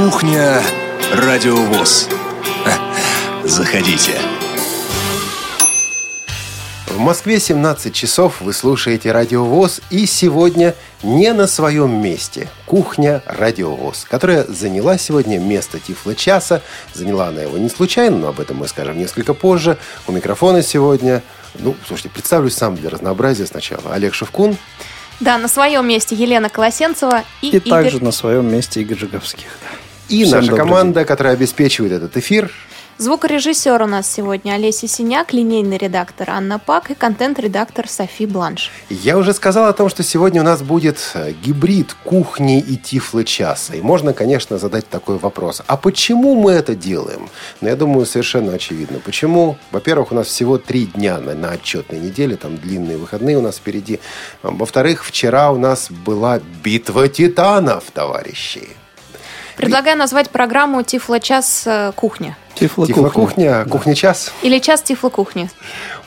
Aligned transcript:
Кухня 0.00 0.62
Радиовоз. 1.12 2.08
Заходите. 3.44 4.18
В 6.86 6.98
Москве 6.98 7.38
17 7.38 7.94
часов 7.94 8.40
вы 8.40 8.54
слушаете 8.54 9.12
Радиовоз 9.12 9.82
и 9.90 10.06
сегодня 10.06 10.74
не 11.02 11.34
на 11.34 11.46
своем 11.46 12.02
месте. 12.02 12.48
Кухня 12.64 13.22
Радиовоз, 13.26 14.06
которая 14.08 14.44
заняла 14.44 14.96
сегодня 14.96 15.38
место 15.38 15.78
Тифла 15.78 16.14
часа. 16.14 16.62
Заняла 16.94 17.28
она 17.28 17.42
его 17.42 17.58
не 17.58 17.68
случайно, 17.68 18.16
но 18.16 18.28
об 18.28 18.40
этом 18.40 18.56
мы 18.56 18.68
скажем 18.68 18.96
несколько 18.96 19.34
позже. 19.34 19.76
У 20.06 20.12
микрофона 20.12 20.62
сегодня, 20.62 21.22
ну, 21.58 21.76
слушайте, 21.86 22.08
представлюсь 22.08 22.54
сам 22.54 22.74
для 22.74 22.88
разнообразия 22.88 23.44
сначала. 23.44 23.92
Олег 23.92 24.14
Шевкун. 24.14 24.56
Да, 25.20 25.36
на 25.36 25.48
своем 25.48 25.86
месте 25.86 26.14
Елена 26.14 26.48
Колосенцева 26.48 27.24
и, 27.42 27.48
И 27.48 27.56
Игорь... 27.58 27.68
также 27.68 28.02
на 28.02 28.12
своем 28.12 28.50
месте 28.50 28.80
Игорь 28.80 28.96
Жиговских. 28.96 29.48
И 30.10 30.24
Всем 30.24 30.40
наша 30.40 30.56
команда, 30.56 31.04
которая 31.04 31.34
обеспечивает 31.34 31.92
этот 31.92 32.16
эфир. 32.16 32.50
Звукорежиссер 32.98 33.80
у 33.80 33.86
нас 33.86 34.12
сегодня 34.12 34.52
Олеся 34.52 34.86
Синяк, 34.86 35.32
линейный 35.32 35.78
редактор 35.78 36.28
Анна 36.30 36.58
Пак 36.58 36.90
и 36.90 36.94
контент-редактор 36.94 37.88
Софи 37.88 38.26
Бланш. 38.26 38.70
Я 38.90 39.16
уже 39.16 39.32
сказал 39.32 39.68
о 39.68 39.72
том, 39.72 39.88
что 39.88 40.02
сегодня 40.02 40.42
у 40.42 40.44
нас 40.44 40.62
будет 40.62 40.98
э, 41.14 41.32
гибрид 41.32 41.94
кухни 42.04 42.60
и 42.60 42.76
тифлы 42.76 43.24
часа. 43.24 43.74
И 43.74 43.80
можно, 43.80 44.12
конечно, 44.12 44.58
задать 44.58 44.86
такой 44.86 45.16
вопрос. 45.16 45.62
А 45.66 45.78
почему 45.78 46.34
мы 46.34 46.52
это 46.52 46.74
делаем? 46.74 47.30
Ну, 47.62 47.68
я 47.68 47.76
думаю, 47.76 48.04
совершенно 48.04 48.52
очевидно. 48.52 48.98
Почему? 49.02 49.56
Во-первых, 49.70 50.12
у 50.12 50.14
нас 50.14 50.26
всего 50.26 50.58
три 50.58 50.84
дня 50.84 51.18
на, 51.20 51.34
на 51.34 51.52
отчетной 51.52 52.00
неделе. 52.00 52.36
Там 52.36 52.58
длинные 52.58 52.98
выходные 52.98 53.38
у 53.38 53.42
нас 53.42 53.56
впереди. 53.56 54.00
Во-вторых, 54.42 55.06
вчера 55.06 55.52
у 55.52 55.56
нас 55.56 55.90
была 55.90 56.40
битва 56.62 57.08
титанов, 57.08 57.84
товарищи. 57.94 58.68
Предлагаю 59.60 59.98
назвать 59.98 60.30
программу 60.30 60.82
«Тифло-час 60.82 61.64
э, 61.66 61.92
кухня». 61.94 62.36
Тифло 62.54 62.86
Тифло-кухня, 62.86 63.66
кухня-час. 63.66 64.32
Или 64.42 64.58
«Час 64.58 64.80
Тифло-кухни». 64.82 65.50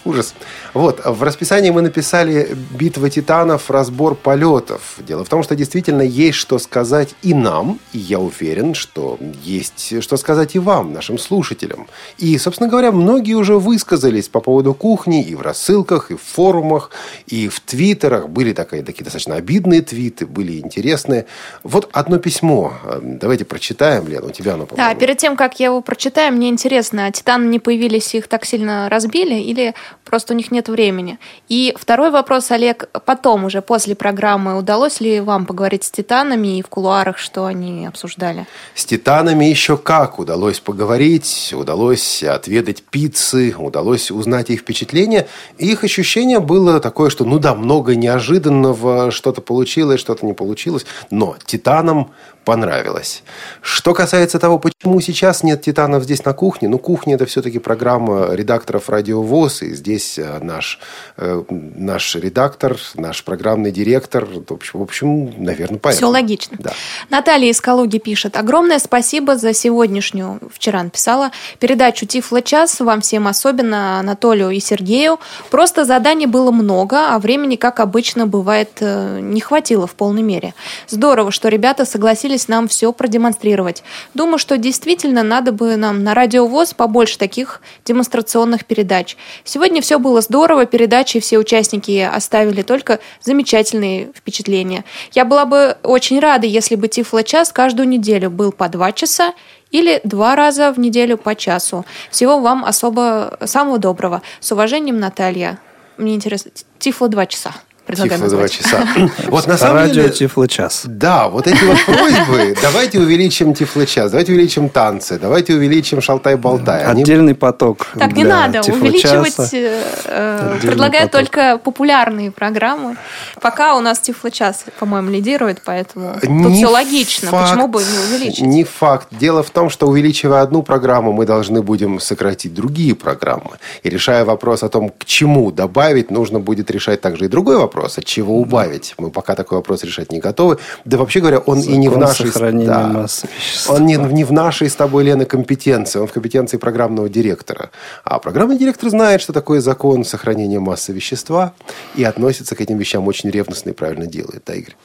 Ужас. 0.05 0.33
Вот, 0.73 1.01
в 1.05 1.23
расписании 1.23 1.69
мы 1.69 1.81
написали 1.81 2.57
«Битва 2.71 3.09
титанов. 3.09 3.71
Разбор 3.71 4.15
полетов». 4.15 4.95
Дело 4.99 5.23
в 5.23 5.29
том, 5.29 5.43
что 5.43 5.55
действительно 5.55 6.01
есть 6.01 6.37
что 6.37 6.59
сказать 6.59 7.15
и 7.21 7.33
нам, 7.33 7.79
и 7.93 7.99
я 7.99 8.19
уверен, 8.19 8.73
что 8.73 9.17
есть 9.43 10.01
что 10.03 10.17
сказать 10.17 10.55
и 10.55 10.59
вам, 10.59 10.91
нашим 10.91 11.17
слушателям. 11.17 11.87
И, 12.17 12.37
собственно 12.37 12.69
говоря, 12.69 12.91
многие 12.91 13.35
уже 13.35 13.57
высказались 13.57 14.27
по 14.27 14.41
поводу 14.41 14.73
кухни 14.73 15.23
и 15.23 15.35
в 15.35 15.41
рассылках, 15.41 16.11
и 16.11 16.15
в 16.15 16.21
форумах, 16.21 16.91
и 17.27 17.47
в 17.47 17.61
твиттерах. 17.61 18.27
Были 18.27 18.51
такие, 18.51 18.83
такие 18.83 19.05
достаточно 19.05 19.35
обидные 19.35 19.81
твиты, 19.81 20.25
были 20.25 20.59
интересные. 20.59 21.27
Вот 21.63 21.89
одно 21.93 22.17
письмо. 22.17 22.73
Давайте 23.01 23.45
прочитаем, 23.45 24.07
Лена, 24.09 24.27
у 24.27 24.31
тебя 24.31 24.55
оно, 24.55 24.63
Да, 24.65 24.75
по-моему. 24.75 24.99
перед 24.99 25.17
тем, 25.17 25.37
как 25.37 25.61
я 25.61 25.67
его 25.67 25.81
прочитаю, 25.81 26.33
мне 26.33 26.49
интересно, 26.49 27.05
а 27.05 27.11
«Титаны» 27.11 27.47
не 27.47 27.59
появились, 27.59 28.13
их 28.15 28.27
так 28.27 28.45
сильно 28.45 28.89
разбили 28.89 29.35
или 29.35 29.73
просто 30.03 30.33
у 30.33 30.37
них 30.37 30.51
нет 30.51 30.69
времени? 30.69 31.19
И 31.49 31.75
второй 31.77 32.11
вопрос, 32.11 32.51
Олег, 32.51 32.89
потом 33.05 33.45
уже, 33.45 33.61
после 33.61 33.95
программы, 33.95 34.57
удалось 34.57 35.01
ли 35.01 35.19
вам 35.19 35.45
поговорить 35.45 35.83
с 35.83 35.91
«Титанами» 35.91 36.59
и 36.59 36.61
в 36.61 36.67
кулуарах, 36.67 37.17
что 37.17 37.45
они 37.45 37.85
обсуждали? 37.85 38.45
С 38.75 38.85
титанами 38.85 39.45
еще 39.45 39.77
как 39.77 40.19
удалось 40.19 40.59
поговорить, 40.59 41.53
удалось 41.55 42.23
отведать 42.23 42.83
пиццы, 42.83 43.55
удалось 43.57 44.11
узнать 44.11 44.49
их 44.49 44.61
впечатления. 44.61 45.27
Их 45.57 45.83
ощущение 45.83 46.39
было 46.39 46.79
такое, 46.79 47.09
что 47.09 47.25
ну 47.25 47.39
да, 47.39 47.55
много 47.55 47.95
неожиданного, 47.95 49.11
что-то 49.11 49.41
получилось, 49.41 49.99
что-то 49.99 50.25
не 50.25 50.33
получилось. 50.33 50.85
Но 51.09 51.35
титанам 51.45 52.11
понравилось. 52.43 53.23
Что 53.61 53.93
касается 53.93 54.39
того, 54.39 54.59
почему 54.59 54.99
сейчас 55.01 55.43
нет 55.43 55.61
титанов 55.61 56.03
здесь 56.03 56.23
на 56.25 56.33
кухне, 56.33 56.67
ну, 56.67 56.77
кухня– 56.77 57.15
это 57.15 57.25
все-таки 57.25 57.59
программа 57.59 58.33
редакторов 58.33 58.89
«Радио 58.89 59.21
ВОЗ», 59.21 59.63
и 59.63 59.73
здесь 59.83 60.17
э, 60.17 60.39
наш, 60.41 60.79
э, 61.17 61.43
наш 61.49 62.15
редактор, 62.15 62.77
наш 62.95 63.23
программный 63.23 63.71
директор, 63.71 64.25
в 64.25 64.53
общем, 64.53 64.79
в 64.79 64.81
общем 64.81 65.43
наверное, 65.43 65.77
поэтому. 65.77 66.07
Все 66.07 66.21
логично. 66.21 66.57
Да. 66.59 66.73
Наталья 67.09 67.49
из 67.49 67.59
Калуги 67.59 67.97
пишет. 67.97 68.37
Огромное 68.37 68.79
спасибо 68.79 69.35
за 69.37 69.53
сегодняшнюю, 69.53 70.39
вчера 70.53 70.81
написала, 70.83 71.31
передачу 71.59 72.05
Тифло 72.05 72.41
час. 72.41 72.79
Вам 72.79 73.01
всем, 73.01 73.27
особенно 73.27 73.99
Анатолию 73.99 74.51
и 74.51 74.59
Сергею. 74.61 75.19
Просто 75.51 75.83
заданий 75.83 76.27
было 76.27 76.51
много, 76.51 77.13
а 77.13 77.19
времени, 77.19 77.57
как 77.57 77.81
обычно 77.81 78.25
бывает, 78.25 78.69
э, 78.79 79.19
не 79.21 79.41
хватило 79.41 79.85
в 79.85 79.95
полной 79.95 80.21
мере. 80.21 80.53
Здорово, 80.87 81.31
что 81.31 81.49
ребята 81.49 81.83
согласились 81.85 82.47
нам 82.47 82.69
все 82.69 82.93
продемонстрировать. 82.93 83.83
Думаю, 84.13 84.37
что 84.37 84.57
действительно 84.57 85.23
надо 85.23 85.51
бы 85.51 85.75
нам 85.75 86.03
на 86.03 86.13
Радио 86.13 86.47
ВОЗ 86.47 86.73
побольше 86.73 87.17
таких 87.17 87.61
демонстрационных 87.85 88.63
передач. 88.63 89.17
Сегодня 89.43 89.72
все 89.81 89.99
было 89.99 90.21
здорово, 90.21 90.65
передачи 90.65 91.19
все 91.19 91.37
участники 91.37 91.99
оставили 91.99 92.61
только 92.61 92.99
замечательные 93.21 94.11
впечатления. 94.15 94.83
Я 95.13 95.25
была 95.25 95.45
бы 95.45 95.77
очень 95.83 96.19
рада, 96.19 96.47
если 96.47 96.75
бы 96.75 96.87
Тифло-час 96.87 97.51
каждую 97.51 97.87
неделю 97.87 98.29
был 98.29 98.51
по 98.51 98.69
два 98.69 98.91
часа 98.91 99.33
или 99.71 99.99
два 100.03 100.35
раза 100.35 100.71
в 100.71 100.79
неделю 100.79 101.17
по 101.17 101.35
часу. 101.35 101.85
Всего 102.11 102.39
вам 102.39 102.63
особо 102.63 103.37
самого 103.45 103.79
доброго. 103.79 104.21
С 104.39 104.51
уважением, 104.51 104.99
Наталья. 104.99 105.59
Мне 105.97 106.15
интересно, 106.15 106.51
Тифло 106.79 107.07
два 107.07 107.25
часа. 107.25 107.53
Тифло 107.87 108.29
два 108.29 108.47
часа. 108.47 108.87
Вот 109.27 109.47
на 109.47 109.57
самом 109.57 109.75
радио 109.77 109.93
деле... 110.03 110.09
Тифло 110.09 110.47
час. 110.47 110.83
Да, 110.85 111.27
вот 111.27 111.47
эти 111.47 111.63
вот 111.63 111.77
просьбы. 111.85 112.55
Давайте 112.61 112.99
увеличим 112.99 113.53
тифлочас, 113.53 114.11
давайте 114.11 114.31
увеличим 114.31 114.69
танцы, 114.69 115.19
давайте 115.19 115.53
увеличим 115.53 116.01
шалтай-болтай. 116.01 116.83
Отдельный 116.85 117.35
поток. 117.35 117.87
Так, 117.97 118.13
не 118.13 118.23
надо 118.23 118.61
увеличивать. 118.61 119.35
э, 119.53 120.57
Предлагаю 120.61 121.09
только 121.09 121.57
популярные 121.57 122.31
программы. 122.31 122.95
Пока 123.41 123.75
у 123.75 123.81
нас 123.81 123.99
Тифло-час, 123.99 124.65
по-моему, 124.79 125.09
лидирует, 125.11 125.61
поэтому 125.65 126.13
тут 126.21 126.29
Не 126.29 126.55
все 126.55 126.67
логично. 126.67 127.29
факт, 127.29 127.49
Почему 127.49 127.67
бы 127.67 127.81
не 127.83 127.99
увеличить? 128.15 128.41
Не 128.45 128.63
факт. 128.63 129.07
Дело 129.11 129.43
в 129.43 129.49
том, 129.49 129.69
что 129.69 129.87
увеличивая 129.87 130.41
одну 130.41 130.63
программу, 130.63 131.11
мы 131.11 131.25
должны 131.25 131.61
будем 131.61 131.99
сократить 131.99 132.53
другие 132.53 132.95
программы. 132.95 133.57
И 133.83 133.89
решая 133.89 134.23
вопрос 134.25 134.63
о 134.63 134.69
том, 134.69 134.89
к 134.89 135.05
чему 135.05 135.51
добавить, 135.51 136.11
нужно 136.11 136.39
будет 136.39 136.71
решать 136.71 137.01
также 137.01 137.25
и 137.25 137.27
другой 137.27 137.57
вопрос, 137.57 137.72
от 137.81 138.05
чего 138.05 138.39
убавить. 138.39 138.93
Мы 138.97 139.09
пока 139.09 139.35
такой 139.35 139.57
вопрос 139.57 139.83
решать 139.83 140.11
не 140.11 140.19
готовы. 140.19 140.57
Да 140.85 140.97
вообще 140.97 141.19
говоря, 141.19 141.39
он 141.39 141.59
и 141.59 141.77
не 141.77 141.89
в 141.89 141.93
Закон 141.93 142.59
нашей... 142.59 142.65
да. 142.65 142.87
массы. 142.87 143.27
Он 143.67 143.85
не, 143.85 143.95
не 143.95 144.23
в 144.23 144.31
нашей 144.31 144.69
с 144.69 144.75
тобой, 144.75 145.03
Лена, 145.03 145.25
компетенции, 145.25 145.99
он 145.99 146.07
в 146.07 146.11
компетенции 146.11 146.57
программного 146.57 147.09
директора. 147.09 147.71
А 148.03 148.19
программный 148.19 148.57
директор 148.57 148.89
знает, 148.89 149.21
что 149.21 149.33
такое 149.33 149.61
закон 149.61 150.05
сохранения 150.05 150.59
массы 150.59 150.93
вещества 150.93 151.53
и 151.95 152.03
относится 152.03 152.55
к 152.55 152.61
этим 152.61 152.77
вещам 152.77 153.07
очень 153.07 153.29
ревностно 153.29 153.71
и 153.71 153.73
правильно 153.73 154.05
делает, 154.05 154.43
да, 154.45 154.53
Игорь? 154.53 154.75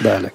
Да, 0.00 0.16
Олег. 0.16 0.32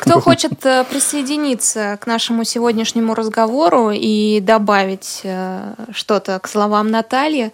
Кто 0.00 0.20
хочет 0.20 0.64
э, 0.64 0.84
присоединиться 0.84 1.98
к 2.00 2.06
нашему 2.06 2.44
сегодняшнему 2.44 3.14
разговору 3.14 3.90
и 3.90 4.40
добавить 4.40 5.20
э, 5.24 5.74
что-то 5.92 6.38
к 6.40 6.48
словам 6.48 6.90
Натальи, 6.90 7.52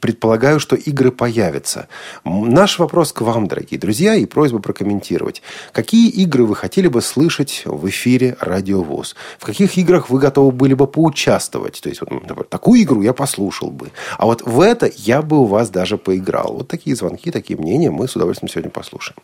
Предполагаю, 0.00 0.60
что 0.60 0.76
игры 0.76 1.10
появятся. 1.10 1.88
Наш 2.24 2.78
вопрос 2.78 3.12
к 3.12 3.20
вам, 3.20 3.46
дорогие 3.46 3.78
друзья, 3.78 4.14
и 4.14 4.26
просьба 4.26 4.58
прокомментировать. 4.58 5.42
Какие 5.72 6.10
игры 6.10 6.44
вы 6.44 6.56
хотели 6.56 6.88
бы 6.88 7.02
слышать 7.02 7.62
в 7.64 7.88
эфире 7.88 8.36
«Радиовоз»? 8.40 9.16
В 9.38 9.44
каких 9.44 9.76
играх 9.78 10.10
вы 10.10 10.18
готовы 10.18 10.52
были 10.52 10.74
бы 10.74 10.86
поучаствовать? 10.86 11.80
То 11.82 11.88
есть, 11.88 12.00
вот, 12.00 12.10
например, 12.10 12.44
такую 12.44 12.82
игру 12.82 13.02
я 13.02 13.12
послушал 13.12 13.70
бы. 13.70 13.90
А 14.18 14.26
вот 14.26 14.42
в 14.42 14.60
это 14.60 14.90
я 14.96 15.22
бы 15.22 15.38
у 15.38 15.44
вас 15.44 15.70
даже 15.70 15.98
поиграл. 15.98 16.54
Вот 16.54 16.68
такие 16.68 16.96
звонки, 16.96 17.30
такие 17.30 17.58
мнения 17.58 17.90
мы 17.90 18.08
с 18.08 18.16
удовольствием 18.16 18.29
удовольствием 18.30 18.48
сегодня 18.48 18.70
послушаем. 18.70 19.16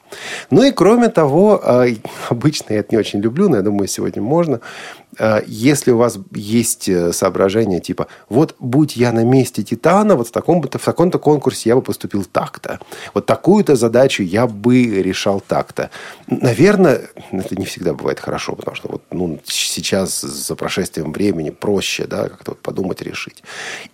Ну 0.50 0.62
и 0.62 0.70
кроме 0.70 1.08
того, 1.08 1.60
э, 1.62 1.96
обычно 2.28 2.74
я 2.74 2.80
это 2.80 2.88
не 2.94 2.98
очень 2.98 3.20
люблю, 3.20 3.48
но 3.48 3.56
я 3.56 3.62
думаю, 3.62 3.88
сегодня 3.88 4.22
можно. 4.22 4.60
Э, 5.18 5.42
если 5.46 5.92
у 5.92 5.96
вас 5.96 6.18
есть 6.32 6.88
э, 6.88 7.12
соображение 7.12 7.80
типа, 7.80 8.06
вот 8.28 8.56
будь 8.58 8.96
я 8.96 9.12
на 9.12 9.24
месте 9.24 9.62
Титана, 9.62 10.16
вот 10.16 10.28
в 10.28 10.30
таком-то 10.32 10.78
в 10.78 10.84
таком-то 10.84 11.18
конкурсе 11.18 11.70
я 11.70 11.76
бы 11.76 11.82
поступил 11.82 12.24
так-то. 12.24 12.80
Вот 13.14 13.26
такую-то 13.26 13.76
задачу 13.76 14.22
я 14.22 14.46
бы 14.46 15.02
решал 15.02 15.40
так-то. 15.40 15.90
Наверное, 16.26 17.02
это 17.30 17.56
не 17.56 17.64
всегда 17.64 17.94
бывает 17.94 18.20
хорошо, 18.20 18.54
потому 18.56 18.76
что 18.76 18.88
вот, 18.88 19.02
ну, 19.10 19.38
сейчас 19.44 20.20
за 20.20 20.54
прошествием 20.56 21.12
времени 21.12 21.50
проще 21.50 22.06
да, 22.06 22.28
как-то 22.28 22.52
вот 22.52 22.60
подумать, 22.60 23.02
решить. 23.02 23.42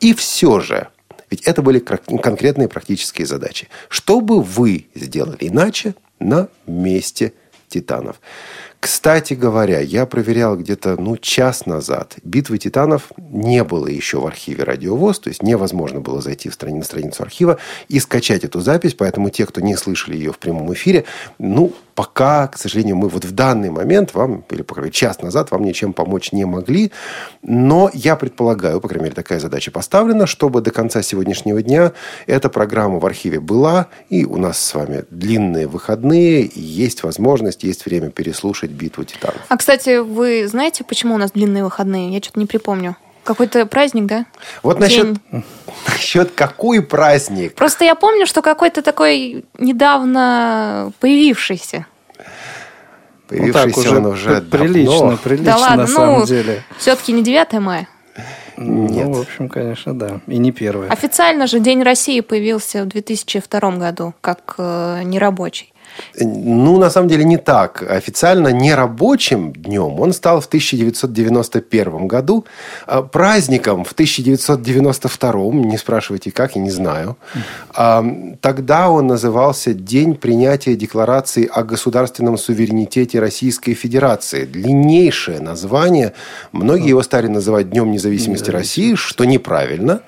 И 0.00 0.14
все 0.14 0.60
же, 0.60 0.88
ведь 1.32 1.40
это 1.46 1.62
были 1.62 1.78
конкретные 1.78 2.68
практические 2.68 3.26
задачи. 3.26 3.68
Что 3.88 4.20
бы 4.20 4.42
вы 4.42 4.88
сделали 4.94 5.38
иначе 5.48 5.94
на 6.18 6.48
месте 6.66 7.32
Титанов? 7.68 8.20
Кстати 8.78 9.32
говоря, 9.32 9.80
я 9.80 10.04
проверял 10.04 10.58
где-то 10.58 11.00
ну, 11.00 11.16
час 11.16 11.64
назад. 11.66 12.16
Битвы 12.22 12.58
титанов 12.58 13.12
не 13.16 13.62
было 13.62 13.86
еще 13.86 14.18
в 14.18 14.26
архиве 14.26 14.64
Радиовоз, 14.64 15.20
то 15.20 15.28
есть 15.28 15.42
невозможно 15.42 16.00
было 16.00 16.20
зайти 16.20 16.50
в 16.50 16.54
страни, 16.54 16.78
на 16.78 16.84
страницу 16.84 17.22
архива 17.22 17.58
и 17.88 18.00
скачать 18.00 18.42
эту 18.42 18.60
запись, 18.60 18.94
поэтому 18.94 19.30
те, 19.30 19.46
кто 19.46 19.60
не 19.60 19.76
слышали 19.76 20.16
ее 20.16 20.32
в 20.32 20.38
прямом 20.38 20.74
эфире, 20.74 21.04
ну, 21.38 21.72
пока, 21.94 22.48
к 22.48 22.58
сожалению, 22.58 22.96
мы 22.96 23.08
вот 23.08 23.24
в 23.24 23.32
данный 23.32 23.70
момент 23.70 24.14
вам, 24.14 24.44
или, 24.50 24.62
по 24.62 24.74
крайней 24.74 24.88
мере, 24.88 24.94
час 24.94 25.22
назад 25.22 25.50
вам 25.50 25.62
ничем 25.62 25.92
помочь 25.92 26.32
не 26.32 26.44
могли. 26.44 26.92
Но 27.42 27.90
я 27.92 28.16
предполагаю, 28.16 28.80
по 28.80 28.88
крайней 28.88 29.04
мере, 29.04 29.14
такая 29.14 29.40
задача 29.40 29.70
поставлена, 29.70 30.26
чтобы 30.26 30.60
до 30.60 30.70
конца 30.70 31.02
сегодняшнего 31.02 31.62
дня 31.62 31.92
эта 32.26 32.48
программа 32.48 32.98
в 32.98 33.06
архиве 33.06 33.40
была, 33.40 33.88
и 34.08 34.24
у 34.24 34.36
нас 34.36 34.58
с 34.58 34.74
вами 34.74 35.04
длинные 35.10 35.66
выходные, 35.66 36.42
и 36.42 36.60
есть 36.60 37.02
возможность, 37.02 37.62
есть 37.64 37.86
время 37.86 38.10
переслушать 38.10 38.70
«Битву 38.70 39.04
титанов». 39.04 39.42
А, 39.48 39.56
кстати, 39.56 39.98
вы 39.98 40.46
знаете, 40.48 40.84
почему 40.84 41.14
у 41.14 41.18
нас 41.18 41.32
длинные 41.32 41.64
выходные? 41.64 42.12
Я 42.12 42.20
что-то 42.20 42.40
не 42.40 42.46
припомню. 42.46 42.96
Какой-то 43.24 43.66
праздник, 43.66 44.06
да? 44.06 44.26
Вот 44.62 44.80
насчет, 44.80 45.16
насчет 45.88 46.32
какой 46.32 46.82
праздник? 46.82 47.54
Просто 47.54 47.84
я 47.84 47.94
помню, 47.94 48.26
что 48.26 48.42
какой-то 48.42 48.82
такой 48.82 49.44
недавно 49.58 50.92
появившийся. 51.00 51.86
Появившийся 53.28 53.66
ну, 53.66 53.70
так, 53.70 53.78
уже 53.78 53.96
он 53.96 54.06
уже 54.06 54.40
прилично, 54.42 54.98
давно. 54.98 55.16
прилично 55.16 55.52
да 55.52 55.56
ладно, 55.56 55.76
на 55.76 55.82
ну, 55.82 55.94
самом 55.94 56.24
деле. 56.24 56.64
Все-таки 56.78 57.12
не 57.12 57.22
9 57.22 57.52
мая. 57.54 57.88
Нет. 58.56 59.06
Ну, 59.06 59.12
в 59.14 59.20
общем, 59.20 59.48
конечно, 59.48 59.98
да. 59.98 60.20
И 60.26 60.38
не 60.38 60.52
первое. 60.52 60.90
Официально 60.90 61.46
же 61.46 61.60
День 61.60 61.82
России 61.82 62.20
появился 62.20 62.84
в 62.84 62.88
2002 62.88 63.70
году, 63.72 64.14
как 64.20 64.54
э, 64.58 65.02
нерабочий. 65.04 65.71
Ну, 66.18 66.78
на 66.78 66.90
самом 66.90 67.08
деле, 67.08 67.24
не 67.24 67.38
так. 67.38 67.82
Официально 67.82 68.48
нерабочим 68.48 69.52
днем 69.52 70.00
он 70.00 70.12
стал 70.12 70.40
в 70.40 70.46
1991 70.46 72.06
году. 72.06 72.44
А 72.86 73.02
праздником 73.02 73.84
в 73.84 73.92
1992, 73.92 75.32
не 75.64 75.78
спрашивайте 75.78 76.30
как, 76.30 76.56
я 76.56 76.62
не 76.62 76.70
знаю. 76.70 77.16
А, 77.74 78.04
тогда 78.40 78.90
он 78.90 79.06
назывался 79.06 79.74
День 79.74 80.14
принятия 80.14 80.76
декларации 80.76 81.48
о 81.52 81.62
государственном 81.62 82.36
суверенитете 82.38 83.20
Российской 83.20 83.74
Федерации. 83.74 84.44
Длиннейшее 84.44 85.40
название. 85.40 86.12
Многие 86.52 86.88
его 86.88 87.02
стали 87.02 87.26
называть 87.26 87.70
Днем 87.70 87.90
независимости 87.90 88.50
России, 88.50 88.94
что 88.94 89.24
неправильно. 89.24 90.02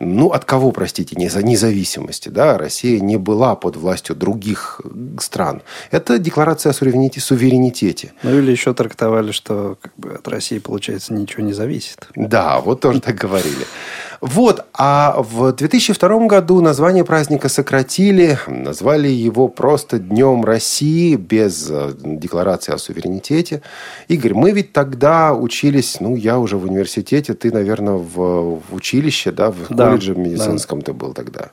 Ну, 0.00 0.28
от 0.28 0.44
кого, 0.44 0.70
простите, 0.72 1.16
не 1.16 1.28
за 1.28 1.42
независимости? 1.42 2.28
Да? 2.28 2.56
Россия 2.56 3.00
не 3.00 3.16
была 3.16 3.56
под 3.56 3.76
властью 3.76 4.14
других 4.14 4.80
стран. 5.18 5.62
Это 5.90 6.18
декларация 6.18 6.70
о 6.70 6.72
суверенитете. 6.72 7.20
суверенитете. 7.20 8.12
Ну, 8.22 8.38
или 8.38 8.50
еще 8.52 8.74
трактовали, 8.74 9.32
что 9.32 9.76
как 9.80 9.92
бы, 9.96 10.12
от 10.12 10.28
России, 10.28 10.58
получается, 10.58 11.12
ничего 11.14 11.42
не 11.42 11.52
зависит. 11.52 12.08
Да, 12.14 12.60
вот 12.60 12.80
тоже 12.80 13.00
так 13.00 13.16
говорили. 13.16 13.66
Вот, 14.20 14.64
а 14.74 15.16
в 15.18 15.52
2002 15.52 16.26
году 16.26 16.60
название 16.60 17.04
праздника 17.04 17.48
сократили, 17.48 18.38
назвали 18.48 19.08
его 19.08 19.48
просто 19.48 19.98
Днем 19.98 20.44
России 20.44 21.14
без 21.14 21.68
э, 21.70 21.92
декларации 22.02 22.74
о 22.74 22.78
суверенитете. 22.78 23.62
Игорь, 24.08 24.34
мы 24.34 24.50
ведь 24.50 24.72
тогда 24.72 25.34
учились, 25.34 26.00
ну, 26.00 26.16
я 26.16 26.38
уже 26.38 26.56
в 26.56 26.64
университете, 26.64 27.34
ты, 27.34 27.52
наверное, 27.52 27.94
в, 27.94 28.60
в 28.60 28.74
училище, 28.74 29.30
да, 29.30 29.52
в 29.52 29.68
да, 29.68 29.86
колледже 29.86 30.16
медицинском 30.16 30.80
да. 30.80 30.86
ты 30.86 30.92
был 30.92 31.14
тогда. 31.14 31.50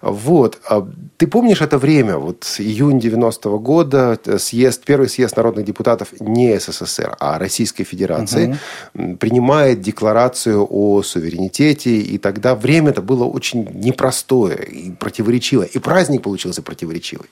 Вот, 0.00 0.58
а 0.68 0.86
ты 1.16 1.26
помнишь 1.26 1.62
это 1.62 1.78
время, 1.78 2.18
вот 2.18 2.44
июнь 2.58 2.98
90-го 2.98 3.58
года, 3.58 4.18
э, 4.24 4.38
съезд, 4.38 4.84
первый 4.84 5.08
съезд 5.08 5.36
народных 5.36 5.64
депутатов 5.64 6.08
не 6.20 6.60
СССР, 6.60 7.16
а 7.18 7.40
Российской 7.40 7.82
Федерации 7.82 8.56
угу. 8.94 9.16
принимает 9.16 9.80
декларацию 9.80 10.64
о 10.70 11.02
суверенитете 11.02 12.03
и 12.04 12.18
тогда 12.18 12.54
время-то 12.54 13.02
было 13.02 13.24
очень 13.24 13.68
непростое 13.74 14.64
и 14.64 14.90
противоречивое. 14.92 15.66
И 15.66 15.78
праздник 15.78 16.22
получился 16.22 16.62
противоречивый. 16.62 17.28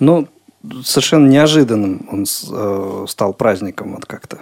Ну, 0.00 0.28
совершенно 0.84 1.28
неожиданным 1.28 2.06
он 2.10 2.24
э, 2.24 3.06
стал 3.08 3.32
праздником 3.32 3.94
вот 3.94 4.06
как-то. 4.06 4.38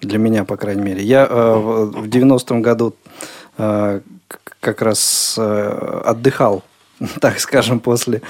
Для 0.00 0.18
меня, 0.18 0.44
по 0.44 0.56
крайней 0.56 0.82
мере. 0.82 1.02
Я 1.02 1.26
э, 1.26 1.54
в 1.56 2.06
90-м 2.06 2.62
году 2.62 2.94
э, 3.58 4.00
как 4.60 4.82
раз 4.82 5.38
отдыхал, 5.38 6.62
так 7.20 7.40
скажем, 7.40 7.80
после, 7.80 8.22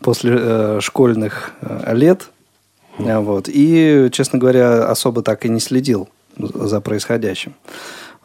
после 0.00 0.80
школьных 0.80 1.52
лет. 1.86 2.30
Вот. 2.98 3.48
И, 3.48 4.08
честно 4.12 4.38
говоря, 4.38 4.86
особо 4.86 5.22
так 5.22 5.44
и 5.44 5.48
не 5.48 5.60
следил 5.60 6.08
за 6.36 6.80
происходящим. 6.80 7.54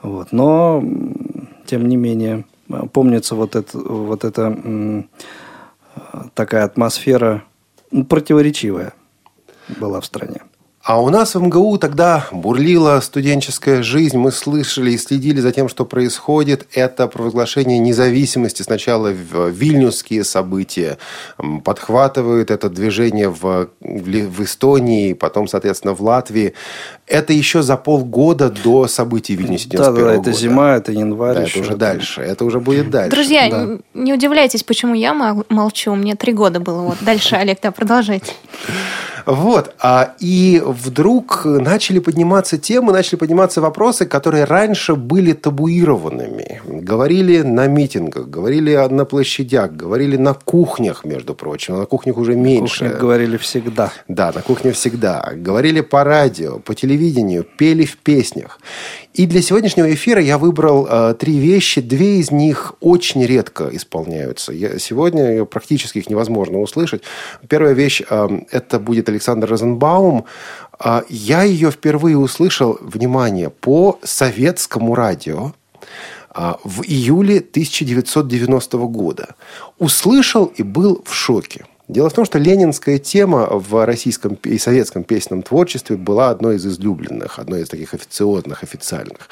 Вот. 0.01 0.31
Но 0.31 0.83
тем 1.71 1.87
не 1.87 1.95
менее, 1.95 2.43
помнится 2.91 3.33
вот, 3.33 3.55
это, 3.55 3.77
вот 3.77 4.25
эта 4.25 5.05
такая 6.33 6.65
атмосфера 6.65 7.45
противоречивая 8.09 8.91
была 9.79 10.01
в 10.01 10.05
стране. 10.05 10.41
А 10.83 10.99
у 10.99 11.09
нас 11.09 11.35
в 11.35 11.39
МГУ 11.39 11.77
тогда 11.77 12.27
бурлила 12.31 12.99
студенческая 13.01 13.83
жизнь. 13.83 14.17
Мы 14.17 14.31
слышали 14.31 14.91
и 14.91 14.97
следили 14.97 15.39
за 15.39 15.51
тем, 15.51 15.69
что 15.69 15.85
происходит. 15.85 16.67
Это 16.73 17.07
провозглашение 17.07 17.77
независимости. 17.77 18.63
Сначала 18.63 19.09
в 19.11 19.49
вильнюсские 19.49 20.23
события. 20.23 20.97
Подхватывают 21.63 22.49
это 22.49 22.67
движение 22.67 23.29
в, 23.29 23.69
в 23.79 24.43
Эстонии, 24.43 25.13
потом, 25.13 25.47
соответственно, 25.47 25.93
в 25.93 26.01
Латвии. 26.01 26.55
Это 27.11 27.33
еще 27.33 27.61
за 27.61 27.75
полгода 27.75 28.49
до 28.49 28.87
событий 28.87 29.35
91 29.35 29.83
да, 29.83 29.91
да, 29.91 30.13
это 30.13 30.31
зима, 30.31 30.77
это 30.77 30.93
январь. 30.93 31.35
Да, 31.35 31.43
это 31.43 31.59
уже 31.59 31.75
дальше. 31.75 32.21
Это 32.21 32.45
уже 32.45 32.61
будет 32.61 32.89
дальше. 32.89 33.11
Друзья, 33.11 33.49
да. 33.49 33.77
не 33.93 34.13
удивляйтесь, 34.13 34.63
почему 34.63 34.93
я 34.93 35.13
молчу. 35.49 35.93
Мне 35.95 36.15
три 36.15 36.31
года 36.31 36.61
было. 36.61 36.83
Вот 36.83 36.97
дальше, 37.01 37.35
Олег, 37.35 37.59
да, 37.61 37.71
продолжайте. 37.71 38.31
Вот. 39.25 39.75
А, 39.79 40.13
и 40.19 40.61
вдруг 40.65 41.45
начали 41.45 41.99
подниматься 41.99 42.57
темы, 42.57 42.93
начали 42.93 43.17
подниматься 43.17 43.61
вопросы, 43.61 44.05
которые 44.05 44.45
раньше 44.45 44.95
были 44.95 45.33
табуированными. 45.33 46.61
Говорили 46.65 47.41
на 47.41 47.67
митингах, 47.67 48.27
говорили 48.27 48.75
на 48.89 49.05
площадях, 49.05 49.71
говорили 49.71 50.17
на 50.17 50.33
кухнях, 50.33 51.05
между 51.05 51.33
прочим. 51.33 51.77
На 51.77 51.85
кухнях 51.85 52.17
уже 52.17 52.35
меньше. 52.35 52.83
На 52.83 52.89
кухнях 52.89 53.01
говорили 53.01 53.37
всегда. 53.37 53.91
Да, 54.07 54.31
на 54.33 54.41
кухне 54.41 54.71
всегда. 54.71 55.31
Говорили 55.35 55.81
по 55.81 56.03
радио, 56.03 56.59
по 56.59 56.73
телевидению, 57.01 57.43
пели 57.43 57.85
в 57.85 57.97
песнях. 57.97 58.59
И 59.13 59.25
для 59.25 59.41
сегодняшнего 59.41 59.91
эфира 59.93 60.21
я 60.21 60.37
выбрал 60.37 60.87
э, 60.89 61.15
три 61.19 61.37
вещи. 61.37 61.81
Две 61.81 62.19
из 62.19 62.31
них 62.31 62.73
очень 62.79 63.25
редко 63.25 63.69
исполняются. 63.71 64.53
Я, 64.53 64.79
сегодня 64.79 65.45
практически 65.45 65.99
их 65.99 66.09
невозможно 66.09 66.59
услышать. 66.59 67.01
Первая 67.47 67.73
вещь 67.73 68.01
э,– 68.07 68.29
это 68.51 68.79
будет 68.79 69.09
Александр 69.09 69.49
Розенбаум. 69.49 70.25
Э, 70.79 71.01
я 71.09 71.43
ее 71.43 71.71
впервые 71.71 72.17
услышал, 72.17 72.77
внимание, 72.81 73.49
по 73.49 73.99
советскому 74.03 74.95
радио 74.95 75.53
э, 76.35 76.53
в 76.63 76.83
июле 76.83 77.37
1990 77.37 78.77
года. 78.77 79.35
Услышал 79.79 80.45
и 80.45 80.63
был 80.63 81.01
в 81.05 81.13
шоке. 81.13 81.65
Дело 81.91 82.09
в 82.09 82.13
том, 82.13 82.23
что 82.23 82.39
ленинская 82.39 82.99
тема 82.99 83.49
в 83.51 83.85
российском 83.85 84.35
и 84.43 84.57
советском 84.57 85.03
песенном 85.03 85.41
творчестве 85.41 85.97
была 85.97 86.29
одной 86.29 86.55
из 86.55 86.65
излюбленных, 86.65 87.37
одной 87.37 87.63
из 87.63 87.67
таких 87.67 87.93
официозных, 87.93 88.63
официальных. 88.63 89.27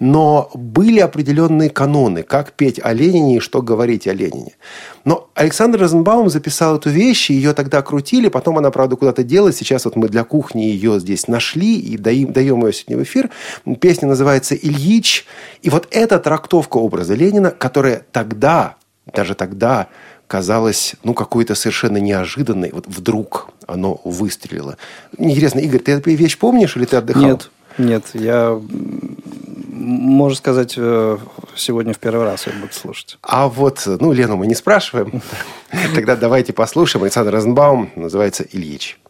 Но 0.00 0.50
были 0.54 0.98
определенные 0.98 1.70
каноны, 1.70 2.24
как 2.24 2.50
петь 2.54 2.80
о 2.82 2.92
Ленине 2.92 3.36
и 3.36 3.38
что 3.38 3.62
говорить 3.62 4.08
о 4.08 4.12
Ленине. 4.12 4.56
Но 5.04 5.30
Александр 5.34 5.78
Розенбаум 5.78 6.30
записал 6.30 6.78
эту 6.78 6.90
вещь, 6.90 7.30
ее 7.30 7.54
тогда 7.54 7.80
крутили, 7.80 8.28
потом 8.28 8.58
она, 8.58 8.72
правда, 8.72 8.96
куда-то 8.96 9.22
делась. 9.22 9.58
Сейчас 9.58 9.84
вот 9.84 9.94
мы 9.94 10.08
для 10.08 10.24
кухни 10.24 10.62
ее 10.62 10.98
здесь 10.98 11.28
нашли 11.28 11.78
и 11.78 11.96
даем, 11.96 12.32
даем 12.32 12.66
ее 12.66 12.72
сегодня 12.72 12.96
в 12.96 13.02
эфир. 13.04 13.30
Песня 13.80 14.08
называется 14.08 14.56
«Ильич». 14.56 15.26
И 15.62 15.70
вот 15.70 15.86
эта 15.92 16.18
трактовка 16.18 16.78
образа 16.78 17.14
Ленина, 17.14 17.52
которая 17.52 18.02
тогда, 18.10 18.74
даже 19.06 19.36
тогда 19.36 19.86
казалось, 20.30 20.94
ну, 21.02 21.12
какой-то 21.12 21.56
совершенно 21.56 21.96
неожиданной. 21.96 22.70
Вот 22.72 22.86
вдруг 22.86 23.50
оно 23.66 24.00
выстрелило. 24.04 24.76
Интересно, 25.18 25.58
Игорь, 25.58 25.80
ты 25.80 25.90
эту 25.90 26.08
вещь 26.10 26.38
помнишь 26.38 26.76
или 26.76 26.84
ты 26.84 26.96
отдыхал? 26.96 27.24
Нет, 27.24 27.50
нет, 27.78 28.04
я, 28.14 28.56
можно 29.72 30.36
сказать, 30.36 30.74
э, 30.76 31.18
сегодня 31.56 31.94
в 31.94 31.98
первый 31.98 32.26
раз 32.26 32.46
я 32.46 32.52
буду 32.52 32.72
слушать. 32.72 33.18
А 33.22 33.48
вот, 33.48 33.82
ну, 33.86 34.12
Лену 34.12 34.36
мы 34.36 34.46
не 34.46 34.54
спрашиваем. 34.54 35.20
Тогда 35.96 36.14
давайте 36.14 36.52
послушаем. 36.52 37.02
Александр 37.02 37.32
Розенбаум 37.32 37.90
называется 37.96 38.46
«Ильич». 38.52 39.00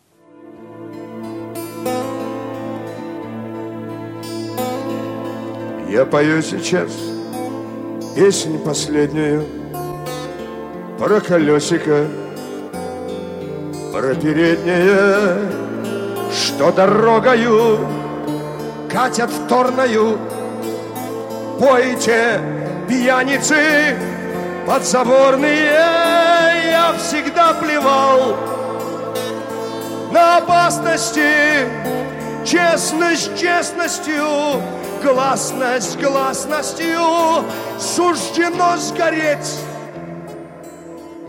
Я 5.90 6.06
пою 6.06 6.40
сейчас 6.40 6.90
песнь 8.16 8.58
последнюю 8.64 9.59
Про 11.00 11.18
колесико, 11.18 12.06
про 13.90 14.14
переднее 14.14 15.50
Что 16.30 16.70
дорогою 16.72 17.88
катят 18.92 19.30
торною. 19.48 20.18
Пойте, 21.58 22.38
пьяницы 22.86 23.96
подзаборные 24.66 25.72
Я 26.70 26.94
всегда 26.98 27.54
плевал 27.54 28.36
на 30.12 30.36
опасности. 30.36 31.66
Честность 32.44 33.40
честностью 33.40 34.60
гласность 35.02 35.98
гласностью. 35.98 37.00
Суждено 37.78 38.76
сгореть. 38.76 39.69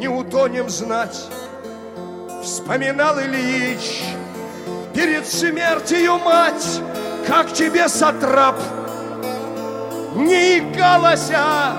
Не 0.01 0.08
утонем 0.08 0.67
знать, 0.67 1.27
вспоминал 2.41 3.20
Ильич 3.20 4.01
перед 4.96 5.27
смертью 5.27 6.17
мать, 6.17 6.81
как 7.27 7.53
тебе 7.53 7.88
сатрап 7.88 8.55
не 10.15 10.58
икалася, 10.58 11.75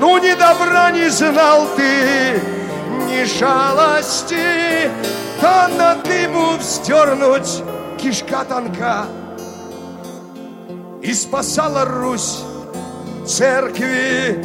ну 0.00 0.16
ни 0.16 0.32
добра 0.32 0.90
не 0.90 1.10
знал 1.10 1.66
ты, 1.76 2.40
ни 3.10 3.24
жалости, 3.24 4.90
да 5.42 5.68
на 5.68 5.96
дыму 5.96 6.56
вздернуть 6.56 7.62
кишка 7.98 8.42
тонка. 8.46 9.04
И 11.02 11.12
спасала 11.12 11.84
Русь 11.84 12.38
церкви 13.26 14.42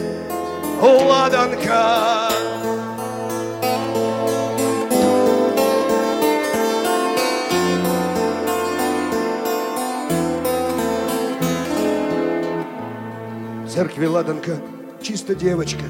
ладанка. 0.82 2.26
Церкви 13.76 14.06
ладанка 14.06 14.52
чисто 15.02 15.36
девочка, 15.36 15.84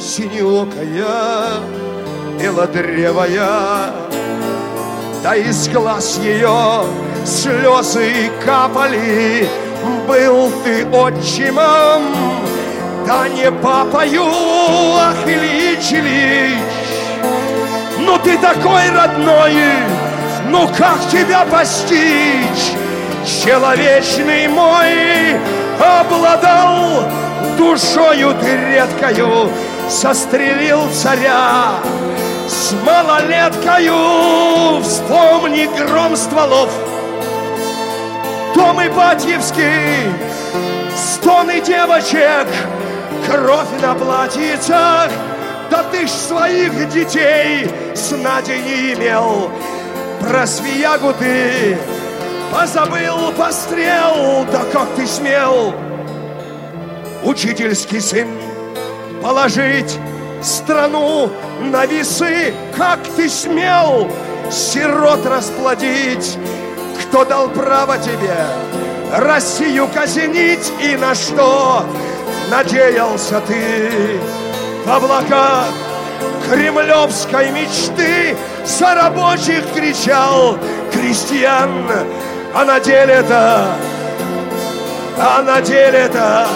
синеокая, 0.00 1.58
белодревая, 2.40 3.90
да 5.24 5.34
из 5.34 5.68
глаз 5.68 6.20
ее 6.22 6.84
слезы 7.26 8.30
капали, 8.44 9.48
был 10.06 10.52
ты 10.62 10.86
отчимом, 10.86 12.04
да 13.04 13.28
не 13.28 13.50
папою, 13.50 14.22
ах, 14.24 15.16
Ильич, 15.26 15.90
Ильич. 15.90 16.60
Ну 17.98 18.16
ты 18.20 18.38
такой 18.38 18.88
родной, 18.90 19.56
ну 20.48 20.68
как 20.78 21.00
тебя 21.10 21.44
постичь? 21.46 22.72
Человечный 23.26 24.46
мой 24.46 25.57
обладал 25.80 27.04
душою 27.56 28.34
ты 28.40 28.56
редкою, 28.56 29.50
сострелил 29.88 30.80
царя 30.92 31.80
с 32.46 32.72
малолеткою. 32.84 34.82
Вспомни 34.82 35.68
гром 35.76 36.16
стволов, 36.16 36.70
дом 38.54 38.80
Ипатьевский, 38.86 40.12
стоны 40.96 41.60
девочек, 41.60 42.46
кровь 43.26 43.80
на 43.82 43.94
платьицах. 43.94 45.10
Да 45.70 45.82
ты 45.92 46.06
ж 46.06 46.10
своих 46.10 46.88
детей 46.88 47.70
с 47.94 48.10
Надей 48.12 48.62
не 48.62 48.94
имел. 48.94 49.50
Про 50.20 50.46
свиягу 50.46 51.12
ты 51.12 51.76
позабыл 52.52 53.32
пострел, 53.32 54.46
да 54.50 54.64
как 54.72 54.88
ты 54.96 55.06
смел, 55.06 55.74
учительский 57.22 58.00
сын, 58.00 58.28
положить 59.22 59.98
страну 60.42 61.30
на 61.60 61.86
весы, 61.86 62.54
как 62.76 63.00
ты 63.16 63.28
смел. 63.28 64.10
Сирот 64.50 65.26
расплодить, 65.26 66.38
кто 67.02 67.24
дал 67.24 67.48
право 67.50 67.98
тебе? 67.98 68.34
Россию 69.12 69.88
казнить 69.92 70.72
и 70.80 70.96
на 70.96 71.14
что? 71.14 71.84
Надеялся 72.50 73.42
ты 73.46 74.18
в 74.86 74.90
облаках 74.90 75.66
кремлевской 76.48 77.50
мечты? 77.50 78.36
За 78.64 78.94
рабочих 78.94 79.64
кричал 79.74 80.58
крестьян, 80.92 81.90
а 82.54 82.64
на 82.64 82.80
деле-то, 82.80 83.76
а 85.18 85.42
на 85.42 85.60
деле-то 85.60 86.46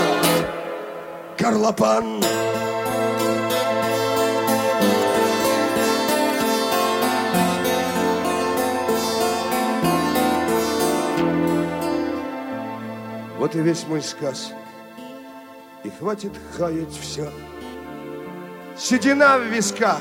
горлопан. 1.38 2.22
Вот 13.38 13.56
и 13.56 13.60
весь 13.60 13.86
мой 13.88 14.00
сказ. 14.02 14.52
И 15.82 15.90
хватит 15.90 16.32
хаять 16.56 16.96
все. 16.96 17.28
Седина 18.78 19.36
в 19.36 19.42
висках. 19.42 20.00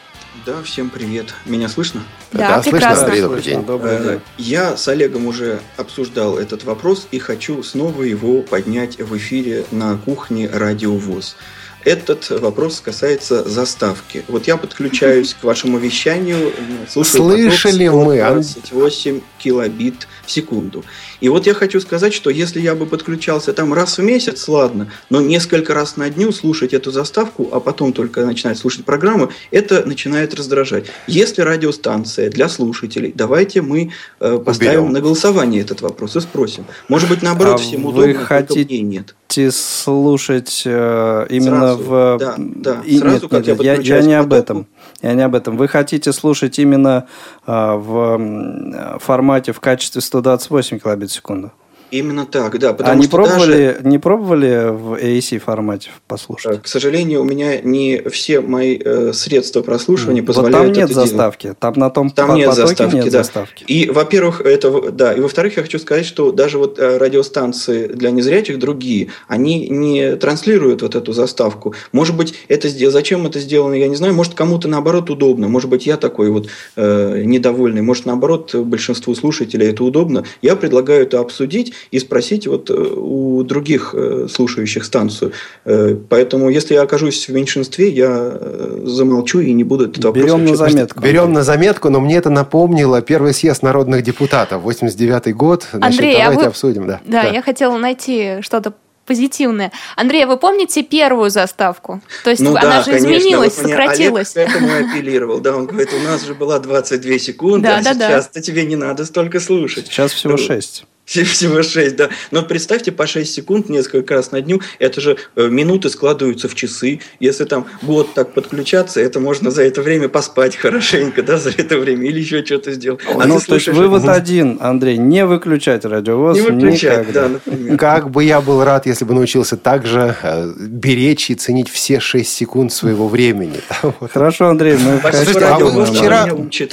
Да, 0.43 0.61
всем 0.63 0.89
привет. 0.89 1.33
Меня 1.45 1.69
слышно? 1.69 2.03
Да, 2.31 2.61
слышно, 2.61 2.71
прекрасно. 2.71 3.05
Андрей, 3.05 3.21
добрый 3.21 3.41
день. 3.43 3.63
Добрый 3.65 3.91
Э, 3.95 4.03
день. 4.03 4.19
Я 4.37 4.77
с 4.77 4.87
Олегом 4.87 5.25
уже 5.27 5.59
обсуждал 5.77 6.37
этот 6.37 6.63
вопрос 6.63 7.07
и 7.11 7.19
хочу 7.19 7.63
снова 7.63 8.03
его 8.03 8.41
поднять 8.41 8.99
в 8.99 9.15
эфире 9.17 9.65
на 9.71 9.97
кухне 9.97 10.49
Радио 10.51 10.93
ВОЗ. 10.95 11.35
Этот 11.83 12.31
вопрос 12.31 12.81
касается 12.81 13.47
заставки. 13.47 14.23
Вот 14.27 14.47
я 14.47 14.57
подключаюсь 14.57 15.35
к 15.39 15.43
вашему 15.43 15.77
вещанию. 15.77 16.51
слушаю 16.89 17.23
Слышали 17.23 17.85
поток 17.87 18.05
мы, 18.07 18.21
Ан- 18.21 18.43
128 18.43 19.21
килобит 19.37 20.07
в 20.25 20.31
секунду. 20.31 20.83
И 21.21 21.29
вот 21.29 21.45
я 21.47 21.53
хочу 21.53 21.79
сказать, 21.79 22.13
что 22.13 22.29
если 22.29 22.59
я 22.59 22.75
бы 22.75 22.85
подключался 22.85 23.53
там 23.53 23.73
раз 23.73 23.97
в 23.97 24.01
месяц, 24.03 24.47
ладно, 24.47 24.91
но 25.09 25.21
несколько 25.21 25.73
раз 25.73 25.97
на 25.97 26.09
дню 26.09 26.31
слушать 26.31 26.73
эту 26.73 26.91
заставку, 26.91 27.49
а 27.51 27.59
потом 27.59 27.93
только 27.93 28.25
начинать 28.25 28.57
слушать 28.57 28.85
программу, 28.85 29.29
это 29.51 29.85
начинает 29.85 30.33
раздражать. 30.35 30.85
Если 31.07 31.41
радиостанция 31.41 32.29
для 32.29 32.49
слушателей, 32.49 33.11
давайте 33.15 33.61
мы 33.61 33.91
э, 34.19 34.37
поставим 34.43 34.79
Уберем. 34.81 34.93
на 34.93 35.01
голосование 35.01 35.61
этот 35.61 35.81
вопрос 35.81 36.15
и 36.15 36.19
спросим. 36.21 36.65
Может 36.89 37.09
быть, 37.09 37.21
наоборот, 37.21 37.55
А 37.55 37.57
всем 37.57 37.83
вы 37.83 37.89
удобно, 37.89 38.13
только 38.13 38.25
хотите- 38.25 38.81
нет. 38.81 39.15
Слушать 39.51 40.63
э, 40.65 41.27
именно 41.29 41.75
Сразу, 41.75 41.83
в... 41.83 42.17
да, 42.19 42.35
да, 42.37 42.81
И, 42.85 42.97
сразу, 42.99 43.15
нет, 43.23 43.31
как 43.31 43.47
нет, 43.47 43.63
я 43.63 43.73
я, 43.75 44.01
не 44.01 44.13
об 44.13 44.29
потоку. 44.29 44.41
этом. 44.41 44.67
Я 45.01 45.13
не 45.13 45.21
об 45.21 45.35
этом. 45.35 45.57
Вы 45.57 45.67
хотите 45.67 46.11
слушать 46.13 46.59
именно 46.59 47.05
э, 47.45 47.73
в 47.75 48.15
м, 48.15 48.99
формате 48.99 49.51
в 49.51 49.59
качестве 49.59 50.01
128 50.01 50.79
килобит 50.79 51.09
в 51.09 51.13
секунду? 51.13 51.51
Именно 51.91 52.25
так, 52.25 52.57
да. 52.59 52.73
Потому 52.73 52.93
а 52.93 52.95
не 52.95 53.07
что 53.07 53.17
даже, 53.17 53.29
пробовали, 53.29 53.77
не 53.83 53.97
пробовали 53.99 54.69
в 54.71 54.93
AAC 54.95 55.39
формате 55.39 55.89
э, 55.95 55.99
послушать? 56.07 56.63
к 56.63 56.67
сожалению, 56.67 57.21
у 57.21 57.23
меня 57.23 57.61
не 57.61 58.01
все 58.09 58.41
мои 58.41 58.77
э, 58.83 59.13
средства 59.13 59.61
прослушивания 59.61 60.21
вот 60.21 60.27
позволяют 60.27 60.67
там 60.67 60.67
нет 60.67 60.85
это 60.85 60.93
делать. 60.93 61.09
заставки. 61.09 61.55
Там 61.59 61.73
на 61.75 61.89
том 61.89 62.09
Там 62.09 62.29
по- 62.29 62.33
нет 62.33 62.53
заставки, 62.53 62.95
нет 62.95 63.05
да. 63.05 63.23
заставки. 63.23 63.63
И, 63.65 63.89
во-первых, 63.89 64.41
это, 64.41 64.91
да, 64.91 65.13
и 65.13 65.19
во-вторых, 65.19 65.57
я 65.57 65.63
хочу 65.63 65.79
сказать, 65.79 66.05
что 66.05 66.31
даже 66.31 66.57
вот 66.57 66.79
э, 66.79 66.97
радиостанции 66.97 67.87
для 67.87 68.11
незрячих 68.11 68.59
другие, 68.59 69.09
они 69.27 69.69
не 69.69 70.15
транслируют 70.15 70.81
вот 70.81 70.95
эту 70.95 71.13
заставку. 71.13 71.75
Может 71.91 72.15
быть, 72.15 72.33
это 72.47 72.67
зачем 72.89 73.25
это 73.25 73.39
сделано, 73.39 73.75
я 73.75 73.87
не 73.87 73.95
знаю. 73.95 74.13
Может, 74.13 74.33
кому-то 74.33 74.67
наоборот 74.67 75.09
удобно. 75.09 75.47
Может 75.47 75.69
быть, 75.69 75.85
я 75.85 75.97
такой 75.97 76.29
вот 76.29 76.47
э, 76.75 77.21
недовольный. 77.23 77.81
Может, 77.81 78.05
наоборот, 78.05 78.53
большинству 78.55 79.13
слушателей 79.15 79.69
это 79.69 79.83
удобно. 79.83 80.25
Я 80.41 80.55
предлагаю 80.55 81.03
это 81.03 81.19
обсудить 81.19 81.73
и 81.91 81.99
спросить 81.99 82.47
вот 82.47 82.69
э, 82.69 82.73
у 82.73 83.43
других 83.43 83.93
э, 83.93 84.27
слушающих 84.31 84.83
станцию. 84.85 85.31
Э, 85.65 85.95
поэтому, 86.09 86.49
если 86.49 86.73
я 86.73 86.81
окажусь 86.83 87.27
в 87.27 87.33
меньшинстве, 87.33 87.89
я 87.89 88.37
замолчу 88.83 89.39
и 89.39 89.53
не 89.53 89.63
буду 89.63 89.85
этот 89.85 90.03
вопрос 90.03 90.23
Берем 90.23 90.45
на 90.45 90.55
заметку. 90.55 90.99
Берем 91.01 91.33
на 91.33 91.43
заметку, 91.43 91.89
но 91.89 91.99
мне 91.99 92.17
это 92.17 92.29
напомнило 92.29 93.01
первый 93.01 93.33
съезд 93.33 93.63
народных 93.63 94.03
депутатов, 94.03 94.61
89 94.63 95.35
год. 95.35 95.67
Значит, 95.71 95.99
Андрей, 95.99 96.15
а 96.15 96.23
давайте 96.25 96.41
вы- 96.43 96.47
обсудим. 96.47 96.87
Да, 96.87 97.01
Да, 97.05 97.23
я 97.23 97.41
хотела 97.41 97.77
найти 97.77 98.37
что-то 98.41 98.73
позитивное. 99.05 99.71
Андрей, 99.95 100.23
а 100.23 100.27
вы 100.27 100.37
помните 100.37 100.81
первую 100.81 101.29
заставку? 101.29 102.01
То 102.23 102.31
есть 102.31 102.41
Ну 102.41 102.51
она 102.51 102.61
да, 102.61 102.79
же 102.79 102.85
конечно, 102.91 103.07
изменилась, 103.07 103.57
вот 103.57 103.69
сократилась. 103.69 104.35
Олег 104.35 104.51
к 104.51 104.55
этому 104.55 104.69
апеллировал. 104.73 105.39
Да, 105.39 105.55
он 105.55 105.67
говорит, 105.67 105.89
у 105.93 106.03
нас 106.03 106.25
же 106.25 106.33
была 106.33 106.57
22 106.59 107.19
секунды, 107.19 107.67
Да, 107.67 107.77
а 107.77 107.83
да, 107.83 107.93
да. 107.93 108.07
сейчас-то 108.09 108.41
тебе 108.41 108.65
не 108.65 108.75
надо 108.75 109.05
столько 109.05 109.39
слушать. 109.39 109.85
Сейчас 109.87 110.11
всего 110.11 110.31
Ну, 110.31 110.37
6. 110.37 110.85
Всего 111.05 111.61
6, 111.61 111.95
да. 111.95 112.09
Но 112.31 112.41
представьте, 112.43 112.91
по 112.91 113.05
6 113.05 113.31
секунд 113.31 113.69
несколько 113.69 114.15
раз 114.15 114.31
на 114.31 114.41
дню, 114.41 114.61
это 114.79 115.01
же 115.01 115.17
э, 115.35 115.47
минуты 115.47 115.89
складываются 115.89 116.49
в 116.49 116.55
часы. 116.55 116.99
Если 117.19 117.45
там 117.45 117.67
год 117.83 118.13
так 118.15 118.33
подключаться, 118.33 118.99
это 118.99 119.19
можно 119.19 119.51
за 119.51 119.63
это 119.63 119.81
время 119.81 120.09
поспать 120.09 120.55
хорошенько, 120.55 121.21
да, 121.21 121.37
за 121.37 121.51
это 121.51 121.77
время, 121.77 122.07
или 122.07 122.19
еще 122.19 122.43
что-то 122.43 122.71
сделать. 122.71 123.01
А 123.07 123.25
ну, 123.27 123.39
то 123.39 123.55
есть 123.55 123.67
вывод 123.67 124.07
один, 124.07 124.57
Андрей, 124.61 124.97
не 124.97 125.25
выключать 125.25 125.85
радиовоз 125.85 126.37
не 126.37 126.41
выключать, 126.41 127.01
никогда. 127.01 127.27
да, 127.27 127.29
например. 127.29 127.77
Как 127.77 128.09
бы 128.09 128.23
я 128.23 128.41
был 128.41 128.63
рад, 128.63 128.87
если 128.87 129.05
бы 129.05 129.13
научился 129.13 129.57
также 129.57 130.15
э, 130.21 130.53
беречь 130.57 131.29
и 131.29 131.35
ценить 131.35 131.69
все 131.69 131.99
6 131.99 132.27
секунд 132.27 132.73
своего 132.73 133.07
времени. 133.07 133.59
Хорошо, 134.11 134.47
Андрей, 134.47 134.77
мы 134.77 134.99
Слушайте, 135.11 135.45
а 135.45 135.59
вы 135.59 135.85
вчера, 135.85 136.27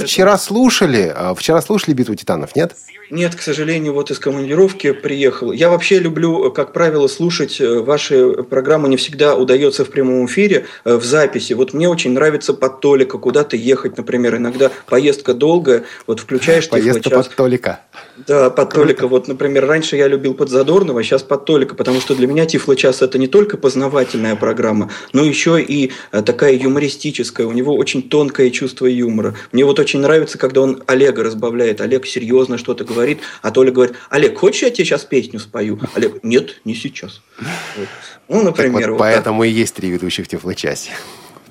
вчера 0.05 0.39
слушали, 0.39 1.13
а, 1.15 1.35
вчера 1.35 1.61
слушали 1.61 1.95
битву 1.95 2.15
титанов, 2.15 2.57
нет? 2.57 2.75
Нет, 3.11 3.35
к 3.35 3.43
сожалению, 3.43 3.93
вот 3.93 4.11
из 4.11 4.19
командировки 4.23 4.93
приехал. 4.93 5.53
Я 5.53 5.69
вообще 5.69 5.99
люблю, 5.99 6.51
как 6.53 6.73
правило, 6.73 7.09
слушать 7.09 7.61
э, 7.61 7.81
ваши 7.81 8.33
программы. 8.45 8.89
Не 8.89 8.97
всегда 8.97 9.37
удается 9.37 9.85
в 9.85 9.91
прямом 9.91 10.27
эфире, 10.27 10.67
э, 10.85 10.97
в 10.97 11.05
записи. 11.05 11.53
Вот 11.53 11.75
мне 11.75 11.89
очень 11.89 12.13
нравится 12.13 12.55
под 12.55 12.81
Толика 12.81 13.19
куда-то 13.19 13.57
ехать, 13.57 13.99
например. 13.99 14.37
Иногда 14.37 14.71
поездка 14.87 15.35
долгая, 15.35 15.85
вот 16.07 16.21
включаешь 16.21 16.69
Поездка 16.69 17.11
под 17.11 17.35
Толика. 17.35 17.81
Да, 18.27 18.51
под 18.51 18.71
Толика. 18.71 19.09
Вот, 19.09 19.29
например, 19.29 19.67
раньше 19.67 19.97
я 19.97 20.07
любил 20.09 20.35
под 20.35 20.49
Задорнова, 20.49 21.03
сейчас 21.03 21.23
под 21.23 21.45
Толика, 21.45 21.75
потому 21.75 22.01
что 22.01 22.15
для 22.15 22.27
меня 22.27 22.47
Тифлочас 22.47 23.03
это 23.03 23.19
не 23.19 23.27
только 23.27 23.57
познавательная 23.57 24.37
программа, 24.37 24.91
но 25.13 25.25
еще 25.25 25.61
и 25.61 25.91
э, 26.13 26.23
такая 26.23 26.55
юмористическая. 26.55 27.47
У 27.47 27.53
него 27.53 27.75
очень 27.75 28.03
тонкое 28.03 28.51
чувство 28.51 28.87
юмора. 28.87 29.35
Мне 29.51 29.65
вот 29.65 29.79
очень 29.81 30.01
нравится, 30.01 30.39
когда 30.39 30.61
он 30.61 30.83
Олега 30.87 31.25
разбавляет. 31.25 31.81
Олег 31.81 32.07
серьезно 32.07 32.57
что-то 32.57 32.85
говорит, 32.85 33.19
а 33.43 33.51
Толя 33.51 33.73
говорит, 33.73 33.97
Олег, 34.13 34.39
хочешь 34.39 34.63
я 34.63 34.71
тебе 34.71 34.85
сейчас 34.85 35.07
песню 35.07 35.41
спою? 35.41 35.81
Олег, 35.95 36.23
нет, 36.23 36.61
не 36.67 36.75
сейчас. 36.75 37.23
Вот. 37.39 37.89
Ну, 38.29 38.35
Так 38.37 38.45
например, 38.45 38.91
вот, 38.91 38.99
так. 38.99 38.99
поэтому 38.99 39.43
и 39.45 39.49
есть 39.49 39.75
три 39.75 39.89
ведущих 39.89 40.27
в 40.27 40.29
Тифлочасе. 40.29 40.91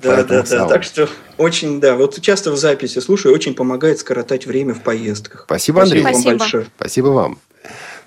Да, 0.00 0.22
да, 0.22 0.44
да. 0.44 0.68
Так 0.68 0.84
что 0.84 1.08
очень, 1.38 1.80
да, 1.80 1.96
вот 1.96 2.20
часто 2.20 2.52
в 2.52 2.56
записи 2.56 3.00
слушаю, 3.00 3.34
очень 3.34 3.54
помогает 3.54 3.98
скоротать 3.98 4.46
время 4.46 4.74
в 4.74 4.82
поездках. 4.84 5.42
Спасибо, 5.46 5.82
Андрей. 5.82 6.02
вам 6.02 6.12
Спасибо. 6.12 6.38
большое. 6.38 6.66
Спасибо 6.76 7.06
вам. 7.08 7.38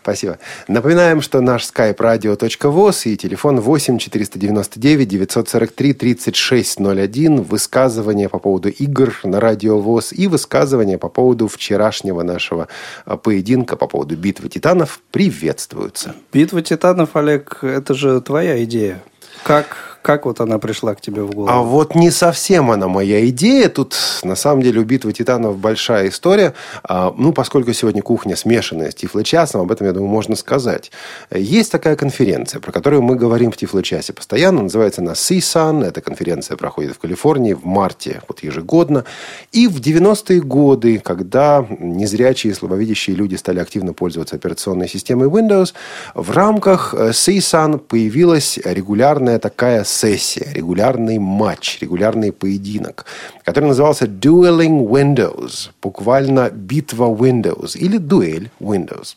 Спасибо. 0.05 0.37
Напоминаем, 0.67 1.19
что 1.19 1.41
наш 1.41 1.63
skype 1.63 1.97
radio.voz 1.97 3.09
и 3.09 3.17
телефон 3.17 3.59
8 3.59 3.97
499 3.97 5.07
943 5.07 5.93
3601. 5.93 7.41
Высказывания 7.41 8.29
по 8.29 8.37
поводу 8.37 8.69
игр 8.69 9.19
на 9.23 9.39
радио 9.39 9.79
ВОЗ 9.79 10.13
и 10.13 10.27
высказывания 10.27 10.99
по 10.99 11.09
поводу 11.09 11.47
вчерашнего 11.47 12.21
нашего 12.21 12.67
а, 13.05 13.17
поединка, 13.17 13.77
по 13.77 13.87
поводу 13.87 14.15
битвы 14.15 14.47
титанов 14.47 15.01
приветствуются. 15.09 16.13
Битва 16.31 16.61
титанов, 16.61 17.15
Олег, 17.15 17.63
это 17.63 17.95
же 17.95 18.21
твоя 18.21 18.63
идея. 18.63 19.01
Как, 19.43 19.94
как 20.05 20.27
вот 20.27 20.39
она 20.39 20.59
пришла 20.59 20.93
к 20.93 21.01
тебе 21.01 21.23
в 21.23 21.31
голову? 21.31 21.51
А 21.51 21.63
вот 21.63 21.95
не 21.95 22.11
совсем 22.11 22.69
она 22.69 22.87
моя 22.87 23.27
идея. 23.29 23.69
Тут, 23.69 23.95
на 24.21 24.35
самом 24.35 24.61
деле, 24.61 24.81
у 24.81 24.83
«Битвы 24.83 25.13
титанов» 25.13 25.57
большая 25.57 26.09
история. 26.09 26.53
А, 26.83 27.11
Ну, 27.17 27.33
поскольку 27.33 27.73
сегодня 27.73 28.03
кухня 28.03 28.35
смешанная 28.35 28.91
с 28.91 28.95
Тифло-часом, 28.95 29.61
об 29.61 29.71
этом, 29.71 29.87
я 29.87 29.93
думаю, 29.93 30.11
можно 30.11 30.35
сказать. 30.35 30.91
Есть 31.31 31.71
такая 31.71 31.95
конференция, 31.95 32.61
про 32.61 32.71
которую 32.71 33.01
мы 33.01 33.15
говорим 33.15 33.51
в 33.51 33.57
Тифло-часе 33.57 34.13
постоянно. 34.13 34.61
Называется 34.61 35.01
она 35.01 35.13
CSUN. 35.13 35.83
Эта 35.83 36.01
конференция 36.01 36.55
проходит 36.55 36.93
в 36.95 36.99
Калифорнии 36.99 37.53
в 37.53 37.65
марте 37.65 38.21
вот 38.27 38.43
ежегодно. 38.43 39.05
И 39.51 39.67
в 39.67 39.79
90-е 39.81 40.39
годы, 40.41 40.99
когда 40.99 41.65
незрячие 41.79 42.51
и 42.51 42.55
слабовидящие 42.55 43.15
люди 43.15 43.35
стали 43.35 43.59
активно 43.59 43.93
пользоваться 43.93 44.35
операционной 44.35 44.87
системой 44.87 45.29
Windows, 45.29 45.73
в 46.13 46.29
рамках 46.29 46.93
э, 46.93 47.09
CSUN 47.09 47.79
появилась 47.79 48.59
регулярная 48.63 49.39
такая 49.39 49.83
сессия, 49.95 50.51
регулярный 50.51 51.17
матч, 51.19 51.79
регулярный 51.81 52.31
поединок, 52.31 53.05
который 53.43 53.65
назывался 53.65 54.05
Dueling 54.05 54.87
Windows, 54.87 55.69
буквально 55.81 56.49
битва 56.49 57.05
Windows 57.05 57.77
или 57.77 57.97
дуэль 57.97 58.51
Windows. 58.59 59.15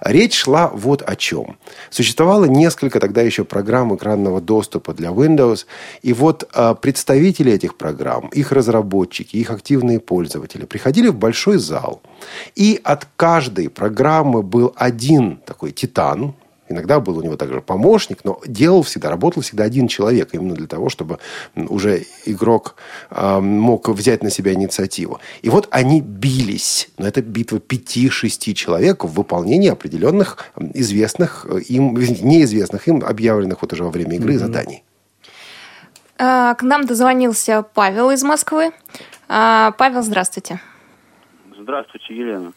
Речь 0.00 0.34
шла 0.34 0.68
вот 0.68 1.02
о 1.02 1.16
чем. 1.16 1.56
Существовало 1.90 2.44
несколько 2.44 3.00
тогда 3.00 3.22
еще 3.22 3.44
программ 3.44 3.94
экранного 3.94 4.40
доступа 4.40 4.94
для 4.94 5.08
Windows, 5.08 5.66
и 6.02 6.12
вот 6.12 6.48
а, 6.54 6.74
представители 6.74 7.52
этих 7.52 7.76
программ, 7.76 8.28
их 8.28 8.52
разработчики, 8.52 9.36
их 9.36 9.50
активные 9.50 9.98
пользователи 9.98 10.64
приходили 10.64 11.08
в 11.08 11.16
большой 11.16 11.58
зал, 11.58 12.00
и 12.54 12.80
от 12.84 13.06
каждой 13.16 13.68
программы 13.68 14.42
был 14.42 14.72
один 14.76 15.38
такой 15.44 15.72
титан, 15.72 16.34
Иногда 16.72 17.00
был 17.00 17.18
у 17.18 17.22
него 17.22 17.36
также 17.36 17.60
помощник, 17.60 18.24
но 18.24 18.40
делал 18.46 18.82
всегда, 18.82 19.10
работал 19.10 19.42
всегда 19.42 19.64
один 19.64 19.88
человек, 19.88 20.30
именно 20.32 20.54
для 20.54 20.66
того, 20.66 20.88
чтобы 20.88 21.18
уже 21.54 22.04
игрок 22.24 22.76
а, 23.10 23.40
мог 23.40 23.88
взять 23.88 24.22
на 24.22 24.30
себя 24.30 24.54
инициативу. 24.54 25.20
И 25.42 25.50
вот 25.50 25.68
они 25.70 26.00
бились. 26.00 26.88
Но 26.98 27.06
это 27.06 27.22
битва 27.22 27.60
пяти-шести 27.60 28.54
человек 28.54 29.04
в 29.04 29.12
выполнении 29.12 29.68
определенных 29.68 30.50
известных 30.74 31.46
э, 31.48 31.60
им, 31.60 31.94
неизвестных 31.94 32.88
им, 32.88 33.04
объявленных 33.04 33.62
вот 33.62 33.72
уже 33.72 33.84
во 33.84 33.90
время 33.90 34.16
игры 34.16 34.38
заданий. 34.38 34.82
А, 36.18 36.54
К 36.54 36.62
нам 36.62 36.86
дозвонился 36.86 37.62
Павел 37.74 38.10
из 38.10 38.22
Москвы. 38.22 38.72
А, 39.28 39.72
Павел, 39.72 40.02
здравствуйте. 40.02 40.60
Здравствуйте, 41.58 42.14
Елена. 42.14 42.52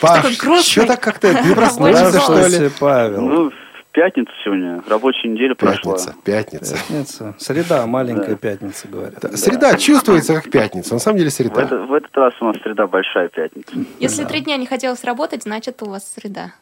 Паш, 0.00 0.34
что 0.64 0.86
так 0.86 1.00
как-то 1.00 1.32
не 1.42 1.54
проснулся, 1.54 2.20
что 2.20 2.46
ли? 2.46 2.70
Павел. 2.78 3.20
Ну, 3.22 3.50
в 3.50 3.54
пятница 3.92 4.30
сегодня, 4.44 4.82
рабочая 4.86 5.28
неделя 5.28 5.54
прошла. 5.54 5.94
Пятница, 5.96 6.14
пятница. 6.24 6.74
Пятница. 6.76 7.34
Среда, 7.38 7.86
маленькая 7.86 8.30
Да. 8.32 8.36
пятница, 8.36 8.86
говорят. 8.88 9.14
Да, 9.20 9.36
Среда 9.36 9.76
чувствуется 9.76 10.34
как 10.34 10.50
пятница, 10.50 10.94
на 10.94 11.00
самом 11.00 11.18
деле 11.18 11.30
В, 11.30 11.32
среда. 11.32 11.62
это- 11.62 11.78
в 11.78 11.92
этот 11.94 12.16
раз 12.16 12.34
у 12.40 12.44
нас 12.44 12.56
среда 12.62 12.86
большая 12.86 13.28
пятница. 13.28 13.72
Если 13.98 14.24
три 14.24 14.40
дня 14.40 14.56
не 14.56 14.66
хотелось 14.66 15.02
работать, 15.04 15.42
значит, 15.42 15.82
у 15.82 15.86
вас 15.90 16.12
среда. 16.14 16.52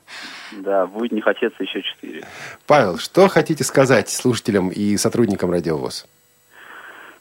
Да, 0.53 0.87
будет 0.87 1.13
не 1.13 1.21
хотеться 1.21 1.63
еще 1.63 1.83
четыре. 1.83 2.25
Павел, 2.67 2.99
что 2.99 3.29
хотите 3.29 3.65
сказать 3.65 4.09
слушателям 4.09 4.69
и 4.71 4.97
сотрудникам 4.97 5.51
Радиовоз? 5.51 6.07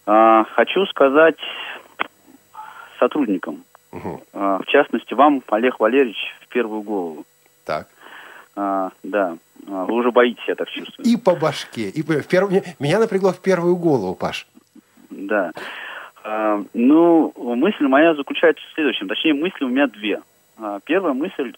А, 0.05 0.45
хочу 0.55 0.85
сказать 0.85 1.35
сотрудникам, 2.99 3.63
А, 4.33 4.59
в 4.59 4.65
частности 4.67 5.13
вам, 5.13 5.41
Олег 5.49 5.79
Валерьевич, 5.79 6.17
в 6.41 6.47
первую 6.47 6.81
голову. 6.81 7.25
Так. 7.65 7.87
А, 8.55 8.89
да, 9.03 9.37
А, 9.67 9.85
вы 9.85 9.95
уже 9.95 10.11
боитесь, 10.11 10.43
я 10.47 10.55
так 10.55 10.69
чувствую. 10.69 11.07
И 11.07 11.17
по 11.17 11.35
башке. 11.35 11.89
И 11.89 12.03
по- 12.03 12.13
в 12.21 12.27
перв- 12.27 12.51
Меня 12.79 12.99
напрягло 12.99 13.31
в 13.31 13.41
первую 13.41 13.75
голову, 13.75 14.13
Паш. 14.15 14.47
Да. 15.09 15.51
А, 16.23 16.61
ну, 16.73 17.33
мысль 17.37 17.85
моя 17.87 18.13
заключается 18.15 18.63
в 18.67 18.73
следующем. 18.75 19.07
Точнее, 19.07 19.33
мысли 19.33 19.63
у 19.65 19.69
меня 19.69 19.87
две. 19.87 20.21
А, 20.57 20.79
первая 20.85 21.13
мысль, 21.13 21.53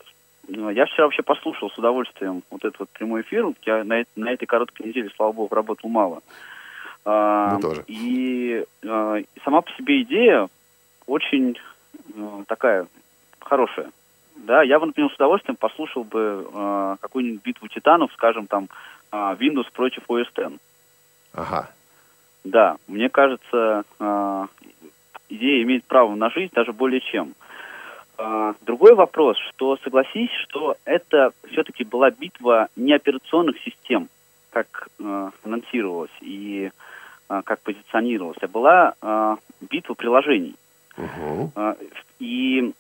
ну, 0.48 0.70
я 0.70 0.86
вчера 0.86 1.06
вообще 1.06 1.22
послушал 1.24 1.70
с 1.70 1.78
удовольствием 1.78 2.44
вот 2.50 2.64
этот 2.64 2.80
вот 2.80 2.90
прямой 2.90 3.22
эфир. 3.22 3.48
Я 3.66 3.84
на, 3.84 4.04
на 4.16 4.32
этой 4.32 4.46
короткой 4.46 4.88
неделе, 4.88 5.10
слава 5.16 5.34
богу, 5.34 5.54
работал 5.54 5.90
мало. 5.90 6.22
А, 7.06 7.56
Мы 7.56 7.62
тоже. 7.62 7.84
И 7.88 8.64
и 8.84 9.26
сама 9.44 9.62
по 9.62 9.72
себе 9.74 10.02
идея 10.04 10.48
очень 11.08 11.58
ну, 12.16 12.44
такая 12.48 12.88
хорошая. 13.40 13.92
Да, 14.36 14.62
я 14.64 14.80
бы, 14.80 14.88
например, 14.88 15.12
с 15.12 15.16
удовольствием 15.16 15.56
послушал 15.56 16.04
бы 16.04 16.48
а, 16.54 16.98
какую-нибудь 17.02 17.42
битву 17.44 17.68
титанов, 17.68 18.12
скажем, 18.14 18.46
там, 18.48 18.70
а, 19.12 19.34
Windows 19.36 19.66
против 19.74 20.04
OS 20.08 20.28
X. 20.36 20.60
Ага. 21.34 21.70
Да, 22.44 22.78
мне 22.88 23.10
кажется, 23.10 23.84
а, 24.00 24.48
идея 25.30 25.64
имеет 25.64 25.86
право 25.86 26.16
на 26.16 26.30
жизнь 26.30 26.52
даже 26.54 26.72
более 26.72 27.02
чем. 27.02 27.34
А, 28.18 28.54
Другой 28.62 28.94
вопрос, 28.94 29.38
что 29.50 29.78
согласись, 29.78 30.32
что 30.48 30.76
это 30.86 31.32
все-таки 31.52 31.84
была 31.84 32.12
битва 32.12 32.70
не 32.76 32.94
операционных 32.94 33.58
систем, 33.60 34.10
как 34.52 34.88
э, 35.00 35.30
анонсировалось 35.44 36.12
и 36.22 36.72
а, 37.30 37.42
как 37.42 37.60
позиционировалось, 37.62 38.38
а 38.42 38.48
была 38.48 38.94
а, 39.02 39.38
битва 39.62 39.94
приложений. 39.94 40.56
А, 41.56 41.76
И 42.20 42.74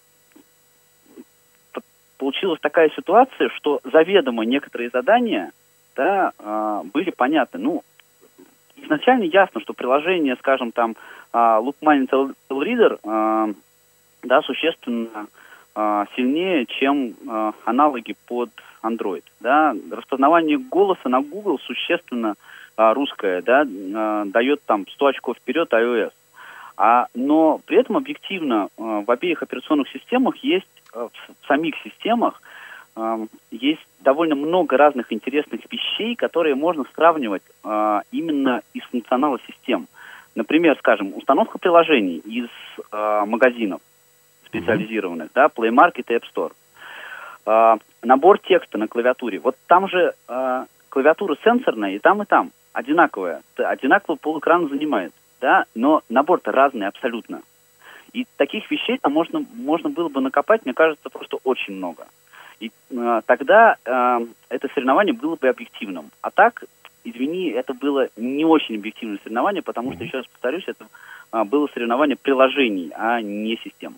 получилась 2.18 2.60
такая 2.60 2.90
ситуация, 2.90 3.50
что 3.50 3.80
заведомо 3.84 4.44
некоторые 4.44 4.90
задания 4.90 5.52
да, 5.96 6.32
а, 6.40 6.84
были 6.84 7.12
понятны. 7.12 7.60
Ну, 7.60 7.84
изначально 8.76 9.24
ясно, 9.24 9.62
что 9.62 9.74
приложение, 9.74 10.36
скажем, 10.38 10.72
там, 10.72 10.96
а, 11.32 11.60
Lookman 11.62 12.08
Tel 12.10 12.34
Reader, 12.50 13.56
да, 14.24 14.42
существенно 14.42 15.28
сильнее, 16.16 16.66
чем 16.66 17.14
аналоги 17.66 18.16
под 18.26 18.50
Android. 18.82 19.24
Да. 19.40 19.76
Распознавание 19.92 20.58
голоса 20.58 21.08
на 21.08 21.22
Google 21.22 21.60
существенно 21.60 22.34
русское, 22.76 23.44
да, 23.44 23.64
дает 24.26 24.64
там 24.66 24.88
100 24.88 25.06
очков 25.06 25.38
вперед 25.38 25.72
iOS. 25.72 26.14
А, 26.78 27.08
но 27.14 27.60
при 27.66 27.80
этом 27.80 27.98
объективно 27.98 28.70
а, 28.78 29.02
в 29.02 29.10
обеих 29.10 29.42
операционных 29.42 29.90
системах 29.90 30.38
есть, 30.38 30.68
а, 30.94 31.10
в 31.42 31.48
самих 31.48 31.76
системах 31.84 32.42
а, 32.96 33.20
есть 33.52 33.86
довольно 34.00 34.36
много 34.36 34.78
разных 34.78 35.12
интересных 35.12 35.62
вещей, 35.72 36.16
которые 36.16 36.56
можно 36.56 36.86
сравнивать 36.94 37.44
а, 37.64 38.04
именно 38.12 38.62
из 38.74 38.84
функционала 38.84 39.40
систем. 39.48 39.88
Например, 40.36 40.78
скажем, 40.78 41.14
установка 41.16 41.58
приложений 41.58 42.18
из 42.18 42.48
магазинов 42.92 43.82
специализированных, 44.46 45.30
да, 45.34 45.48
Play 45.48 45.72
Market 45.72 46.06
и 46.08 46.14
App 46.14 46.24
Store. 46.32 46.52
А, 47.48 47.78
набор 48.04 48.40
текста 48.40 48.78
на 48.78 48.88
клавиатуре. 48.88 49.40
Вот 49.40 49.56
там 49.68 49.88
же 49.88 50.14
а, 50.28 50.66
клавиатура 50.90 51.38
сенсорная 51.44 51.92
и 51.92 52.00
там, 52.00 52.22
и 52.22 52.26
там 52.26 52.52
одинаковая. 52.74 53.42
Одинаковый 53.56 54.18
полэкрана 54.18 54.68
занимает, 54.68 55.14
да, 55.42 55.66
но 55.76 56.02
набор-то 56.10 56.52
разный 56.52 56.88
абсолютно. 56.88 57.42
И 58.14 58.26
таких 58.38 58.70
вещей 58.72 58.98
там 58.98 59.14
можно, 59.14 59.46
можно 59.54 59.90
было 59.90 60.10
бы 60.10 60.22
накопать, 60.22 60.66
мне 60.66 60.74
кажется, 60.74 61.10
просто 61.10 61.38
очень 61.44 61.76
много. 61.76 62.08
И 62.60 62.72
э, 62.90 63.22
тогда 63.26 63.76
э, 63.86 64.20
это 64.50 64.68
соревнование 64.74 65.14
было 65.14 65.36
бы 65.36 65.48
объективным. 65.48 66.10
А 66.22 66.32
так, 66.32 66.64
извини, 67.10 67.50
это 67.50 67.74
было 67.74 68.10
не 68.16 68.46
очень 68.46 68.76
объективное 68.76 69.20
соревнование, 69.24 69.62
потому 69.62 69.94
что, 69.94 70.04
еще 70.04 70.18
раз 70.18 70.28
повторюсь, 70.28 70.64
это 70.68 70.88
а, 71.32 71.44
было 71.44 71.68
соревнование 71.74 72.16
приложений, 72.16 72.92
а 72.96 73.22
не 73.22 73.58
систем. 73.58 73.98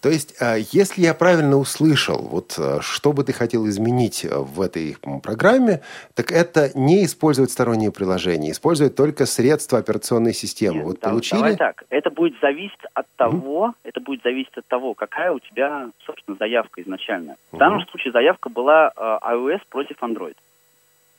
То 0.00 0.08
есть, 0.08 0.40
а, 0.40 0.56
если 0.56 1.02
я 1.02 1.14
правильно 1.14 1.56
услышал, 1.56 2.26
вот 2.26 2.56
а, 2.58 2.80
что 2.80 3.12
бы 3.12 3.22
ты 3.24 3.32
хотел 3.32 3.66
изменить 3.68 4.24
в 4.24 4.60
этой 4.60 4.96
программе, 5.22 5.82
так 6.14 6.32
это 6.32 6.70
не 6.74 7.04
использовать 7.04 7.50
сторонние 7.50 7.92
приложения, 7.92 8.50
использовать 8.50 8.96
только 8.96 9.26
средства 9.26 9.78
операционной 9.78 10.32
системы. 10.32 10.78
Нет, 10.78 10.84
вот 10.86 11.00
да- 11.00 11.10
получили? 11.10 11.40
Давай 11.40 11.56
так. 11.56 11.84
Это 11.90 12.10
будет 12.10 12.34
зависеть 12.40 12.80
от 12.94 13.06
того, 13.16 13.74
это 13.84 14.00
будет 14.00 14.22
зависеть 14.22 14.56
от 14.56 14.66
того, 14.66 14.94
какая 14.94 15.32
у 15.32 15.38
тебя, 15.38 15.90
собственно, 16.06 16.36
заявка 16.38 16.82
изначально. 16.82 17.36
В 17.52 17.58
данном 17.58 17.86
случае 17.88 18.12
заявка 18.12 18.48
была 18.48 18.92
iOS 18.96 19.60
против 19.68 19.96
Android. 20.02 20.36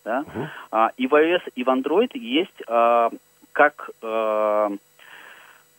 Да? 0.04 0.24
А, 0.72 0.92
и 0.98 1.08
в 1.08 1.14
iOS, 1.14 1.42
и 1.56 1.64
в 1.64 1.68
Android 1.70 2.10
есть 2.18 2.62
э, 2.68 3.10
как 3.52 3.90
э, 4.02 4.70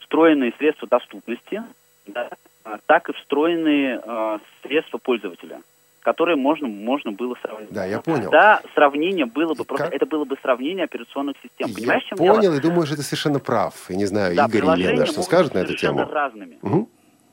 встроенные 0.01 0.53
средства 0.59 0.87
доступности, 0.89 1.63
да, 2.07 2.29
а, 2.65 2.79
так 2.87 3.09
и 3.09 3.13
встроенные 3.15 4.01
э, 4.05 4.39
средства 4.63 4.99
пользователя, 4.99 5.61
которые 6.03 6.37
можно, 6.37 6.69
можно 6.69 7.13
было 7.13 7.35
сравнить. 7.43 7.73
Да, 7.73 7.85
я 7.85 8.01
понял. 8.01 8.31
Да, 8.31 8.61
сравнение 8.75 9.27
было 9.27 9.55
бы, 9.55 9.65
просто 9.65 9.87
Как- 9.87 9.95
это 9.95 10.07
было 10.07 10.25
бы 10.25 10.37
сравнение 10.43 10.85
операционных 10.85 11.37
систем. 11.43 11.69
Я 11.69 11.75
Понимаешь, 11.75 12.05
в 12.05 12.07
чем 12.09 12.19
дело? 12.19 12.35
понял 12.37 12.55
и 12.55 12.61
думаю, 12.61 12.87
что 12.87 12.97
ты 12.97 13.03
совершенно 13.03 13.39
прав. 13.41 13.75
Я 13.89 13.97
не 13.97 14.07
знаю, 14.07 14.35
Да, 14.37 14.47
Игорь 14.47 14.65
или 14.79 14.87
Лена, 14.89 15.07
что 15.07 15.23
скажут 15.23 15.55
на 15.55 15.59
эту 15.59 15.75
тему? 15.77 16.05
разными. 16.09 16.59
Мгм. 16.63 16.89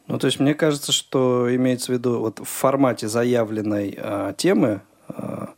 Ну, 0.07 0.17
то 0.17 0.25
есть, 0.25 0.39
мне 0.39 0.55
кажется, 0.55 0.91
что 0.91 1.53
имеется 1.55 1.91
в 1.91 1.95
виду 1.95 2.19
вот 2.19 2.39
в 2.39 2.45
формате 2.45 3.07
заявленной 3.07 3.95
а, 4.01 4.33
темы 4.33 4.81
а, 5.07 5.49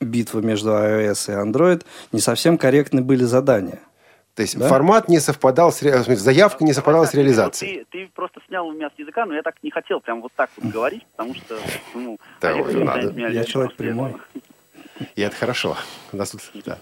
битвы 0.00 0.42
между 0.42 0.70
iOS 0.70 1.32
и 1.32 1.36
Android 1.50 1.84
не 2.12 2.20
совсем 2.20 2.58
корректны 2.58 3.02
были 3.02 3.24
задания. 3.24 3.80
То 4.34 4.42
есть 4.42 4.56
Да? 4.56 4.68
формат 4.68 5.08
не 5.08 5.18
совпадал 5.18 5.72
с 5.72 5.82
ре- 5.82 6.00
заявка 6.16 6.62
не 6.64 6.72
совпадала 6.72 7.06
с 7.06 7.14
реализацией. 7.14 7.84
Ты, 7.90 8.04
ты 8.06 8.10
просто 8.14 8.40
снял 8.46 8.68
у 8.68 8.72
меня 8.72 8.88
с 8.94 8.98
языка, 8.98 9.26
но 9.26 9.34
я 9.34 9.42
так 9.42 9.56
не 9.64 9.70
хотел 9.72 10.00
прям 10.00 10.22
вот 10.22 10.30
так 10.36 10.50
вот 10.56 10.70
говорить, 10.72 11.04
потому 11.16 11.34
что, 11.34 11.58
ну, 11.94 12.18
Да, 12.40 12.50
Олег 12.50 12.66
ой, 12.66 12.74
не 12.74 12.84
надо. 12.84 13.00
станет 13.00 13.16
меня 13.16 13.28
Я 13.30 13.44
человек 13.44 13.74
прямой. 13.74 14.14
И 15.16 15.22
это 15.22 15.36
хорошо. 15.36 15.76
Нас 16.12 16.30
тут- 16.30 16.40
да. 16.64 16.78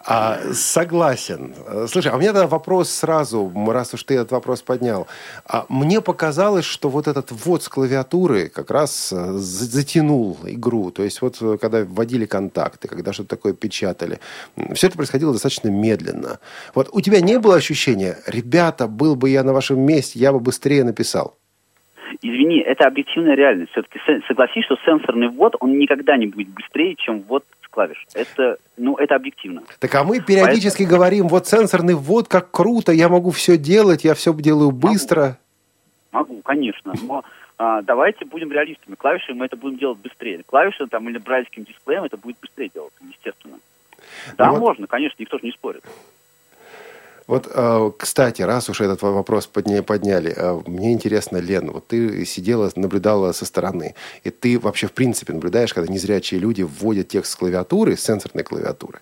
А, 0.00 0.40
согласен. 0.54 1.54
Слушай, 1.88 2.12
а 2.12 2.16
у 2.16 2.18
меня 2.18 2.32
тогда 2.32 2.46
вопрос 2.46 2.90
сразу, 2.90 3.52
раз 3.66 3.94
уж 3.94 4.02
ты 4.04 4.14
этот 4.14 4.30
вопрос 4.32 4.62
поднял. 4.62 5.06
А, 5.44 5.66
мне 5.68 6.00
показалось, 6.00 6.64
что 6.64 6.88
вот 6.88 7.08
этот 7.08 7.30
ввод 7.30 7.62
с 7.62 7.68
клавиатуры 7.68 8.48
как 8.48 8.70
раз 8.70 9.12
э, 9.12 9.32
за- 9.32 9.64
затянул 9.66 10.38
игру. 10.44 10.90
То 10.90 11.02
есть 11.02 11.20
вот 11.20 11.36
э, 11.40 11.58
когда 11.60 11.84
вводили 11.84 12.26
контакты, 12.26 12.88
когда 12.88 13.12
что-то 13.12 13.30
такое 13.30 13.52
печатали, 13.52 14.20
все 14.74 14.86
это 14.86 14.96
происходило 14.96 15.32
достаточно 15.32 15.68
медленно. 15.68 16.38
Вот 16.74 16.88
у 16.92 17.00
тебя 17.00 17.20
не 17.20 17.38
было 17.38 17.56
ощущения, 17.56 18.18
ребята, 18.26 18.86
был 18.86 19.14
бы 19.16 19.28
я 19.30 19.42
на 19.42 19.52
вашем 19.52 19.80
месте, 19.80 20.18
я 20.18 20.32
бы 20.32 20.40
быстрее 20.40 20.84
написал? 20.84 21.36
Извини, 22.22 22.60
это 22.60 22.86
объективная 22.86 23.34
реальность. 23.34 23.72
Все-таки 23.72 24.00
согласись, 24.26 24.64
что 24.64 24.76
сенсорный 24.84 25.28
ввод, 25.28 25.56
он 25.60 25.78
никогда 25.78 26.16
не 26.16 26.26
будет 26.26 26.48
быстрее, 26.48 26.94
чем 26.96 27.20
ввод 27.22 27.44
с 27.62 27.68
клавиш. 27.68 28.06
Это, 28.14 28.56
ну, 28.76 28.96
это 28.96 29.14
объективно. 29.14 29.62
Так 29.78 29.94
а 29.94 30.04
мы 30.04 30.20
периодически 30.20 30.84
говорим, 30.84 31.28
вот 31.28 31.46
сенсорный 31.46 31.94
ввод, 31.94 32.28
как 32.28 32.50
круто, 32.50 32.92
я 32.92 33.08
могу 33.08 33.30
все 33.30 33.56
делать, 33.56 34.04
я 34.04 34.14
все 34.14 34.34
делаю 34.34 34.70
быстро. 34.70 35.38
Могу, 36.12 36.40
конечно. 36.42 36.94
Но 37.02 37.24
а, 37.58 37.82
давайте 37.82 38.24
будем 38.24 38.52
реалистами. 38.52 38.94
Клавиши 38.94 39.34
мы 39.34 39.46
это 39.46 39.56
будем 39.56 39.78
делать 39.78 39.98
быстрее. 39.98 40.42
Клавиши 40.46 40.86
там 40.86 41.08
или 41.08 41.18
брайлевским 41.18 41.64
дисплеем 41.64 42.04
это 42.04 42.16
будет 42.16 42.36
быстрее 42.40 42.70
делать, 42.72 42.92
естественно. 43.00 43.58
Да, 44.36 44.52
Ну 44.52 44.58
можно, 44.58 44.86
конечно, 44.86 45.16
никто 45.18 45.38
же 45.38 45.44
не 45.44 45.52
спорит. 45.52 45.82
Вот, 47.28 47.46
э, 47.54 47.90
кстати, 47.98 48.40
раз 48.40 48.70
уж 48.70 48.80
этот 48.80 49.02
вопрос 49.02 49.48
подня- 49.52 49.82
подняли, 49.82 50.32
э, 50.34 50.62
мне 50.66 50.92
интересно, 50.92 51.36
Лен, 51.36 51.70
вот 51.70 51.86
ты 51.86 52.24
сидела, 52.24 52.70
наблюдала 52.74 53.32
со 53.32 53.44
стороны, 53.44 53.94
и 54.24 54.30
ты 54.30 54.58
вообще 54.58 54.86
в 54.86 54.92
принципе 54.92 55.34
наблюдаешь, 55.34 55.74
когда 55.74 55.92
незрячие 55.92 56.40
люди 56.40 56.62
вводят 56.62 57.08
текст 57.08 57.32
с 57.32 57.36
клавиатуры, 57.36 57.96
с 57.98 58.00
сенсорной 58.00 58.44
клавиатуры, 58.44 59.00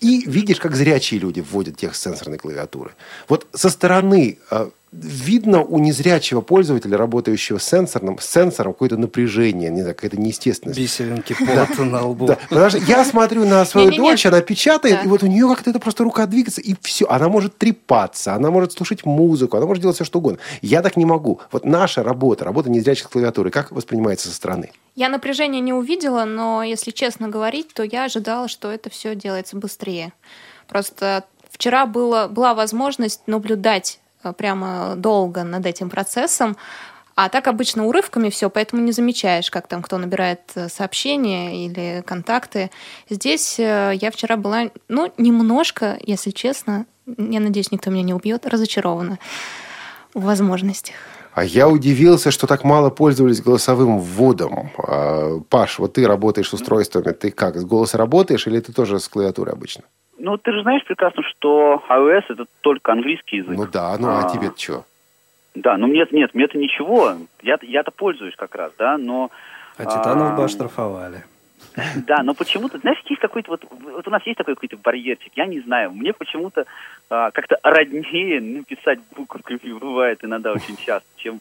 и 0.00 0.22
видишь, 0.26 0.58
как 0.58 0.74
зрячие 0.76 1.20
люди 1.20 1.40
вводят 1.40 1.76
текст 1.76 2.02
сенсорной 2.02 2.38
клавиатуры. 2.38 2.92
Вот 3.28 3.46
со 3.52 3.70
стороны, 3.70 4.38
э, 4.50 4.68
видно 4.92 5.62
у 5.62 5.78
незрячего 5.78 6.40
пользователя, 6.40 6.96
работающего 6.96 7.58
с 7.58 7.64
сенсором, 7.64 8.18
с 8.18 8.26
сенсором 8.26 8.72
какое-то 8.72 8.96
напряжение, 8.96 9.70
не 9.70 9.80
знаю, 9.80 9.94
какая-то 9.94 10.18
неестественность. 10.18 10.78
Бисеринки 10.78 11.34
пота 11.34 11.84
на 11.84 12.06
лбу. 12.06 12.26
Да, 12.26 12.38
потому 12.48 12.70
что 12.70 12.78
я 12.78 13.04
смотрю 13.04 13.44
на 13.44 13.64
свою 13.64 13.90
дочь, 13.90 14.26
она 14.26 14.40
печатает, 14.40 14.96
Да. 14.96 15.02
и 15.02 15.08
вот 15.08 15.22
у 15.22 15.26
нее 15.26 15.46
как-то 15.48 15.70
это 15.70 15.78
просто 15.78 16.04
рука 16.04 16.26
двигается, 16.26 16.60
и 16.60 16.74
все. 16.80 17.06
Она 17.06 17.28
может 17.28 17.56
трепаться, 17.58 18.34
она 18.34 18.50
может 18.50 18.72
слушать 18.72 19.04
музыку, 19.04 19.56
она 19.56 19.66
может 19.66 19.82
делать 19.82 19.96
все, 19.96 20.04
что 20.04 20.18
угодно. 20.18 20.38
Я 20.62 20.82
так 20.82 20.96
не 20.96 21.04
могу. 21.04 21.40
Вот 21.52 21.64
наша 21.64 22.02
работа, 22.02 22.44
работа 22.44 22.70
незрячих 22.70 23.06
с 23.06 23.10
клавиатурой, 23.10 23.50
как 23.50 23.72
воспринимается 23.72 24.28
со 24.28 24.34
стороны? 24.34 24.70
Я 24.94 25.10
напряжения 25.10 25.60
не 25.60 25.74
увидела, 25.74 26.24
но 26.24 26.62
если 26.62 26.90
честно 26.90 27.28
говорить, 27.28 27.74
то 27.74 27.82
я 27.82 28.04
ожидала, 28.04 28.48
что 28.48 28.70
это 28.70 28.88
все 28.88 29.14
делается 29.14 29.56
быстрее. 29.56 29.85
Просто 30.68 31.24
вчера 31.50 31.86
было, 31.86 32.28
была 32.28 32.54
возможность 32.54 33.22
наблюдать 33.26 34.00
э, 34.22 34.32
прямо 34.32 34.94
долго 34.96 35.42
над 35.42 35.66
этим 35.66 35.90
процессом, 35.90 36.56
а 37.14 37.30
так 37.30 37.48
обычно 37.48 37.86
урывками 37.86 38.28
все, 38.28 38.50
поэтому 38.50 38.82
не 38.82 38.92
замечаешь, 38.92 39.50
как 39.50 39.68
там 39.68 39.82
кто 39.82 39.96
набирает 39.96 40.40
э, 40.54 40.68
сообщения 40.68 41.64
или 41.64 42.02
контакты. 42.06 42.70
Здесь 43.08 43.58
э, 43.58 43.92
я 43.94 44.10
вчера 44.10 44.36
была, 44.36 44.70
ну, 44.88 45.10
немножко, 45.16 45.98
если 46.02 46.30
честно, 46.30 46.84
я 47.06 47.40
надеюсь, 47.40 47.72
никто 47.72 47.90
меня 47.90 48.02
не 48.02 48.14
убьет, 48.14 48.46
разочарована 48.46 49.18
в 50.12 50.24
возможностях. 50.24 50.96
А 51.36 51.44
я 51.44 51.68
удивился, 51.68 52.30
что 52.30 52.46
так 52.46 52.64
мало 52.64 52.88
пользовались 52.88 53.42
голосовым 53.42 53.98
вводом. 53.98 54.70
А, 54.78 55.38
Паш, 55.50 55.78
вот 55.78 55.92
ты 55.92 56.06
работаешь 56.06 56.48
с 56.48 56.54
устройствами, 56.54 57.12
ты 57.12 57.30
как, 57.30 57.56
с 57.56 57.64
голоса 57.66 57.98
работаешь 57.98 58.46
или 58.46 58.58
ты 58.58 58.72
тоже 58.72 58.98
с 58.98 59.06
клавиатуры 59.06 59.52
обычно? 59.52 59.84
Ну, 60.18 60.38
ты 60.38 60.50
же 60.52 60.62
знаешь 60.62 60.82
прекрасно, 60.86 61.22
что 61.24 61.82
iOS 61.90 62.22
это 62.30 62.46
только 62.62 62.92
английский 62.92 63.36
язык. 63.36 63.54
Ну 63.54 63.66
да, 63.70 63.94
ну 63.98 64.08
а, 64.08 64.30
тебе 64.30 64.50
что? 64.56 64.84
Да, 65.54 65.76
ну 65.76 65.86
нет, 65.86 66.10
нет, 66.10 66.34
мне-то 66.34 66.56
ничего. 66.56 67.16
Я, 67.42 67.58
я-то 67.60 67.90
пользуюсь 67.90 68.34
как 68.34 68.54
раз, 68.54 68.72
да, 68.78 68.96
но... 68.96 69.30
А 69.76 69.84
Титанов 69.84 70.36
бы 70.36 70.42
а, 70.42 70.44
оштрафовали. 70.46 71.22
Да, 72.06 72.22
но 72.22 72.34
почему-то, 72.34 72.78
знаешь, 72.78 72.98
есть 73.06 73.20
какой-то 73.20 73.50
вот, 73.50 73.64
вот 73.70 74.06
у 74.06 74.10
нас 74.10 74.24
есть 74.26 74.38
такой 74.38 74.54
какой-то 74.54 74.76
барьерчик, 74.76 75.32
я 75.36 75.46
не 75.46 75.60
знаю, 75.60 75.92
мне 75.92 76.12
почему-то 76.12 76.64
а, 77.10 77.30
как-то 77.30 77.58
роднее 77.62 78.40
написать 78.40 78.98
буковками 79.14 79.58
бывает 79.78 80.24
иногда 80.24 80.52
очень 80.52 80.76
часто, 80.76 81.08
чем, 81.16 81.40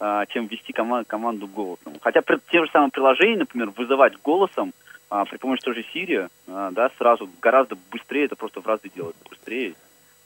а, 0.00 0.26
чем 0.26 0.46
ввести 0.46 0.72
кома- 0.72 1.04
команду 1.04 1.46
голосом. 1.46 1.94
Хотя 2.00 2.22
при, 2.22 2.38
те 2.50 2.64
же 2.64 2.70
самые 2.72 2.90
приложения, 2.90 3.38
например, 3.38 3.70
вызывать 3.70 4.14
голосом 4.22 4.72
а, 5.08 5.24
при 5.24 5.36
помощи 5.36 5.62
той 5.62 5.74
же 5.74 5.84
Siri, 5.94 6.28
а, 6.48 6.70
да, 6.72 6.90
сразу 6.98 7.28
гораздо 7.40 7.76
быстрее, 7.90 8.24
это 8.24 8.36
просто 8.36 8.60
в 8.60 8.66
разы 8.66 8.90
делать 8.94 9.16
быстрее, 9.28 9.74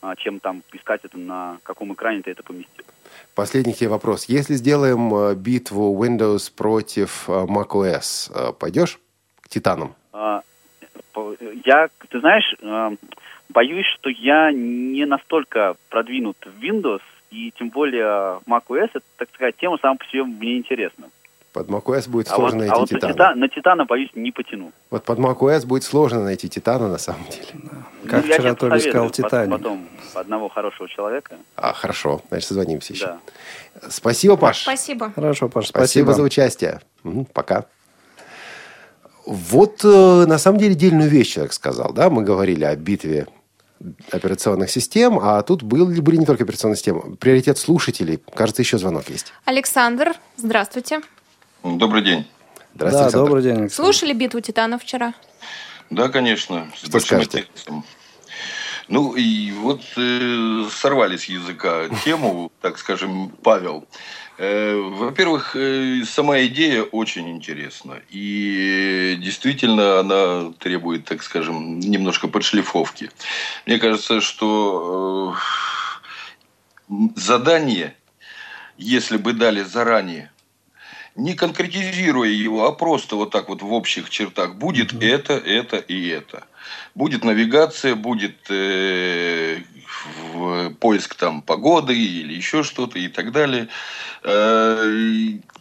а, 0.00 0.16
чем 0.16 0.40
там 0.40 0.62
искать 0.72 1.00
это 1.04 1.18
на 1.18 1.58
каком 1.62 1.92
экране 1.92 2.22
ты 2.22 2.30
это 2.30 2.42
поместил. 2.42 2.84
Последний 3.34 3.74
тебе 3.74 3.90
вопрос. 3.90 4.26
Если 4.26 4.54
сделаем 4.54 5.14
э, 5.14 5.34
битву 5.34 5.94
Windows 6.02 6.52
против 6.54 7.28
э, 7.28 7.32
macOS, 7.32 8.30
э, 8.32 8.52
пойдешь 8.52 8.98
к 9.50 9.52
Титанам? 9.52 9.94
А, 10.12 10.42
Я, 11.64 11.88
ты 12.08 12.20
знаешь, 12.20 12.54
а, 12.62 12.92
боюсь, 13.48 13.86
что 13.98 14.08
я 14.10 14.52
не 14.52 15.04
настолько 15.06 15.74
продвинут 15.88 16.36
в 16.46 16.62
Windows, 16.62 17.00
и 17.32 17.52
тем 17.58 17.68
более 17.70 18.38
macOS, 18.48 18.90
это, 18.94 19.00
так 19.18 19.28
сказать, 19.34 19.56
тема 19.56 19.76
сама 19.82 19.96
по 19.96 20.04
себе 20.06 20.24
мне 20.24 20.56
интересна. 20.58 21.06
Под 21.52 21.68
macOS 21.68 22.08
будет 22.08 22.28
А 22.30 22.36
вот, 22.36 22.50
сложно 22.52 22.58
а 22.58 22.60
найти 22.68 22.80
вот 22.80 22.90
на, 22.92 22.98
Титана. 22.98 23.12
Тита- 23.12 23.34
на 23.34 23.48
Титана, 23.48 23.84
боюсь, 23.86 24.10
не 24.14 24.30
потяну. 24.30 24.70
Вот 24.90 25.04
под 25.04 25.18
macOS 25.18 25.66
будет 25.66 25.82
сложно 25.82 26.22
найти 26.22 26.48
Титана 26.48 26.88
на 26.88 26.98
самом 26.98 27.24
деле. 27.28 27.46
Как 28.08 28.22
Ну, 28.22 28.28
я 28.28 28.34
вчера 28.34 28.36
тебе 28.50 28.54
Толя 28.54 28.92
пот- 29.02 29.12
Титаник. 29.12 29.56
Потом 29.58 29.88
одного 30.14 30.48
хорошего 30.48 30.88
человека. 30.88 31.36
А, 31.56 31.72
хорошо. 31.72 32.20
Значит, 32.28 32.48
созвонимся 32.48 32.92
еще. 32.92 33.06
Да. 33.06 33.18
Спасибо, 33.90 34.36
Паш. 34.36 34.62
Спасибо. 34.62 35.10
Хорошо, 35.12 35.48
Паш, 35.48 35.66
Спасибо, 35.66 36.04
спасибо. 36.04 36.12
за 36.14 36.22
участие. 36.22 36.80
Мгм, 37.02 37.24
Пока. 37.24 37.64
Вот 39.26 39.80
э, 39.84 40.24
на 40.26 40.38
самом 40.38 40.58
деле 40.58 40.74
дельную 40.74 41.08
вещь 41.10 41.34
человек 41.34 41.52
сказал. 41.52 41.92
Да? 41.92 42.10
Мы 42.10 42.22
говорили 42.22 42.64
о 42.64 42.74
битве 42.76 43.26
операционных 44.10 44.70
систем, 44.70 45.18
а 45.20 45.42
тут 45.42 45.62
были, 45.62 46.00
были 46.00 46.16
не 46.16 46.26
только 46.26 46.44
операционные 46.44 46.76
системы. 46.76 47.16
Приоритет 47.16 47.58
слушателей. 47.58 48.18
Кажется, 48.34 48.62
еще 48.62 48.78
звонок 48.78 49.08
есть. 49.08 49.32
Александр, 49.44 50.14
здравствуйте. 50.36 51.00
Добрый 51.62 52.02
день. 52.02 52.26
Здравствуйте, 52.74 52.78
Да, 52.98 53.04
Александр. 53.04 53.26
добрый 53.26 53.42
день, 53.42 53.52
Александр. 53.62 53.74
Слушали 53.74 54.12
битву 54.12 54.40
титанов 54.40 54.82
вчера? 54.82 55.14
Да, 55.90 56.08
конечно, 56.08 56.68
с 56.76 56.86
Что 56.86 57.00
скажете? 57.00 57.38
интересом. 57.40 57.84
Ну 58.88 59.14
и 59.14 59.52
вот 59.52 59.82
э, 59.96 60.64
сорвали 60.72 61.16
с 61.16 61.24
языка 61.26 61.88
тему, 62.04 62.50
так 62.60 62.76
скажем, 62.78 63.30
Павел. 63.42 63.86
Э, 64.42 64.74
во-первых, 64.74 65.54
э, 65.54 66.02
сама 66.06 66.40
идея 66.46 66.82
очень 66.84 67.28
интересна. 67.28 68.00
И 68.08 69.18
действительно 69.22 70.00
она 70.00 70.52
требует, 70.58 71.04
так 71.04 71.22
скажем, 71.22 71.78
немножко 71.78 72.26
подшлифовки. 72.26 73.10
Мне 73.66 73.78
кажется, 73.78 74.22
что 74.22 75.36
э, 76.88 76.94
задание, 77.16 77.94
если 78.78 79.18
бы 79.18 79.34
дали 79.34 79.62
заранее, 79.62 80.30
не 81.16 81.34
конкретизируя 81.34 82.30
его, 82.30 82.66
а 82.66 82.72
просто 82.72 83.16
вот 83.16 83.30
так 83.30 83.50
вот 83.50 83.60
в 83.60 83.70
общих 83.70 84.08
чертах. 84.08 84.54
Будет 84.54 84.94
это, 85.02 85.34
это 85.34 85.76
и 85.76 86.08
это. 86.08 86.44
Будет 86.94 87.24
навигация, 87.24 87.94
будет 87.94 88.38
э, 88.48 89.58
в- 90.40 90.70
поиск 90.74 91.14
там 91.14 91.42
погоды 91.42 91.94
или 91.94 92.32
еще 92.34 92.62
что-то 92.62 92.98
и 92.98 93.08
так 93.08 93.32
далее. 93.32 93.68
Э, 94.24 94.84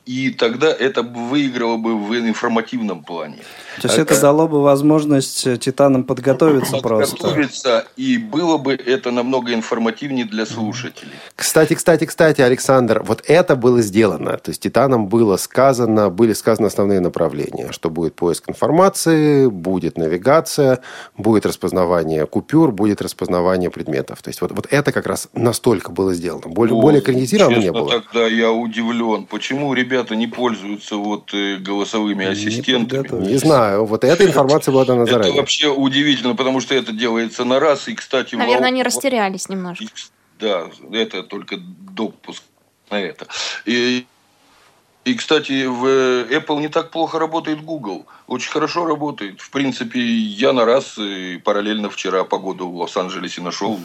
и- 0.05 0.31
тогда 0.39 0.67
это 0.67 1.03
выиграло 1.03 1.77
бы 1.77 1.95
в 1.97 2.15
информативном 2.15 3.03
плане. 3.03 3.37
То 3.81 3.87
есть 3.87 3.99
это 3.99 4.19
дало 4.19 4.47
бы 4.47 4.61
возможность 4.61 5.45
э, 5.47 5.57
Титанам 5.57 6.03
подготовиться 6.03 6.77
просто. 6.77 7.15
Подготовиться, 7.15 7.85
и 7.95 8.17
было 8.17 8.57
бы 8.57 8.73
это 8.73 9.11
намного 9.11 9.53
информативнее 9.53 10.25
для 10.25 10.45
слушателей. 10.45 11.13
Кстати, 11.35 11.75
кстати, 11.75 12.05
кстати, 12.05 12.41
Александр, 12.41 13.03
вот 13.05 13.23
это 13.27 13.55
было 13.55 13.81
сделано. 13.81 14.37
То 14.37 14.49
есть 14.49 14.61
Титанам 14.61 15.07
было 15.07 15.37
сказано, 15.37 16.09
были 16.09 16.33
сказаны 16.33 16.67
основные 16.67 16.99
направления, 17.01 17.71
что 17.71 17.89
будет 17.89 18.15
поиск 18.15 18.49
информации, 18.49 19.47
будет 19.47 19.97
навигация, 19.97 20.79
будет 21.17 21.45
распознавание 21.45 22.25
купюр, 22.25 22.71
будет 22.71 23.01
распознавание 23.01 23.69
предметов. 23.69 24.21
То 24.21 24.29
есть 24.29 24.41
вот, 24.41 24.51
вот 24.51 24.68
это 24.69 24.91
как 24.91 25.07
раз 25.07 25.29
настолько 25.33 25.91
было 25.91 26.13
сделано. 26.13 26.47
Более, 26.47 26.75
О, 26.75 26.81
более 26.81 27.01
конкретизировано 27.01 27.57
не 27.57 27.71
было. 27.71 28.01
Тогда 28.01 28.27
я 28.27 28.51
удивлен, 28.51 29.25
почему 29.25 29.73
ребята 29.73 30.15
не 30.15 30.27
пользуются 30.27 30.95
вот 30.95 31.33
э, 31.33 31.57
голосовыми 31.57 32.23
Не 32.23 32.31
ассистентами. 32.31 33.25
Не 33.25 33.37
знаю, 33.37 33.85
вот 33.85 34.03
эта 34.03 34.25
информация 34.25 34.71
была 34.71 34.85
дана 34.85 35.03
Это 35.03 35.11
заранее. 35.13 35.35
вообще 35.39 35.69
удивительно, 35.69 36.35
потому 36.35 36.61
что 36.61 36.75
это 36.75 36.91
делается 36.91 37.43
на 37.45 37.59
раз. 37.59 37.87
И, 37.87 37.95
кстати, 37.95 38.35
Наверное, 38.35 38.67
они 38.67 38.83
растерялись 38.83 39.49
немножко. 39.49 39.85
Да, 40.39 40.67
это 40.91 41.23
только 41.23 41.57
допуск 41.57 42.43
на 42.89 43.01
это. 43.01 43.27
И, 43.65 44.05
и, 45.05 45.15
кстати, 45.15 45.65
в 45.65 45.85
э, 45.85 46.25
Apple 46.29 46.59
не 46.59 46.67
так 46.67 46.91
плохо 46.91 47.19
работает 47.19 47.63
Google. 47.63 48.05
Очень 48.27 48.51
хорошо 48.51 48.85
работает. 48.85 49.39
В 49.39 49.49
принципе, 49.49 49.99
я 49.99 50.51
на 50.53 50.65
раз 50.65 50.97
э, 50.99 51.39
параллельно 51.43 51.89
вчера 51.89 52.25
погоду 52.25 52.69
в 52.69 52.75
Лос-Анджелесе 52.75 53.41
нашел 53.41 53.75
э, 53.75 53.77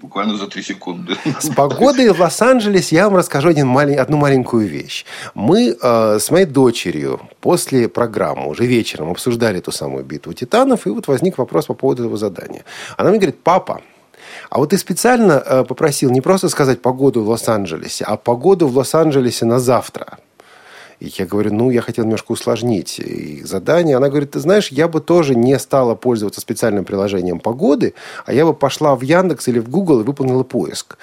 буквально 0.00 0.36
за 0.36 0.46
три 0.46 0.62
секунды. 0.62 1.16
С 1.40 1.50
погодой 1.50 2.08
в 2.12 2.20
Лос-Анджелесе 2.20 2.96
я 2.96 3.08
вам 3.08 3.16
расскажу 3.16 3.48
один 3.48 3.76
одну 3.76 4.16
маленькую 4.16 4.68
вещь. 4.68 5.04
Мы 5.34 5.76
э, 5.82 6.18
с 6.18 6.30
моей 6.30 6.46
дочерью 6.46 7.20
после 7.40 7.88
программы 7.88 8.48
уже 8.48 8.64
вечером 8.64 9.10
обсуждали 9.10 9.60
ту 9.60 9.72
самую 9.72 10.04
битву 10.04 10.32
титанов, 10.32 10.86
и 10.86 10.90
вот 10.90 11.08
возник 11.08 11.36
вопрос 11.38 11.66
по 11.66 11.74
поводу 11.74 12.04
этого 12.04 12.16
задания. 12.16 12.64
Она 12.96 13.10
мне 13.10 13.18
говорит, 13.18 13.42
папа, 13.42 13.82
а 14.48 14.58
вот 14.58 14.70
ты 14.70 14.78
специально 14.78 15.64
попросил 15.68 16.10
не 16.10 16.20
просто 16.20 16.48
сказать 16.48 16.80
погоду 16.80 17.22
в 17.22 17.28
Лос-Анджелесе, 17.28 18.04
а 18.04 18.16
погоду 18.16 18.68
в 18.68 18.76
Лос-Анджелесе 18.76 19.44
на 19.44 19.58
завтра. 19.58 20.18
И 21.00 21.10
я 21.16 21.24
говорю, 21.24 21.52
ну, 21.54 21.70
я 21.70 21.80
хотел 21.80 22.04
немножко 22.04 22.32
усложнить 22.32 22.98
их 22.98 23.46
задание. 23.46 23.96
Она 23.96 24.10
говорит, 24.10 24.32
ты 24.32 24.38
знаешь, 24.38 24.68
я 24.68 24.86
бы 24.86 25.00
тоже 25.00 25.34
не 25.34 25.58
стала 25.58 25.94
пользоваться 25.94 26.42
специальным 26.42 26.84
приложением 26.84 27.40
погоды, 27.40 27.94
а 28.26 28.34
я 28.34 28.44
бы 28.44 28.52
пошла 28.52 28.94
в 28.94 29.00
Яндекс 29.00 29.48
или 29.48 29.58
в 29.60 29.70
Google 29.70 30.00
и 30.00 30.04
выполнила 30.04 30.42
поиск. 30.42 30.98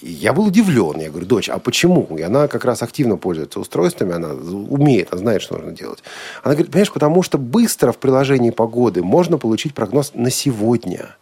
Я 0.00 0.32
был 0.32 0.46
удивлен. 0.46 0.98
Я 0.98 1.10
говорю, 1.10 1.26
дочь, 1.26 1.50
а 1.50 1.58
почему? 1.58 2.16
И 2.16 2.22
она 2.22 2.48
как 2.48 2.64
раз 2.64 2.82
активно 2.82 3.18
пользуется 3.18 3.60
устройствами, 3.60 4.14
она 4.14 4.32
умеет, 4.32 5.08
она 5.12 5.20
знает, 5.20 5.42
что 5.42 5.56
нужно 5.56 5.72
делать. 5.72 6.02
Она 6.42 6.54
говорит, 6.54 6.72
понимаешь, 6.72 6.92
потому 6.92 7.22
что 7.22 7.36
быстро 7.36 7.92
в 7.92 7.98
приложении 7.98 8.50
погоды 8.50 9.02
можно 9.02 9.36
получить 9.36 9.74
прогноз 9.74 10.12
на 10.14 10.30
сегодня. 10.30 11.16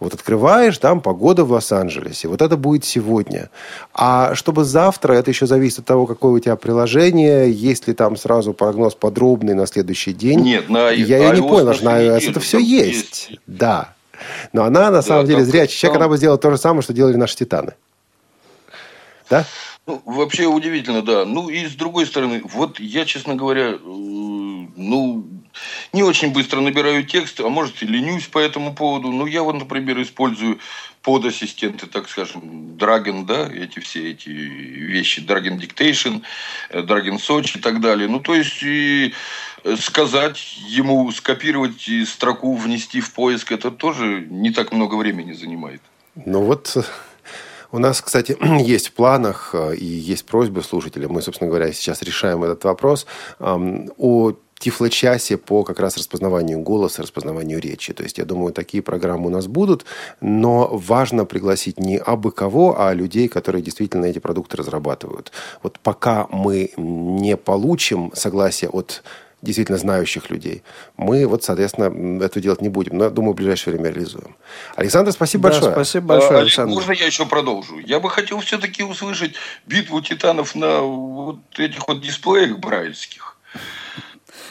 Вот 0.00 0.14
открываешь, 0.14 0.78
там 0.78 1.02
погода 1.02 1.44
в 1.44 1.52
Лос-Анджелесе. 1.52 2.28
Вот 2.28 2.40
это 2.40 2.56
будет 2.56 2.86
сегодня. 2.86 3.50
А 3.92 4.34
чтобы 4.34 4.64
завтра, 4.64 5.12
это 5.12 5.30
еще 5.30 5.46
зависит 5.46 5.80
от 5.80 5.84
того, 5.84 6.06
какое 6.06 6.32
у 6.32 6.38
тебя 6.38 6.56
приложение, 6.56 7.52
есть 7.52 7.86
ли 7.86 7.92
там 7.92 8.16
сразу 8.16 8.54
прогноз 8.54 8.94
подробный 8.94 9.52
на 9.52 9.66
следующий 9.66 10.14
день. 10.14 10.40
Нет, 10.40 10.70
на 10.70 10.88
Я 10.88 11.18
ее 11.18 11.40
не 11.40 11.46
понял, 11.46 11.74
что 11.74 11.84
на 11.84 12.00
iOS 12.02 12.30
это 12.30 12.40
все 12.40 12.58
есть. 12.58 13.28
есть. 13.28 13.40
Да. 13.46 13.92
Но 14.54 14.64
она, 14.64 14.90
на 14.90 15.02
самом 15.02 15.26
деле, 15.26 15.44
зрячий 15.44 15.78
человек, 15.78 15.94
там- 15.98 16.02
она 16.02 16.08
бы 16.08 16.16
сделала 16.16 16.38
то 16.38 16.50
же 16.50 16.56
самое, 16.56 16.82
что 16.82 16.94
делали 16.94 17.16
наши 17.16 17.36
титаны. 17.36 17.74
Да? 19.28 19.44
Ну, 19.86 20.02
вообще 20.04 20.46
удивительно, 20.46 21.02
да. 21.02 21.24
Ну, 21.24 21.48
и 21.48 21.66
с 21.66 21.74
другой 21.74 22.06
стороны, 22.06 22.42
вот 22.54 22.80
я, 22.80 23.04
честно 23.04 23.34
говоря, 23.34 23.72
э, 23.72 23.78
ну, 23.82 25.24
не 25.92 26.02
очень 26.02 26.32
быстро 26.32 26.60
набираю 26.60 27.04
текст, 27.04 27.40
а 27.40 27.48
может 27.48 27.82
и 27.82 27.86
ленюсь 27.86 28.26
по 28.26 28.38
этому 28.38 28.74
поводу. 28.74 29.10
Ну, 29.10 29.26
я 29.26 29.42
вот, 29.42 29.54
например, 29.54 30.00
использую 30.02 30.58
подассистенты, 31.02 31.86
так 31.86 32.08
скажем, 32.08 32.76
Dragon, 32.76 33.24
да, 33.24 33.48
эти 33.48 33.78
все 33.78 34.10
эти 34.10 34.28
вещи, 34.28 35.20
Dragon 35.20 35.58
Dictation, 35.58 36.22
э, 36.70 36.82
Dragon 36.82 37.16
Search 37.16 37.58
и 37.58 37.60
так 37.60 37.80
далее. 37.80 38.08
Ну, 38.08 38.20
то 38.20 38.34
есть, 38.34 38.62
и 38.62 39.14
сказать 39.78 40.58
ему, 40.68 41.10
скопировать 41.12 41.88
строку, 42.06 42.54
внести 42.54 43.00
в 43.00 43.12
поиск, 43.12 43.52
это 43.52 43.70
тоже 43.70 44.26
не 44.28 44.50
так 44.50 44.72
много 44.72 44.94
времени 44.96 45.32
занимает. 45.32 45.80
Ну, 46.14 46.42
вот 46.42 46.76
у 47.72 47.78
нас, 47.78 48.00
кстати, 48.00 48.36
есть 48.62 48.88
в 48.88 48.92
планах 48.92 49.50
э, 49.54 49.76
и 49.76 49.84
есть 49.84 50.26
просьбы 50.26 50.62
слушателей. 50.62 51.06
Мы, 51.06 51.22
собственно 51.22 51.48
говоря, 51.48 51.72
сейчас 51.72 52.02
решаем 52.02 52.42
этот 52.42 52.64
вопрос. 52.64 53.06
О 53.38 54.32
тифлочасе 54.60 55.38
по 55.38 55.64
как 55.64 55.80
раз 55.80 55.96
распознаванию 55.96 56.60
голоса, 56.60 57.02
распознаванию 57.02 57.58
речи. 57.60 57.92
То 57.92 58.02
есть, 58.02 58.18
я 58.18 58.24
думаю, 58.24 58.52
такие 58.52 58.82
программы 58.82 59.26
у 59.26 59.30
нас 59.30 59.46
будут, 59.46 59.84
но 60.20 60.68
важно 60.68 61.24
пригласить 61.24 61.80
не 61.80 61.96
абы 61.96 62.30
кого, 62.30 62.80
а 62.80 62.92
людей, 62.92 63.26
которые 63.28 63.62
действительно 63.62 64.04
эти 64.04 64.18
продукты 64.18 64.58
разрабатывают. 64.58 65.32
Вот 65.62 65.80
пока 65.80 66.26
мы 66.30 66.72
не 66.76 67.36
получим 67.36 68.12
согласие 68.14 68.70
от 68.70 69.02
действительно 69.42 69.78
знающих 69.78 70.28
людей. 70.28 70.62
Мы 70.98 71.26
вот, 71.26 71.42
соответственно, 71.42 72.22
это 72.22 72.40
делать 72.40 72.60
не 72.60 72.68
будем. 72.68 72.98
Но, 72.98 73.04
я 73.04 73.10
думаю, 73.10 73.32
в 73.32 73.36
ближайшее 73.36 73.72
время 73.72 73.90
реализуем. 73.90 74.36
Александр, 74.76 75.12
спасибо 75.12 75.44
да, 75.44 75.54
большое. 75.54 75.72
Спасибо 75.72 76.06
большое, 76.06 76.38
а, 76.38 76.42
Александр. 76.42 76.74
Можно 76.74 76.92
я 76.92 77.06
еще 77.06 77.24
продолжу? 77.24 77.78
Я 77.78 78.00
бы 78.00 78.10
хотел 78.10 78.40
все-таки 78.40 78.82
услышать 78.82 79.32
битву 79.66 80.02
титанов 80.02 80.54
на 80.54 80.80
вот 80.80 81.38
этих 81.56 81.88
вот 81.88 82.02
дисплеях 82.02 82.58
брайльских. 82.58 83.38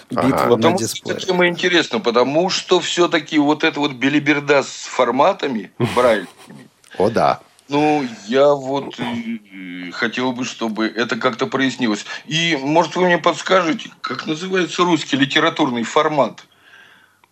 Битва 0.10 0.30
ага. 0.30 0.50
на 0.50 0.56
потому 0.56 0.78
дисплее. 0.78 1.20
что 1.20 1.28
тема 1.28 1.48
интересна, 1.48 2.00
потому 2.00 2.50
что 2.50 2.80
все-таки 2.80 3.38
вот 3.38 3.64
эта 3.64 3.80
вот 3.80 3.94
белиберда 3.94 4.64
с 4.64 4.86
форматами 4.86 5.72
брайльскими, 5.96 6.68
О, 6.98 7.10
да. 7.10 7.42
ну, 7.68 8.06
я 8.28 8.54
вот 8.54 9.00
э, 9.00 9.92
хотел 9.92 10.32
бы, 10.32 10.46
чтобы 10.46 10.88
это 10.88 11.16
как-то 11.16 11.46
прояснилось. 11.46 12.06
И, 12.26 12.58
может, 12.60 12.96
вы 12.96 13.06
мне 13.06 13.18
подскажете, 13.20 13.92
как 14.02 14.26
называется 14.26 14.84
русский 14.84 15.16
литературный 15.16 15.84
формат? 15.84 16.44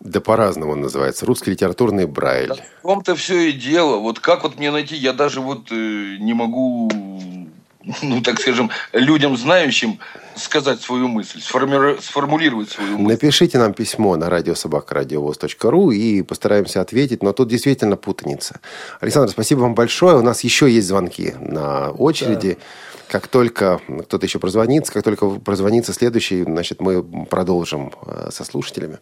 Да 0.00 0.20
по-разному 0.20 0.72
он 0.72 0.80
называется. 0.80 1.26
Русский 1.26 1.50
литературный 1.50 2.06
Брайль. 2.06 2.52
В 2.78 2.82
том-то 2.82 3.16
все 3.16 3.48
и 3.50 3.52
дело. 3.52 3.96
Вот 3.96 4.20
как 4.20 4.44
вот 4.44 4.56
мне 4.56 4.70
найти, 4.70 4.94
я 4.94 5.12
даже 5.12 5.40
вот 5.40 5.72
э, 5.72 6.16
не 6.20 6.34
могу, 6.34 6.88
ну, 8.02 8.22
так 8.22 8.40
скажем, 8.40 8.70
людям 8.92 9.36
знающим 9.36 9.98
сказать 10.36 10.80
свою 10.80 11.08
мысль, 11.08 11.40
сформи- 11.40 12.00
сформулировать 12.00 12.70
свою 12.70 12.98
мысль. 12.98 13.12
Напишите 13.12 13.58
нам 13.58 13.74
письмо 13.74 14.16
на 14.16 14.30
радиособакарадиовоз.ру 14.30 15.90
и 15.90 16.22
постараемся 16.22 16.80
ответить, 16.80 17.22
но 17.22 17.32
тут 17.32 17.48
действительно 17.48 17.96
путаница. 17.96 18.60
Александр, 19.00 19.30
спасибо 19.30 19.60
вам 19.60 19.74
большое. 19.74 20.16
У 20.16 20.22
нас 20.22 20.44
еще 20.44 20.70
есть 20.70 20.88
звонки 20.88 21.34
на 21.40 21.90
очереди. 21.90 22.58
Как 23.08 23.26
только 23.26 23.80
кто-то 24.02 24.26
еще 24.26 24.38
прозвонится, 24.38 24.92
как 24.92 25.02
только 25.02 25.28
прозвонится 25.30 25.94
следующий, 25.94 26.42
значит, 26.42 26.80
мы 26.80 27.02
продолжим 27.02 27.92
э, 28.06 28.28
со 28.30 28.44
слушателями. 28.44 28.98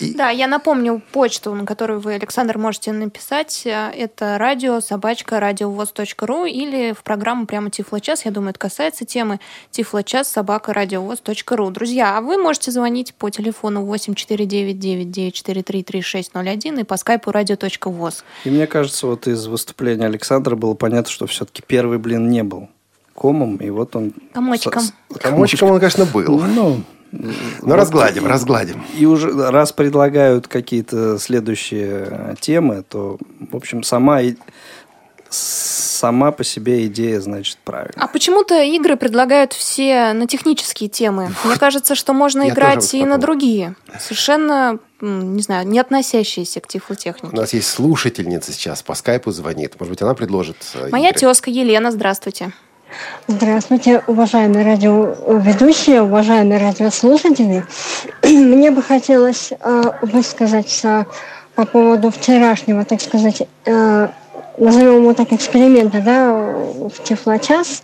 И- 0.00 0.14
Да, 0.14 0.30
я 0.30 0.46
напомню 0.46 1.00
почту, 1.12 1.54
на 1.54 1.64
которую 1.64 2.00
вы, 2.00 2.14
Александр, 2.14 2.58
можете 2.58 2.92
написать. 2.92 3.62
Это 3.64 4.36
радио 4.38 4.80
собачка 4.80 5.40
радиовоз.ру 5.40 6.44
или 6.44 6.92
в 6.92 7.02
программу 7.02 7.46
прямо 7.46 7.70
Тифлочас. 7.70 8.24
Я 8.24 8.30
думаю, 8.30 8.50
это 8.50 8.58
касается 8.58 9.04
темы 9.04 9.40
Тифлочас 9.70 10.28
собака 10.28 10.72
радиовоз.ру. 10.72 11.70
Друзья, 11.70 12.18
а 12.18 12.20
вы 12.20 12.36
можете 12.36 12.70
звонить 12.70 13.14
по 13.14 13.30
телефону 13.30 13.82
8499-943-3601 13.94 16.80
и 16.80 16.84
по 16.84 16.96
скайпу 16.96 17.30
радио.воз. 17.32 18.24
И 18.44 18.50
мне 18.50 18.66
кажется, 18.66 19.06
вот 19.06 19.26
из 19.26 19.46
выступления 19.46 20.06
Александра 20.06 20.56
было 20.56 20.74
понятно, 20.74 21.10
что 21.10 21.26
все-таки 21.26 21.62
первый 21.66 21.98
блин 21.98 22.28
не 22.30 22.42
был 22.42 22.68
комом, 23.14 23.56
и 23.56 23.70
вот 23.70 23.96
он... 23.96 24.12
Комочком. 24.32 24.82
С- 24.82 24.92
Комочком 25.20 25.70
он, 25.72 25.78
конечно, 25.80 26.06
был. 26.06 26.38
Ну, 26.40 26.82
Но 27.10 27.74
разгладим, 27.76 28.26
разгладим. 28.26 28.84
И 28.98 29.06
уже 29.06 29.30
раз 29.50 29.72
предлагают 29.72 30.46
какие-то 30.48 31.18
следующие 31.18 32.36
темы, 32.40 32.84
то, 32.88 33.18
в 33.50 33.56
общем, 33.56 33.82
сама, 33.82 34.20
и- 34.20 34.34
сама 35.30 36.30
по 36.32 36.44
себе 36.44 36.86
идея, 36.86 37.20
значит, 37.20 37.58
правильно. 37.64 37.94
А 38.02 38.08
почему-то 38.08 38.62
игры 38.62 38.96
предлагают 38.96 39.52
все 39.52 40.12
на 40.12 40.26
технические 40.26 40.88
темы. 40.88 41.30
Мне 41.44 41.56
кажется, 41.56 41.94
что 41.94 42.12
можно 42.12 42.42
Я 42.42 42.50
играть 42.50 42.94
и 42.94 43.00
вот 43.00 43.06
на 43.08 43.18
другие, 43.18 43.74
совершенно, 44.00 44.78
не 45.00 45.42
знаю, 45.42 45.66
не 45.66 45.78
относящиеся 45.78 46.60
к 46.60 46.66
У 46.66 46.68
тифлотехнике. 46.68 47.36
нас 47.36 47.52
есть 47.52 47.68
слушательница 47.68 48.52
сейчас 48.52 48.82
по 48.82 48.94
скайпу 48.94 49.30
звонит. 49.30 49.74
Может 49.78 49.90
быть, 49.92 50.02
она 50.02 50.14
предложит... 50.14 50.56
э, 50.74 50.88
Моя 50.90 51.12
тезка 51.12 51.50
Елена, 51.50 51.90
здравствуйте. 51.90 52.52
Здравствуйте, 53.26 54.02
уважаемые 54.06 54.64
радиоведущие, 54.64 56.02
уважаемые 56.02 56.58
радиослушатели. 56.58 57.64
Мне 58.22 58.70
бы 58.70 58.82
хотелось 58.82 59.52
э, 59.52 59.82
высказаться 60.02 61.06
по 61.54 61.66
поводу 61.66 62.10
вчерашнего, 62.10 62.84
так 62.84 63.00
сказать, 63.00 63.42
э, 63.66 64.08
назовем 64.56 65.02
его 65.02 65.12
так, 65.14 65.32
эксперимента, 65.32 66.00
да, 66.00 66.32
в 66.32 67.02
Тифлочас. 67.04 67.82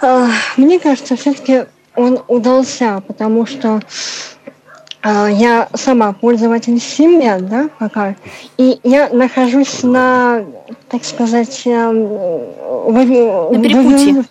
Э, 0.00 0.26
мне 0.56 0.80
кажется, 0.80 1.16
все-таки 1.16 1.66
он 1.94 2.20
удался, 2.26 3.02
потому 3.06 3.46
что 3.46 3.80
я 5.10 5.68
сама 5.74 6.12
пользователь 6.12 6.74
Symbian, 6.76 7.40
да, 7.40 7.68
пока, 7.78 8.14
и 8.56 8.78
я 8.84 9.08
нахожусь 9.10 9.82
на, 9.82 10.44
так 10.88 11.04
сказать, 11.04 11.62
эм, 11.66 12.08
На 13.50 13.62
перепутье. 13.62 14.24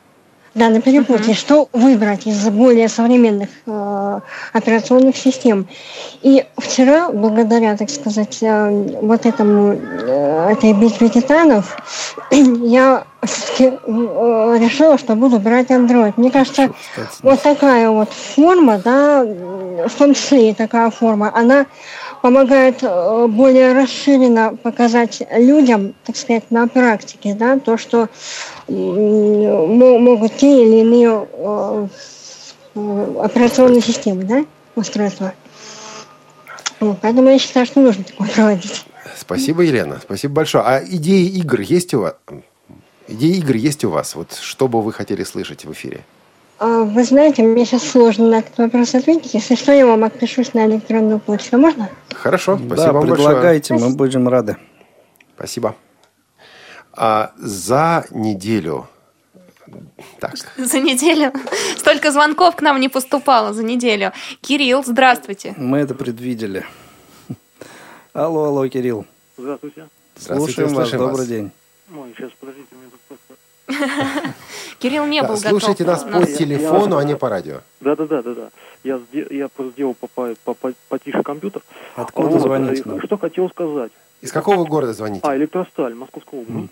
В- 0.54 0.60
Да, 0.60 0.70
на 0.70 0.82
перепутье. 0.82 1.34
Что 1.34 1.70
выбрать 1.74 2.28
из 2.28 2.50
более 2.50 2.88
современных 2.90 3.50
э, 3.66 4.20
операционных 4.54 5.16
систем? 5.18 5.68
И 6.22 6.46
вчера, 6.58 7.10
благодаря, 7.10 7.78
так 7.78 7.90
сказать, 7.90 8.40
э, 8.42 8.98
вот 9.02 9.26
этому, 9.26 9.74
э, 9.74 10.50
этой 10.52 10.74
битве 10.74 11.10
титанов, 11.10 11.78
я 12.32 13.04
все-таки 13.24 13.66
э, 13.86 14.58
решила, 14.60 14.98
что 14.98 15.16
буду 15.16 15.40
брать 15.40 15.70
Android. 15.70 16.14
Мне 16.18 16.32
кажется, 16.32 16.72
вот 17.24 17.42
такая 17.42 17.90
вот 17.90 18.10
форма, 18.10 18.78
да, 18.84 19.24
в 19.24 19.94
том 19.98 20.14
числе 20.14 20.50
и 20.50 20.54
такая 20.54 20.90
форма, 20.90 21.32
она 21.34 21.66
помогает 22.22 22.84
э, 22.84 23.28
более 23.28 23.74
расширенно 23.74 24.56
показать 24.56 25.24
людям, 25.32 25.94
так 26.06 26.16
сказать, 26.16 26.50
на 26.52 26.68
практике, 26.68 27.34
да, 27.34 27.60
то, 27.60 27.78
что 27.78 28.10
могут 28.68 30.38
те 30.38 30.64
или 30.64 30.82
иные 30.82 31.28
э, 31.34 31.88
операционные 33.22 33.82
системы, 33.82 34.24
да, 34.24 34.46
устройства. 34.76 35.34
Поэтому 36.80 37.30
я 37.30 37.40
считаю, 37.40 37.66
что 37.66 37.80
нужно 37.82 38.04
такое 38.04 38.28
проводить. 38.30 38.86
Спасибо, 39.16 39.62
Елена. 39.62 40.00
Спасибо 40.02 40.36
большое. 40.36 40.64
А 40.64 40.84
идеи 40.84 41.28
игр 41.28 41.60
есть 41.60 41.94
у 41.94 42.02
вас? 42.02 42.16
Идеи 43.08 43.38
игр 43.38 43.56
есть 43.56 43.84
у 43.84 43.90
вас? 43.90 44.16
Вот 44.16 44.34
что 44.34 44.68
бы 44.68 44.82
вы 44.82 44.94
хотели 44.94 45.24
слышать 45.24 45.66
в 45.66 45.72
эфире? 45.74 46.02
А, 46.62 46.84
Вы 46.84 47.04
знаете, 47.04 47.42
мне 47.42 47.66
сейчас 47.66 47.84
сложно 47.90 48.28
на 48.28 48.36
этот 48.36 48.56
вопрос 48.60 48.94
ответить. 48.94 49.34
Если 49.34 49.56
что, 49.56 49.72
я 49.72 49.88
вам 49.88 50.04
отпишусь 50.04 50.54
на 50.54 50.68
электронную 50.68 51.18
почту. 51.18 51.58
Можно? 51.58 51.90
Хорошо, 52.14 52.56
спасибо 52.56 52.76
да, 52.76 52.94
вам 52.94 53.08
большое. 53.08 53.30
предлагайте, 53.30 53.74
мы 53.74 53.90
будем 53.96 54.28
рады. 54.28 54.58
Спасибо. 55.36 55.76
А 56.94 57.32
за 57.38 58.06
неделю... 58.12 58.88
Так, 60.20 60.36
За 60.58 60.80
неделю. 60.80 61.34
Столько 61.78 62.12
звонков 62.12 62.56
к 62.58 62.62
нам 62.62 62.80
не 62.80 62.90
поступало 62.90 63.54
за 63.54 63.64
неделю. 63.64 64.12
Кирилл, 64.42 64.84
здравствуйте. 64.84 65.56
Мы 65.58 65.80
это 65.80 65.96
предвидели. 65.96 66.64
Алло, 68.14 68.44
алло, 68.46 68.68
Кирилл. 68.68 69.08
Здравствуйте. 69.36 69.88
Здравствуйте, 70.16 70.54
Слушаем 70.54 70.76
вас, 70.76 70.90
слушаем 70.90 71.04
вас. 71.06 71.12
добрый 71.12 71.28
день. 71.28 71.52
Ой, 71.98 72.14
сейчас, 72.16 72.30
подождите, 72.40 72.68
мне 72.76 72.88
тут. 72.92 73.01
Кирилл 74.80 75.06
не 75.06 75.22
был 75.22 75.38
слушайте 75.38 75.84
готов. 75.84 76.06
нас 76.06 76.22
по 76.22 76.26
телефону, 76.26 76.98
а 76.98 77.04
не 77.04 77.16
по 77.16 77.30
радио. 77.30 77.62
Да-да-да, 77.80 78.22
да, 78.22 78.34
да. 78.34 78.50
Я, 78.84 79.00
я 79.12 79.48
просто 79.48 79.74
сделал 79.74 79.96
потише 80.90 81.24
компьютер. 81.24 81.62
Откуда 81.96 82.40
звоните? 82.40 82.84
Что 83.06 83.18
хотел 83.18 83.50
сказать. 83.50 83.92
Из 84.22 84.32
какого 84.32 84.66
города 84.66 84.94
звоните? 84.94 85.22
А, 85.24 85.36
электросталь, 85.36 85.96
Московская 85.96 86.42
область. 86.42 86.70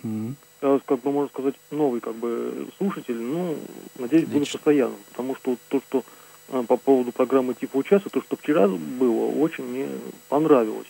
Как 0.61 0.99
бы, 0.99 1.11
можно 1.11 1.29
сказать, 1.29 1.55
новый, 1.71 2.01
как 2.01 2.15
бы, 2.15 2.67
слушатель, 2.77 3.15
ну, 3.15 3.55
надеюсь, 3.97 4.25
буду 4.25 4.45
постоянным. 4.45 4.97
Потому 5.11 5.35
что 5.35 5.55
то, 5.69 5.79
что 5.87 6.03
э, 6.49 6.63
по 6.67 6.75
поводу 6.75 7.13
программы 7.13 7.53
типа 7.53 7.77
участия, 7.77 8.09
то, 8.09 8.21
что 8.21 8.35
вчера 8.35 8.67
было, 8.67 9.27
очень 9.41 9.63
мне 9.63 9.87
понравилось. 10.27 10.87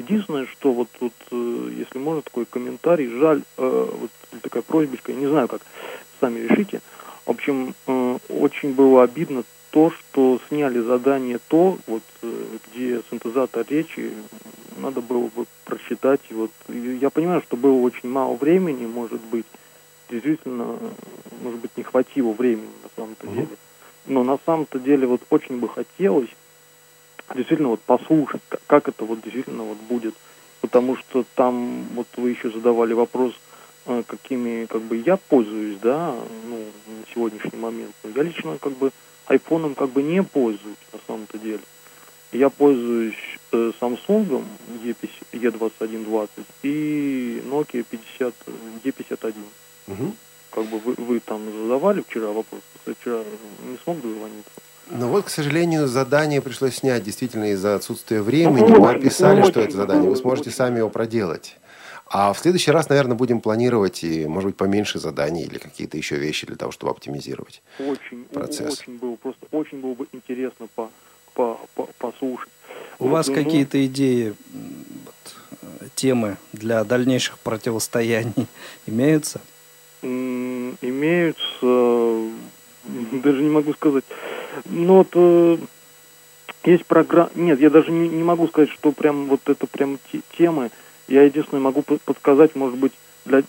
Единственное, 0.00 0.46
что 0.46 0.72
вот 0.72 0.88
тут, 0.98 1.12
э, 1.30 1.70
если 1.76 1.98
можно, 1.98 2.22
такой 2.22 2.46
комментарий, 2.46 3.06
жаль, 3.18 3.42
э, 3.58 3.88
вот 4.00 4.10
такая 4.40 4.62
просьбочка, 4.62 5.12
я 5.12 5.18
не 5.18 5.26
знаю 5.26 5.46
как, 5.46 5.60
сами 6.20 6.38
решите. 6.38 6.80
В 7.26 7.30
общем, 7.30 7.74
э, 7.86 8.18
очень 8.30 8.72
было 8.72 9.02
обидно 9.02 9.44
то, 9.70 9.90
что 9.90 10.40
сняли 10.48 10.80
задание 10.80 11.38
то, 11.48 11.78
вот 11.86 12.02
где 12.22 13.02
синтезатор 13.10 13.64
речи 13.68 14.12
надо 14.78 15.00
было 15.02 15.28
бы 15.28 15.44
просчитать. 15.64 16.20
И 16.30 16.34
вот 16.34 16.50
я 16.68 17.10
понимаю, 17.10 17.42
что 17.42 17.56
было 17.56 17.78
очень 17.80 18.08
мало 18.08 18.34
времени, 18.34 18.86
может 18.86 19.20
быть, 19.20 19.46
действительно, 20.10 20.78
может 21.42 21.60
быть, 21.60 21.76
не 21.76 21.84
хватило 21.84 22.32
времени 22.32 22.70
на 22.82 22.88
самом-то 22.96 23.26
деле. 23.28 23.56
Но 24.06 24.24
на 24.24 24.38
самом-то 24.44 24.80
деле 24.80 25.06
вот 25.06 25.20
очень 25.30 25.60
бы 25.60 25.68
хотелось 25.68 26.30
действительно 27.34 27.70
вот 27.70 27.80
послушать, 27.80 28.42
как 28.66 28.88
это 28.88 29.04
вот 29.04 29.20
действительно 29.22 29.64
вот 29.64 29.78
будет. 29.78 30.14
Потому 30.60 30.96
что 30.96 31.24
там 31.34 31.84
вот 31.94 32.06
вы 32.16 32.30
еще 32.30 32.50
задавали 32.50 32.92
вопрос, 32.92 33.32
э, 33.86 34.02
какими 34.06 34.66
как 34.66 34.82
бы 34.82 34.96
я 34.98 35.16
пользуюсь, 35.16 35.78
да, 35.80 36.14
ну, 36.48 36.64
на 36.86 37.14
сегодняшний 37.14 37.58
момент. 37.58 37.94
Но 38.02 38.10
Я 38.10 38.22
лично 38.22 38.58
как 38.58 38.72
бы 38.72 38.90
айфоном 39.26 39.74
как 39.74 39.90
бы 39.90 40.02
не 40.02 40.22
пользуюсь 40.22 40.76
на 40.92 40.98
самом-то 41.06 41.38
деле. 41.38 41.60
Я 42.32 42.50
пользуюсь 42.50 43.38
э, 43.52 43.72
Samsung 43.80 44.44
E50 44.84 45.08
E2120 45.32 46.28
и 46.62 47.42
Nokia 47.46 47.82
50 47.82 48.34
E51. 48.84 49.34
Мгм. 49.86 50.16
Как 50.50 50.64
бы 50.66 50.78
вы, 50.78 50.94
вы 50.94 51.20
там 51.20 51.44
задавали 51.50 52.02
вчера 52.02 52.28
вопрос, 52.28 52.60
вчера 52.84 53.22
не 53.64 53.78
смог 53.84 54.00
дозвониться. 54.00 54.50
Ну 54.90 55.08
вот, 55.08 55.26
к 55.26 55.28
сожалению, 55.28 55.86
задание 55.86 56.40
пришлось 56.40 56.76
снять 56.76 57.04
действительно 57.04 57.52
из-за 57.52 57.76
отсутствия 57.76 58.22
времени. 58.22 58.60
Ну, 58.60 58.80
Мы 58.80 58.90
описали, 58.90 59.40
ну, 59.40 59.46
что 59.46 59.60
это 59.60 59.76
задание. 59.76 60.08
Вы 60.08 60.16
ну, 60.16 60.20
сможете 60.20 60.50
сами 60.50 60.78
его 60.78 60.90
проделать. 60.90 61.56
А 62.12 62.32
в 62.32 62.38
следующий 62.40 62.72
раз, 62.72 62.88
наверное, 62.88 63.16
будем 63.16 63.40
планировать 63.40 64.02
и, 64.02 64.26
может 64.26 64.48
быть, 64.48 64.56
поменьше 64.56 64.98
заданий 64.98 65.44
или 65.44 65.58
какие-то 65.58 65.96
еще 65.96 66.16
вещи 66.16 66.44
для 66.44 66.56
того, 66.56 66.72
чтобы 66.72 66.90
оптимизировать. 66.90 67.62
Очень, 67.78 68.24
Процесс. 68.24 68.80
очень 68.80 68.98
было 68.98 69.14
просто 69.14 69.46
очень 69.52 69.80
было 69.80 69.94
бы 69.94 70.08
интересно 70.12 70.66
по, 70.74 70.90
по, 71.34 71.60
по- 71.76 71.88
послушать. 71.98 72.50
У 72.98 73.04
Вот, 73.04 73.12
вас 73.12 73.28
ну, 73.28 73.34
какие-то 73.34 73.86
идеи, 73.86 74.34
вот, 75.04 75.36
э, 75.62 75.86
темы 75.94 76.36
для 76.52 76.82
дальнейших 76.82 77.38
противостояний 77.38 78.48
имеются? 78.86 79.40
имеются, 80.02 81.36
даже 83.12 83.42
не 83.42 83.50
могу 83.50 83.72
сказать. 83.74 84.04
Ну 84.66 84.96
вот 84.98 85.08
э, 85.14 85.58
есть 86.64 86.86
программа. 86.86 87.30
Нет, 87.34 87.60
я 87.60 87.70
даже 87.70 87.90
не, 87.90 88.08
не 88.08 88.22
могу 88.22 88.48
сказать, 88.48 88.70
что 88.70 88.92
прям 88.92 89.26
вот 89.26 89.40
это 89.48 89.66
прям 89.66 89.98
те- 90.12 90.20
темы. 90.36 90.70
Я 91.08 91.22
единственное 91.22 91.62
могу 91.62 91.82
по- 91.82 91.98
подсказать, 91.98 92.54
может 92.54 92.78
быть, 92.78 92.92
для 93.24 93.42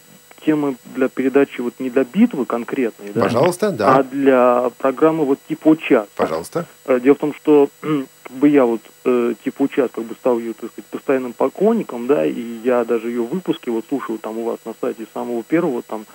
темы 0.45 0.75
для 0.95 1.07
передачи 1.07 1.61
вот 1.61 1.75
не 1.79 1.91
для 1.91 2.03
битвы 2.03 2.45
конкретной, 2.47 3.11
да, 3.13 3.21
Пожалуйста, 3.21 3.69
да. 3.71 3.97
а 3.97 4.03
для 4.03 4.71
программы 4.79 5.23
вот 5.23 5.37
типа 5.47 5.77
чат. 5.77 6.09
Пожалуйста. 6.15 6.65
Э, 6.85 6.99
Дело 6.99 7.13
в 7.15 7.19
том, 7.19 7.33
что 7.35 7.69
как 8.23 8.31
бы 8.33 8.47
я 8.49 8.65
вот 8.65 8.81
э, 9.05 9.35
типа 9.43 9.61
участ 9.63 9.93
как 9.93 10.03
бы 10.05 10.15
стал 10.15 10.39
ее, 10.39 10.53
так 10.53 10.71
сказать, 10.71 10.85
постоянным 10.89 11.33
поклонником, 11.33 12.07
да, 12.07 12.25
и 12.25 12.41
я 12.63 12.83
даже 12.85 13.09
ее 13.09 13.21
выпуски 13.21 13.69
вот 13.69 13.85
слушаю 13.89 14.17
там 14.17 14.37
у 14.39 14.45
вас 14.45 14.57
на 14.65 14.73
сайте 14.81 15.03
с 15.05 15.13
самого 15.13 15.43
первого 15.43 15.81
там. 15.83 16.05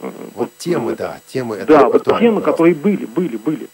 Э, 0.00 0.10
Вот 0.34 0.50
темы, 0.58 0.94
да, 0.96 1.20
темы. 1.26 1.64
Да, 1.66 1.88
вот 1.88 2.04
темы, 2.04 2.40
пожалуйста. 2.40 2.50
которые 2.52 2.74
были, 2.74 3.04
были, 3.06 3.36
были. 3.36 3.68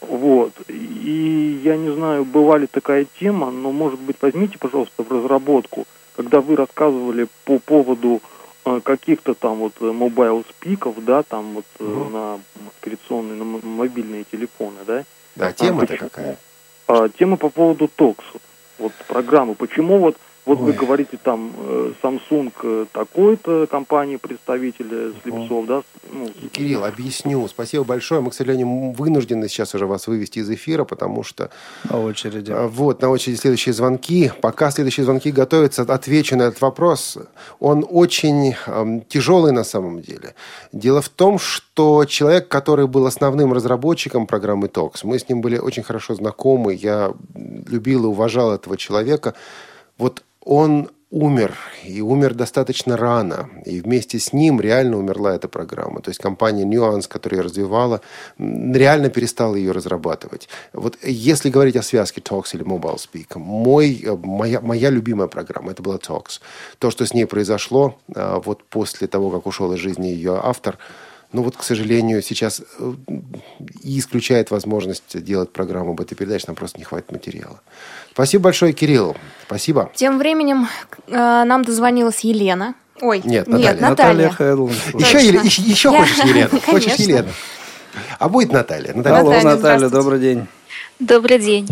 Вот. 0.00 0.52
И 0.68 1.60
я 1.64 1.76
не 1.76 1.92
знаю, 1.92 2.24
была 2.24 2.58
ли 2.58 2.66
такая 2.66 3.06
тема, 3.18 3.50
но, 3.50 3.72
может 3.72 3.98
быть, 4.00 4.16
возьмите, 4.20 4.56
пожалуйста, 4.58 5.02
в 5.02 5.10
разработку, 5.12 5.86
когда 6.16 6.40
вы 6.40 6.56
рассказывали 6.56 7.26
по 7.44 7.58
поводу 7.58 8.22
э, 8.64 8.80
каких-то 8.82 9.34
там 9.34 9.56
вот 9.56 9.80
Mobile 9.80 10.44
Speak 10.48 10.77
ов, 10.77 10.94
да, 11.04 11.22
там 11.22 11.54
вот 11.54 11.64
э, 11.80 11.84
Мгм. 11.84 12.12
на 12.12 12.40
операционные, 12.80 13.36
на 13.36 13.44
мобильные 13.44 14.24
телефоны, 14.24 14.78
да, 14.86 15.04
Да, 15.36 15.52
тема-то 15.52 15.86
почему? 15.88 16.08
какая? 16.08 16.38
а, 16.86 17.08
тема 17.08 17.36
по 17.36 17.50
поводу 17.50 17.88
Токсу, 17.88 18.40
вот 18.78 18.92
программы. 19.08 19.54
Почему 19.54 19.98
вот 19.98 20.16
вот 20.48 20.60
вы 20.60 20.70
Ой. 20.70 20.76
говорите 20.76 21.18
там 21.22 21.52
э, 21.58 21.92
Samsung 22.02 22.52
э, 22.62 22.86
такой-то 22.90 23.66
компании 23.66 24.16
представителя 24.16 25.12
слепцов, 25.22 25.66
да? 25.66 25.82
Ну, 26.10 26.30
Кирилл, 26.52 26.86
объясню. 26.86 27.46
Спасибо 27.48 27.84
большое. 27.84 28.22
Мы, 28.22 28.30
к 28.30 28.34
сожалению, 28.34 28.92
вынуждены 28.92 29.46
сейчас 29.48 29.74
уже 29.74 29.86
вас 29.86 30.06
вывести 30.06 30.38
из 30.38 30.50
эфира, 30.50 30.84
потому 30.84 31.22
что 31.22 31.50
На 31.84 32.00
очереди. 32.00 32.50
А, 32.50 32.66
Вот, 32.66 33.02
на 33.02 33.10
очереди 33.10 33.36
следующие 33.38 33.74
звонки. 33.74 34.32
Пока 34.40 34.70
следующие 34.70 35.04
звонки 35.04 35.30
готовятся, 35.30 35.82
отвечу 35.82 36.34
на 36.34 36.44
этот 36.44 36.62
вопрос. 36.62 37.18
Он 37.60 37.84
очень 37.86 38.54
эм, 38.66 39.02
тяжелый 39.02 39.52
на 39.52 39.64
самом 39.64 40.00
деле. 40.00 40.34
Дело 40.72 41.02
в 41.02 41.10
том, 41.10 41.38
что 41.38 42.06
человек, 42.06 42.48
который 42.48 42.86
был 42.86 43.06
основным 43.06 43.52
разработчиком 43.52 44.26
программы 44.26 44.68
TOX, 44.68 45.00
мы 45.02 45.18
с 45.18 45.28
ним 45.28 45.42
были 45.42 45.58
очень 45.58 45.82
хорошо 45.82 46.14
знакомы, 46.14 46.72
я 46.72 47.12
любил 47.34 48.04
и 48.04 48.06
уважал 48.06 48.54
этого 48.54 48.78
человека. 48.78 49.34
Вот 49.98 50.22
он 50.40 50.90
умер, 51.10 51.54
и 51.84 52.02
умер 52.02 52.34
достаточно 52.34 52.96
рано. 52.96 53.48
И 53.64 53.80
вместе 53.80 54.18
с 54.18 54.32
ним 54.32 54.60
реально 54.60 54.98
умерла 54.98 55.34
эта 55.34 55.48
программа. 55.48 56.02
То 56.02 56.10
есть 56.10 56.20
компания 56.20 56.64
Nuance, 56.64 57.08
которая 57.08 57.40
ее 57.40 57.44
развивала, 57.44 58.02
реально 58.38 59.08
перестала 59.08 59.54
ее 59.54 59.72
разрабатывать. 59.72 60.48
Вот 60.72 60.98
если 61.02 61.48
говорить 61.48 61.76
о 61.76 61.82
связке 61.82 62.20
Talks 62.20 62.50
или 62.52 62.64
Mobile 62.64 62.96
Speak, 62.98 63.38
мой, 63.38 64.02
э, 64.04 64.16
моя, 64.16 64.60
моя 64.60 64.90
любимая 64.90 65.28
программа, 65.28 65.70
это 65.70 65.82
была 65.82 65.96
Talks. 65.96 66.40
То, 66.78 66.90
что 66.90 67.06
с 67.06 67.14
ней 67.14 67.24
произошло 67.24 67.96
а, 68.14 68.40
вот 68.40 68.62
после 68.64 69.08
того, 69.08 69.30
как 69.30 69.46
ушел 69.46 69.72
из 69.72 69.78
жизни 69.78 70.08
ее 70.08 70.38
автор, 70.42 70.78
ну 71.32 71.42
вот, 71.42 71.56
к 71.56 71.62
сожалению, 71.62 72.22
сейчас 72.22 72.62
э, 72.78 72.92
и 73.82 73.98
исключает 73.98 74.50
возможность 74.50 75.22
делать 75.22 75.52
программу 75.52 75.90
об 75.92 76.00
этой 76.00 76.14
передаче, 76.14 76.44
нам 76.46 76.56
просто 76.56 76.78
не 76.78 76.84
хватит 76.84 77.12
материала. 77.12 77.60
Спасибо 78.12 78.44
большое, 78.44 78.72
Кирилл. 78.72 79.16
Спасибо. 79.46 79.90
Тем 79.94 80.18
временем 80.18 80.68
э, 81.06 81.12
нам 81.12 81.64
дозвонилась 81.64 82.20
Елена. 82.20 82.74
Ой, 83.00 83.20
Нет, 83.24 83.46
нет, 83.46 83.80
Наталья. 83.80 84.28
Наталья. 84.30 84.56
Еще, 84.94 85.24
Еле- 85.26 85.40
еще, 85.44 85.62
еще 85.62 85.90
Я- 85.92 86.00
хочешь 86.00 86.18
Елена? 86.24 86.48
Хочешь 86.66 86.84
Конечно. 86.96 87.02
Елена? 87.02 87.28
А 88.18 88.28
будет 88.28 88.52
Наталья. 88.52 88.92
Наталья, 88.94 89.18
Алло, 89.20 89.30
Наталья, 89.32 89.54
Наталья, 89.56 89.88
добрый 89.88 90.20
день. 90.20 90.46
Добрый 90.98 91.38
день. 91.38 91.68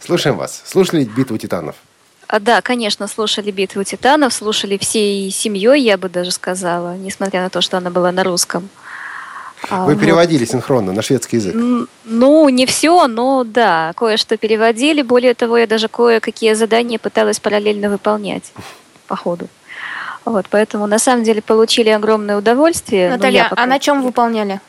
слушаем 0.00 0.36
вас. 0.36 0.62
Слушали 0.64 1.04
битву 1.04 1.36
титанов? 1.38 1.76
А, 2.34 2.40
да, 2.40 2.60
конечно, 2.62 3.06
слушали 3.06 3.52
«Битву 3.52 3.84
титанов», 3.84 4.34
слушали 4.34 4.76
всей 4.76 5.30
семьей, 5.30 5.80
я 5.82 5.96
бы 5.96 6.08
даже 6.08 6.32
сказала, 6.32 6.96
несмотря 6.96 7.42
на 7.42 7.48
то, 7.48 7.60
что 7.60 7.78
она 7.78 7.90
была 7.90 8.10
на 8.10 8.24
русском. 8.24 8.68
А, 9.70 9.84
Вы 9.84 9.94
вот. 9.94 10.00
переводили 10.00 10.44
синхронно 10.44 10.92
на 10.92 11.00
шведский 11.00 11.36
язык. 11.36 11.54
Ну, 12.04 12.48
не 12.48 12.66
все, 12.66 13.06
но 13.06 13.44
да, 13.44 13.92
кое-что 13.94 14.36
переводили. 14.36 15.02
Более 15.02 15.34
того, 15.34 15.58
я 15.58 15.68
даже 15.68 15.86
кое-какие 15.86 16.54
задания 16.54 16.98
пыталась 16.98 17.38
параллельно 17.38 17.88
выполнять 17.88 18.52
по 19.06 19.14
ходу. 19.14 19.46
Вот, 20.24 20.46
поэтому 20.50 20.88
на 20.88 20.98
самом 20.98 21.22
деле 21.22 21.40
получили 21.40 21.90
огромное 21.90 22.36
удовольствие. 22.36 23.10
Ну, 23.10 23.16
Наталья, 23.16 23.44
я 23.44 23.48
по 23.48 23.62
а 23.62 23.66
на 23.66 23.78
чем 23.78 24.02
выполняли? 24.02 24.60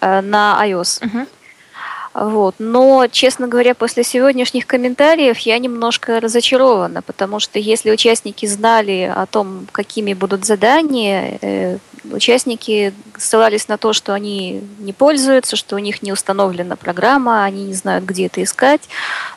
э, 0.00 0.20
На 0.20 0.60
iOS. 0.64 1.04
Мгм. 1.04 1.26
Вот. 2.12 2.56
Но, 2.58 3.06
честно 3.10 3.46
говоря, 3.46 3.74
после 3.74 4.02
сегодняшних 4.02 4.66
комментариев 4.66 5.38
я 5.38 5.58
немножко 5.58 6.20
разочарована, 6.20 7.02
потому 7.02 7.38
что 7.38 7.58
если 7.58 7.90
участники 7.90 8.46
знали 8.46 9.12
о 9.14 9.26
том, 9.26 9.68
какими 9.70 10.14
будут 10.14 10.44
задания, 10.44 11.38
э, 11.40 11.78
участники 12.10 12.92
ссылались 13.16 13.68
на 13.68 13.76
то, 13.78 13.92
что 13.92 14.12
они 14.12 14.62
не 14.80 14.92
пользуются, 14.92 15.54
что 15.54 15.76
у 15.76 15.78
них 15.78 16.02
не 16.02 16.12
установлена 16.12 16.74
программа, 16.74 17.44
они 17.44 17.64
не 17.64 17.74
знают, 17.74 18.04
где 18.04 18.26
это 18.26 18.42
искать. 18.42 18.80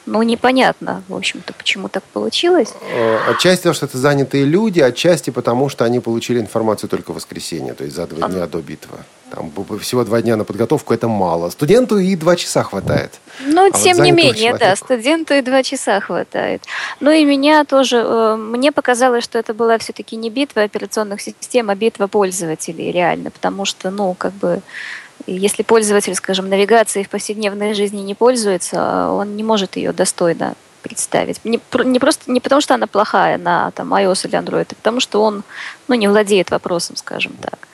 Ну, 0.07 0.23
непонятно, 0.23 1.03
в 1.07 1.15
общем-то, 1.15 1.53
почему 1.53 1.89
так 1.89 2.03
получилось. 2.05 2.73
Э, 2.91 3.19
Отчасти 3.29 3.61
потому, 3.61 3.75
что 3.75 3.85
это 3.85 3.97
занятые 3.99 4.45
люди, 4.45 4.79
отчасти 4.79 5.29
потому, 5.29 5.69
что 5.69 5.85
они 5.85 5.99
получили 5.99 6.39
информацию 6.39 6.89
только 6.89 7.11
в 7.11 7.15
воскресенье, 7.15 7.73
то 7.73 7.83
есть 7.83 7.95
за 7.95 8.07
два 8.07 8.29
дня 8.29 8.47
до 8.47 8.59
битвы. 8.59 8.97
Там 9.33 9.51
всего 9.79 10.03
два 10.03 10.21
дня 10.21 10.35
на 10.35 10.43
подготовку, 10.43 10.93
это 10.93 11.07
мало. 11.07 11.49
Студенту 11.49 11.97
и 11.97 12.15
два 12.15 12.35
часа 12.35 12.61
хватает. 12.63 13.19
Ну, 13.39 13.61
А 13.61 13.69
вот 13.71 13.81
тем 13.81 13.97
не 13.97 14.11
занятому 14.11 14.17
менее, 14.17 14.51
да, 14.51 14.57
человеку. 14.59 14.85
студенту 14.85 15.33
и 15.33 15.41
два 15.41 15.63
часа 15.63 15.99
хватает. 15.99 16.61
Ну 16.99 17.09
и 17.09 17.25
меня 17.25 17.65
тоже, 17.65 17.97
э, 17.97 18.35
мне 18.35 18.71
показалось, 18.71 19.23
что 19.23 19.39
это 19.39 19.55
была 19.55 19.79
все-таки 19.79 20.15
не 20.17 20.29
битва 20.29 20.61
операционных 20.61 21.19
систем, 21.21 21.71
а 21.71 21.75
битва 21.75 22.05
пользователей 22.05 22.91
реально, 22.91 23.31
потому 23.31 23.65
что, 23.65 23.89
ну, 23.89 24.13
как 24.13 24.33
бы, 24.33 24.61
если 25.25 25.63
пользователь, 25.63 26.13
скажем, 26.13 26.47
навигацией 26.47 27.05
в 27.05 27.09
повседневной 27.09 27.73
жизни 27.73 28.01
не 28.01 28.13
пользуется, 28.13 29.09
он 29.09 29.35
не 29.35 29.43
может 29.43 29.77
ее 29.77 29.93
достойно 29.93 30.53
представить. 30.83 31.43
Не, 31.45 31.59
не 31.85 31.99
просто 31.99 32.31
не 32.31 32.39
потому, 32.39 32.61
что 32.61 32.75
она 32.75 32.85
плохая 32.87 33.37
на 33.37 33.71
там, 33.71 33.93
iOS 33.93 34.27
или 34.27 34.37
Android, 34.37 34.67
а 34.71 34.75
потому 34.75 34.99
что 34.99 35.23
он 35.23 35.43
ну, 35.87 35.95
не 35.95 36.07
владеет 36.07 36.51
вопросом, 36.51 36.95
скажем 36.95 37.33
так. 37.41 37.67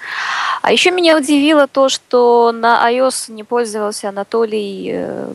А 0.61 0.71
еще 0.71 0.91
меня 0.91 1.17
удивило 1.17 1.67
то, 1.67 1.89
что 1.89 2.51
на 2.53 2.89
iOS 2.91 3.31
не 3.31 3.43
пользовался 3.43 4.09
Анатолий 4.09 4.91
э, 4.93 5.33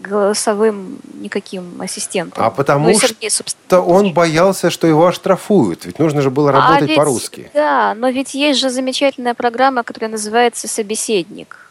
голосовым 0.00 0.98
никаким 1.14 1.80
ассистентом. 1.80 2.42
А 2.44 2.50
потому 2.50 2.88
Ну 2.88 2.94
Сергей, 2.94 3.30
что 3.30 3.82
он 3.82 4.12
боялся, 4.12 4.70
что 4.70 4.86
его 4.86 5.06
оштрафуют. 5.06 5.84
Ведь 5.84 5.98
нужно 5.98 6.22
же 6.22 6.30
было 6.30 6.50
А 6.50 6.52
работать 6.52 6.88
ведь- 6.88 6.96
по-русски. 6.96 7.50
Да, 7.54 7.94
но 7.94 8.08
ведь 8.08 8.34
есть 8.34 8.58
же 8.58 8.70
замечательная 8.70 9.34
программа, 9.34 9.82
которая 9.82 10.10
называется 10.10 10.68
«Собеседник». 10.68 11.70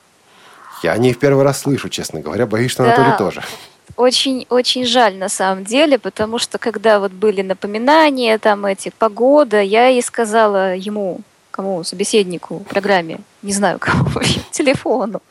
Я 0.83 0.95
не 0.97 1.11
в 1.11 1.19
первый 1.19 1.43
раз 1.43 1.61
слышу, 1.61 1.89
честно 1.89 2.21
говоря. 2.21 2.45
Боюсь, 2.45 2.71
что 2.71 2.83
Да. 2.83 2.95
Анатолий 2.95 3.17
тоже. 3.17 3.43
Очень, 3.99 4.45
очень 4.49 4.85
жаль 4.85 5.17
на 5.17 5.27
самом 5.27 5.65
деле, 5.65 5.99
потому 5.99 6.39
что 6.39 6.57
когда 6.57 7.01
вот 7.01 7.11
были 7.11 7.41
напоминания, 7.41 8.37
там 8.37 8.65
эти 8.65 8.93
погода, 8.97 9.59
я 9.61 9.89
и 9.89 10.01
сказала 10.01 10.73
ему, 10.73 11.19
кому, 11.51 11.83
собеседнику, 11.83 12.59
программе, 12.69 13.19
не 13.41 13.51
знаю 13.51 13.77
кому, 13.81 14.05
телефону, 14.51 15.21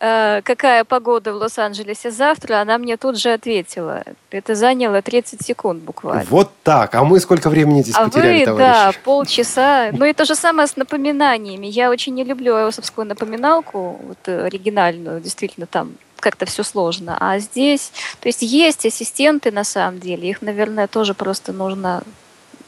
э, 0.00 0.42
какая 0.44 0.84
погода 0.84 1.32
в 1.32 1.36
Лос-Анджелесе 1.38 2.12
завтра, 2.12 2.60
она 2.60 2.78
мне 2.78 2.96
тут 2.96 3.18
же 3.18 3.32
ответила. 3.32 4.04
Это 4.30 4.54
заняло 4.54 5.02
30 5.02 5.44
секунд 5.44 5.82
буквально. 5.82 6.24
Вот 6.30 6.52
так. 6.62 6.94
А 6.94 7.02
мы 7.02 7.18
сколько 7.18 7.50
времени 7.50 7.82
здесь 7.82 7.96
а 7.96 8.04
потеряли, 8.04 8.38
вы, 8.38 8.44
товарищи? 8.44 8.72
да, 8.72 8.92
полчаса. 9.02 9.90
Ну 9.90 10.04
и 10.04 10.12
то 10.12 10.24
же 10.24 10.36
самое 10.36 10.68
с 10.68 10.76
напоминаниями. 10.76 11.66
Я 11.66 11.90
очень 11.90 12.14
не 12.14 12.22
люблю 12.22 12.54
ios 12.54 13.04
напоминалку, 13.04 13.98
вот 14.06 14.18
э, 14.26 14.44
оригинальную, 14.44 15.20
действительно 15.20 15.66
там 15.66 15.94
как-то 16.20 16.46
все 16.46 16.62
сложно. 16.62 17.16
А 17.18 17.38
здесь, 17.38 17.92
то 18.20 18.28
есть 18.28 18.42
есть 18.42 18.86
ассистенты 18.86 19.50
на 19.50 19.64
самом 19.64 20.00
деле, 20.00 20.28
их, 20.28 20.42
наверное, 20.42 20.86
тоже 20.86 21.14
просто 21.14 21.52
нужно, 21.52 22.02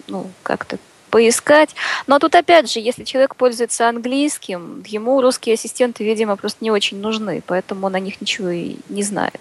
ну, 0.06 0.30
как-то 0.42 0.78
поискать. 1.10 1.74
Но 2.06 2.18
тут 2.18 2.34
опять 2.34 2.70
же, 2.70 2.80
если 2.80 3.04
человек 3.04 3.36
пользуется 3.36 3.88
английским, 3.88 4.82
ему 4.86 5.20
русские 5.20 5.54
ассистенты, 5.54 6.04
видимо, 6.04 6.36
просто 6.36 6.62
не 6.62 6.70
очень 6.70 7.00
нужны, 7.00 7.42
поэтому 7.46 7.86
он 7.86 7.94
о 7.94 8.00
них 8.00 8.20
ничего 8.20 8.50
и 8.50 8.76
не 8.88 9.02
знает. 9.02 9.40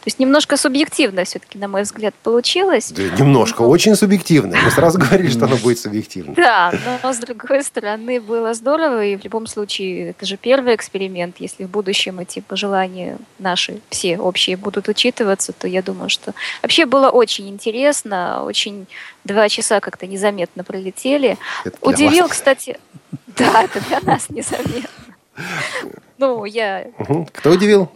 То 0.00 0.08
есть 0.08 0.18
немножко 0.18 0.56
субъективно 0.56 1.24
все-таки, 1.24 1.58
на 1.58 1.68
мой 1.68 1.82
взгляд, 1.82 2.14
получилось. 2.22 2.92
Да, 2.92 3.02
немножко, 3.18 3.62
очень 3.62 3.96
субъективно. 3.96 4.56
Мы 4.62 4.70
сразу 4.70 4.98
говорили, 4.98 5.30
что 5.30 5.46
оно 5.46 5.56
будет 5.56 5.78
субъективно. 5.78 6.34
Да, 6.34 6.72
но 7.02 7.12
с 7.12 7.18
другой 7.18 7.62
стороны 7.62 8.20
было 8.20 8.54
здорово, 8.54 9.04
и 9.04 9.16
в 9.16 9.24
любом 9.24 9.46
случае 9.46 10.10
это 10.10 10.26
же 10.26 10.36
первый 10.36 10.74
эксперимент. 10.74 11.36
Если 11.38 11.64
в 11.64 11.70
будущем 11.70 12.18
эти 12.20 12.40
пожелания 12.40 13.18
наши 13.38 13.80
все 13.90 14.18
общие 14.18 14.56
будут 14.56 14.88
учитываться, 14.88 15.52
то 15.52 15.66
я 15.66 15.82
думаю, 15.82 16.10
что 16.10 16.34
вообще 16.62 16.86
было 16.86 17.10
очень 17.10 17.48
интересно, 17.48 18.44
очень 18.44 18.86
два 19.24 19.48
часа 19.48 19.80
как-то 19.80 20.06
незаметно 20.06 20.64
пролетели. 20.64 21.38
Удивил, 21.80 22.24
вас. 22.24 22.32
кстати, 22.32 22.78
да, 23.26 23.62
это 23.62 23.80
для 23.80 24.00
нас 24.00 24.28
незаметно. 24.28 24.88
Ну, 26.18 26.44
я. 26.44 26.86
Кто 27.32 27.50
удивил? 27.50 27.90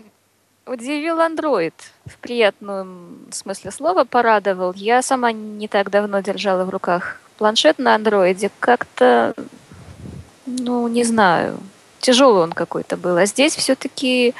Удивил 0.68 1.18
Android 1.18 1.72
в 2.04 2.18
приятном 2.18 3.20
смысле 3.30 3.70
слова, 3.70 4.04
порадовал. 4.04 4.74
Я 4.74 5.00
сама 5.00 5.32
не 5.32 5.66
так 5.66 5.90
давно 5.90 6.20
держала 6.20 6.64
в 6.64 6.70
руках 6.70 7.20
планшет 7.38 7.78
на 7.78 7.94
андроиде. 7.94 8.50
Как-то, 8.60 9.34
ну, 10.44 10.86
не 10.88 11.04
знаю, 11.04 11.58
тяжелый 12.00 12.42
он 12.42 12.52
какой-то 12.52 12.98
был. 12.98 13.16
А 13.16 13.24
здесь 13.24 13.56
все-таки 13.56 14.34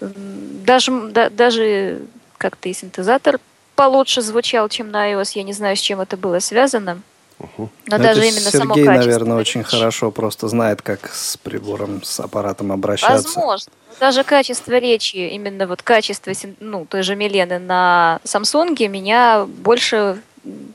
даже, 0.00 1.08
да- 1.10 1.30
даже 1.30 2.00
как-то 2.36 2.68
и 2.68 2.72
синтезатор 2.72 3.38
получше 3.76 4.22
звучал, 4.22 4.68
чем 4.68 4.90
на 4.90 5.12
iOS. 5.12 5.32
Я 5.34 5.44
не 5.44 5.52
знаю, 5.52 5.76
с 5.76 5.80
чем 5.80 6.00
это 6.00 6.16
было 6.16 6.40
связано. 6.40 7.00
Но 7.38 7.48
Ну, 7.86 7.98
даже 7.98 8.20
это 8.20 8.28
именно 8.30 8.50
само 8.50 8.74
Сергей, 8.74 8.84
качество. 8.86 9.10
наверное, 9.10 9.36
очень 9.36 9.62
хорошо 9.62 10.10
просто 10.10 10.48
знает, 10.48 10.82
как 10.82 11.12
с 11.12 11.36
прибором, 11.36 12.02
с 12.02 12.18
аппаратом 12.20 12.72
обращаться. 12.72 13.28
Возможно. 13.38 13.72
Но 13.90 13.94
Даже 14.00 14.24
качество 14.24 14.72
речи, 14.78 15.16
именно 15.16 15.66
вот 15.66 15.82
качество 15.82 16.32
ну, 16.60 16.84
той 16.86 17.02
же 17.02 17.14
Милены 17.16 17.58
на 17.58 18.20
Самсунге 18.24 18.88
меня 18.88 19.44
больше 19.46 20.20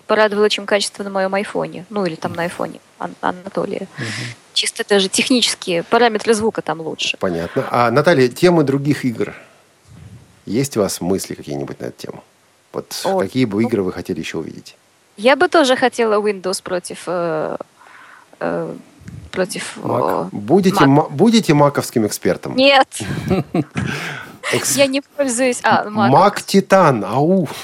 порадовало, 0.08 0.50
чем 0.50 0.66
качество 0.66 1.04
на 1.04 1.10
моем 1.10 1.34
айфоне. 1.34 1.86
Ну, 1.90 2.06
или 2.06 2.16
там 2.16 2.34
на 2.34 2.44
айфоне 2.44 2.80
Ан- 3.00 3.16
Анатолия. 3.22 3.88
Чисто 4.54 4.84
даже 4.88 5.10
технические 5.10 5.84
параметры 5.84 6.34
звука 6.34 6.62
там 6.62 6.80
лучше. 6.82 7.18
Понятно. 7.20 7.68
А, 7.72 7.90
Наталья, 7.92 8.28
темы 8.30 8.64
других 8.64 9.04
игр. 9.04 9.34
Есть 10.46 10.78
у 10.78 10.82
вас 10.82 11.02
мысли 11.02 11.34
какие-нибудь 11.34 11.80
на 11.80 11.86
эту 11.86 12.02
тему? 12.08 12.24
Вот 12.72 13.02
О, 13.06 13.20
какие 13.20 13.46
бы 13.46 13.62
ну- 13.62 13.68
игры 13.68 13.82
вы 13.84 13.92
хотели 13.94 14.20
еще 14.20 14.38
увидеть? 14.40 14.76
Я 15.18 15.36
бы 15.36 15.48
тоже 15.48 15.76
хотела 15.76 16.20
Windows 16.22 16.62
против... 16.64 17.04
э, 17.08 17.58
э, 18.40 18.76
против... 19.32 19.78
Э, 19.84 20.30
Будете, 20.32 20.86
Mac. 20.86 21.10
будете 21.12 21.54
маковским 21.54 22.06
экспертом? 22.08 22.56
Нет, 22.56 22.88
я 24.76 24.88
не 24.88 25.02
пользуюсь... 25.02 25.60
А, 25.64 25.86
Mac. 25.86 26.10
Мак 26.10 26.42
Титан, 26.42 27.04
ау! 27.06 27.48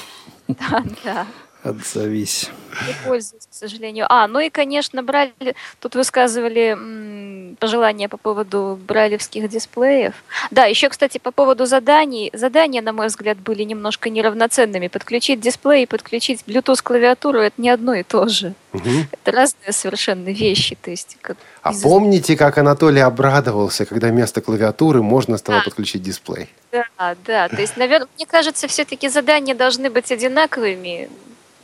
Да, 0.48 0.82
да. 1.04 1.26
Отзовись. 1.62 2.48
Не 2.86 2.94
пользуюсь, 3.04 3.46
к 3.50 3.52
сожалению. 3.54 4.06
А, 4.08 4.26
ну 4.28 4.38
и, 4.40 4.48
конечно, 4.48 5.02
брали... 5.02 5.32
Тут 5.80 5.94
высказывали 5.94 6.68
м, 6.72 7.56
пожелания 7.58 8.08
по 8.08 8.16
поводу 8.16 8.78
брайлевских 8.86 9.48
дисплеев. 9.48 10.14
Да, 10.50 10.64
еще, 10.64 10.88
кстати, 10.88 11.18
по 11.18 11.32
поводу 11.32 11.66
заданий. 11.66 12.30
Задания, 12.32 12.80
на 12.80 12.92
мой 12.92 13.08
взгляд, 13.08 13.38
были 13.38 13.64
немножко 13.64 14.08
неравноценными. 14.08 14.88
Подключить 14.88 15.40
дисплей 15.40 15.82
и 15.82 15.86
подключить 15.86 16.44
Bluetooth-клавиатуру– 16.46 17.40
это 17.40 17.60
не 17.60 17.68
одно 17.68 17.92
и 17.94 18.04
то 18.04 18.26
же. 18.28 18.54
Мгм. 18.72 19.08
Это 19.10 19.32
разные 19.32 19.72
совершенно 19.72 20.28
вещи. 20.30 20.78
То 20.80 20.90
есть, 20.90 21.18
как 21.20 21.36
А 21.62 21.72
из- 21.72 21.82
помните, 21.82 22.36
как 22.36 22.56
Анатолий 22.56 23.00
обрадовался, 23.00 23.84
когда 23.84 24.08
вместо 24.08 24.40
клавиатуры 24.40 25.02
можно 25.02 25.36
стало 25.36 25.58
Да. 25.58 25.64
подключить 25.64 26.02
дисплей? 26.02 26.48
Да, 26.72 27.16
да. 27.26 27.48
То 27.48 27.60
есть, 27.60 27.76
наверное, 27.76 28.08
мне 28.16 28.24
кажется, 28.26 28.66
все-таки 28.68 29.08
задания 29.08 29.54
должны 29.54 29.90
быть 29.90 30.10
одинаковыми, 30.12 31.10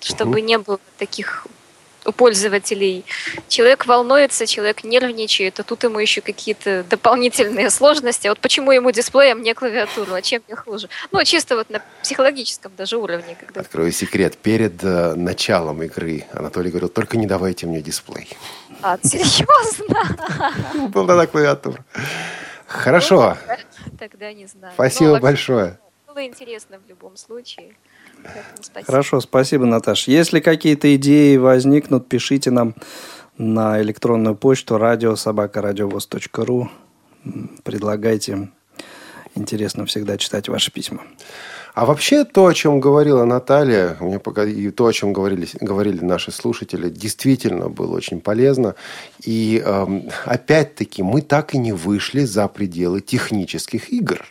чтобы 0.01 0.41
не 0.41 0.59
было 0.59 0.79
таких 0.99 1.47
у 2.07 2.13
пользователей. 2.13 3.05
Человек 3.49 3.87
волнуется, 3.87 4.47
человек 4.47 4.85
нервничает, 4.85 5.61
а 5.61 5.63
тут 5.63 5.85
ему 5.85 5.99
еще 5.99 6.21
какие-то 6.21 6.85
дополнительные 6.89 7.71
сложности. 7.71 8.27
А 8.29 8.31
Вот 8.31 8.41
почему 8.41 8.73
ему 8.73 8.91
дисплей, 8.91 9.33
а 9.33 9.35
мне 9.35 9.55
клавиатуру, 9.55 10.15
а 10.15 10.23
чем 10.23 10.43
мне 10.47 10.57
хуже? 10.57 10.89
Ну, 11.11 11.23
чисто 11.25 11.57
вот 11.57 11.71
на 11.71 11.83
психологическом 12.03 12.73
даже 12.77 12.97
уровне. 12.97 13.37
Когда... 13.39 13.61
Открою 13.61 13.93
секрет. 13.93 14.37
Перед 14.39 14.83
э, 14.83 15.15
началом 15.15 15.83
игры 15.83 16.25
Анатолий 16.33 16.71
говорил, 16.71 16.89
только 16.89 17.17
не 17.17 17.27
давайте 17.27 17.67
мне 17.67 17.81
дисплей. 17.81 18.29
А, 18.83 18.99
серьезно? 19.03 20.89
Была 20.89 21.07
тогда 21.07 21.27
клавиатура. 21.27 21.85
Хорошо. 22.67 23.37
Тогда 23.99 24.33
не 24.33 24.47
знаю. 24.47 24.73
Спасибо 24.75 25.05
Ну, 25.05 25.13
вообще, 25.13 25.23
большое. 25.23 25.79
Было 26.07 26.25
интересно 26.25 26.79
в 26.79 26.89
любом 26.89 27.17
случае. 27.17 27.75
Поэтому 28.23 28.63
спасибо. 28.63 28.87
Хорошо, 28.87 29.21
спасибо, 29.21 29.67
Наташ. 29.67 30.09
Если 30.09 30.41
какие-то 30.41 30.95
идеи 30.97 31.37
возникнут, 31.37 32.09
пишите 32.09 32.51
нам 32.51 32.75
на 33.39 33.81
электронную 33.83 34.35
почту 34.35 34.79
радиособакарадиовоз.ру. 34.79 36.71
Предлагайте. 37.63 38.49
Интересно 39.35 39.85
всегда 39.85 40.17
читать 40.17 40.49
ваши 40.49 40.73
письма. 40.73 41.03
А 41.75 41.85
вообще 41.85 42.25
то, 42.25 42.47
о 42.47 42.55
чем 42.55 42.81
говорила 42.81 43.27
Наталья, 43.27 43.99
мне 44.01 44.19
пока 44.19 44.45
и 44.45 44.71
то, 44.71 44.87
о 44.87 44.93
чем 44.95 45.13
говорили, 45.13 45.47
говорили 45.61 46.03
наши 46.03 46.33
слушатели, 46.33 46.89
действительно 46.89 47.69
было 47.69 47.97
очень 47.97 48.23
полезно. 48.23 48.77
И 49.23 49.63
эм, 49.63 50.09
опять-таки 50.25 51.03
мы 51.03 51.21
так 51.21 51.53
и 51.53 51.59
не 51.59 51.73
вышли 51.73 52.25
за 52.25 52.49
пределы 52.49 53.03
технических 53.03 53.93
игр. 53.93 54.25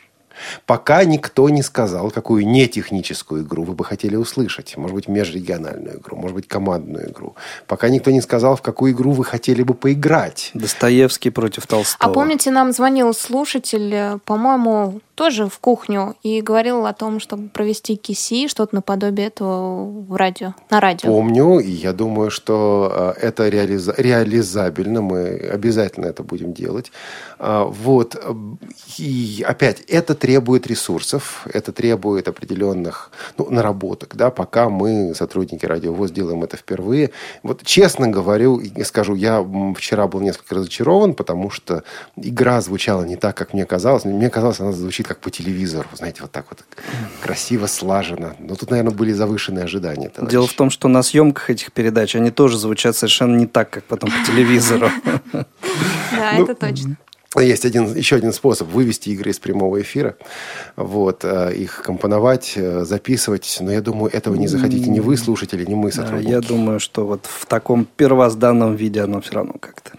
Пока 0.66 1.04
никто 1.04 1.50
не 1.50 1.62
сказал, 1.62 2.12
какую 2.12 2.48
нетехническую 2.48 3.44
игру 3.44 3.64
вы 3.64 3.74
бы 3.74 3.84
хотели 3.84 4.16
услышать. 4.16 4.78
Может 4.78 4.96
быть, 4.96 5.08
межрегиональную 5.08 6.00
игру, 6.00 6.18
может 6.18 6.36
быть, 6.36 6.48
командную 6.48 7.12
игру. 7.12 7.36
Пока 7.68 7.90
никто 7.90 8.12
не 8.12 8.22
сказал, 8.22 8.56
в 8.56 8.62
какую 8.62 8.94
игру 8.94 9.12
вы 9.12 9.24
хотели 9.24 9.64
бы 9.64 9.74
поиграть. 9.74 10.52
Достоевский 10.54 11.30
против 11.30 11.68
Толстого. 11.68 12.12
А 12.12 12.14
помните, 12.14 12.52
нам 12.52 12.72
звонил 12.72 13.14
слушатель, 13.14 13.94
э, 13.94 14.18
по-моему, 14.26 15.02
тоже 15.16 15.48
в 15.48 15.60
кухню 15.60 16.16
и 16.24 16.42
говорил 16.42 16.86
о 16.86 16.94
том, 16.94 17.20
чтобы 17.20 17.48
провести 17.50 17.96
киси, 17.96 18.48
что-то 18.48 18.76
наподобие 18.76 19.28
этого 19.28 19.86
в 19.86 20.16
радио, 20.16 20.54
на 20.70 20.80
радио. 20.80 21.10
Помню, 21.10 21.60
и 21.60 21.72
я 21.72 21.94
думаю, 21.94 22.30
что 22.30 23.16
э, 23.18 23.28
это 23.28 23.48
реализа- 23.48 23.96
реализабельно. 23.98 25.02
Мы 25.02 25.50
обязательно 25.54 26.06
это 26.06 26.24
будем 26.24 26.54
делать. 26.54 26.92
А, 27.40 27.66
Вот. 27.66 28.22
И 28.98 29.44
опять, 29.48 29.82
это 29.88 30.16
требует 30.16 30.68
ресурсов, 30.68 31.48
это 31.54 31.72
требует 31.72 32.28
определенных 32.28 33.12
ну, 33.38 33.50
наработок. 33.50 34.16
Да? 34.16 34.30
Пока 34.30 34.70
мы, 34.70 35.14
сотрудники 35.16 35.66
Радиовоз, 35.66 36.12
делаем 36.12 36.44
это 36.44 36.58
впервые. 36.58 37.12
Вот 37.44 37.64
честно 37.64 38.08
говорю, 38.08 38.62
скажу, 38.84 39.16
я 39.16 39.46
вчера 39.78 40.08
был 40.08 40.20
несколько 40.20 40.56
разочарован, 40.56 41.14
потому 41.14 41.50
что 41.50 41.84
игра 42.18 42.60
звучала 42.62 43.04
не 43.04 43.16
так, 43.16 43.38
как 43.38 43.54
мне 43.54 43.66
казалось. 43.66 44.04
Мне 44.06 44.30
казалось, 44.30 44.60
она 44.60 44.72
звучит 44.72 45.05
как 45.08 45.20
по 45.20 45.30
телевизору. 45.30 45.88
Знаете, 45.94 46.22
вот 46.22 46.32
так 46.32 46.46
вот 46.50 46.64
красиво, 47.22 47.68
слаженно. 47.68 48.36
Но 48.40 48.56
тут, 48.56 48.70
наверное, 48.72 48.94
были 48.94 49.12
завышенные 49.14 49.66
ожидания. 49.66 50.10
товарищи. 50.10 50.32
Дело 50.32 50.48
в 50.48 50.54
том, 50.54 50.70
что 50.70 50.88
на 50.88 51.04
съемках 51.04 51.50
этих 51.50 51.72
передач 51.72 52.16
они 52.16 52.32
тоже 52.32 52.58
звучат 52.58 52.96
совершенно 52.96 53.36
не 53.38 53.48
так, 53.48 53.70
как 53.70 53.84
потом 53.86 54.10
по 54.12 54.26
телевизору. 54.32 54.90
Да, 55.32 56.34
Ну, 56.38 56.44
это 56.44 56.56
точно. 56.56 56.98
есть 57.42 57.66
один, 57.66 57.94
еще 57.94 58.16
один 58.16 58.32
способ 58.32 58.70
вывести 58.70 59.10
игры 59.10 59.32
из 59.32 59.40
прямого 59.40 59.82
эфира, 59.82 60.16
вот, 60.78 61.26
э, 61.26 61.54
их 61.54 61.82
компоновать, 61.84 62.54
э, 62.56 62.86
записывать. 62.86 63.58
Но 63.60 63.72
я 63.72 63.82
думаю, 63.82 64.12
этого 64.14 64.36
не 64.36 64.48
захотите 64.48 64.90
ни 64.90 65.02
вы, 65.02 65.18
слушатели, 65.18 65.66
ни 65.66 65.76
мы, 65.76 65.92
сотрудники. 65.92 66.32
Я 66.32 66.42
думаю, 66.42 66.80
что 66.80 67.06
вот 67.06 67.26
в 67.26 67.46
таком 67.46 67.86
первозданном 67.86 68.76
виде 68.76 69.02
оно 69.02 69.20
все 69.22 69.34
равно 69.34 69.54
как-то 69.60 69.92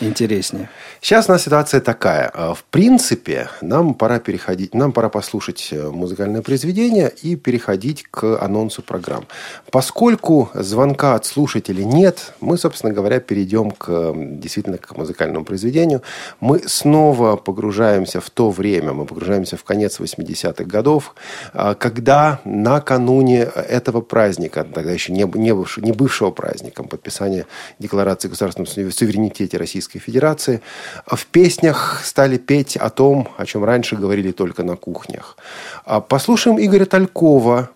интереснее. 0.00 0.68
Сейчас 1.02 1.30
у 1.30 1.32
нас 1.32 1.44
ситуация 1.44 1.80
такая. 1.80 2.30
Э, 2.34 2.52
в 2.54 2.62
принципе, 2.64 3.48
нам 3.62 3.94
пора 3.94 4.18
переходить, 4.18 4.74
нам 4.74 4.92
пора 4.92 5.08
послушать 5.08 5.68
э, 5.70 5.88
музыкальное 5.88 6.42
произведение 6.42 7.10
и 7.22 7.36
переходить 7.36 8.04
к 8.10 8.38
анонсу 8.38 8.82
программ. 8.82 9.26
Поскольку 9.70 10.50
звонка 10.52 11.14
от 11.14 11.24
слушателей 11.24 11.86
нет, 11.86 12.34
мы, 12.40 12.58
собственно 12.58 12.92
говоря, 12.92 13.18
перейдем 13.18 13.70
к, 13.70 14.12
действительно 14.14 14.76
к 14.76 14.94
музыкальному 14.94 15.46
произведению. 15.46 16.02
Мы 16.38 16.60
снова 16.66 17.36
погружаемся 17.36 18.20
в 18.20 18.28
то 18.28 18.50
время, 18.50 18.92
мы 18.92 19.06
погружаемся 19.06 19.56
в 19.56 19.64
конец 19.64 20.00
80-х 20.00 20.64
годов, 20.64 21.14
э, 21.54 21.74
когда 21.78 22.40
накануне 22.44 23.44
этого 23.44 24.02
праздника, 24.02 24.64
тогда 24.64 24.92
еще 24.92 25.12
не, 25.12 25.24
не, 25.38 25.54
бывшего, 25.54 25.82
не 25.82 25.92
бывшего 25.92 26.30
праздником, 26.30 26.88
подписания 26.88 27.46
Декларации 27.78 28.28
о 28.28 28.30
государственном 28.30 28.66
суверенитете 28.66 29.56
Российской 29.56 29.98
Федерации– 29.98 30.60
в 31.06 31.26
песнях 31.26 32.00
стали 32.04 32.38
петь 32.38 32.76
о 32.76 32.90
том, 32.90 33.28
о 33.36 33.46
чем 33.46 33.64
раньше 33.64 33.96
говорили 33.96 34.32
только 34.32 34.62
на 34.62 34.76
кухнях. 34.76 35.36
А 35.84 36.00
послушаем 36.00 36.60
Игоря 36.60 36.84
Талькова. 36.84 37.70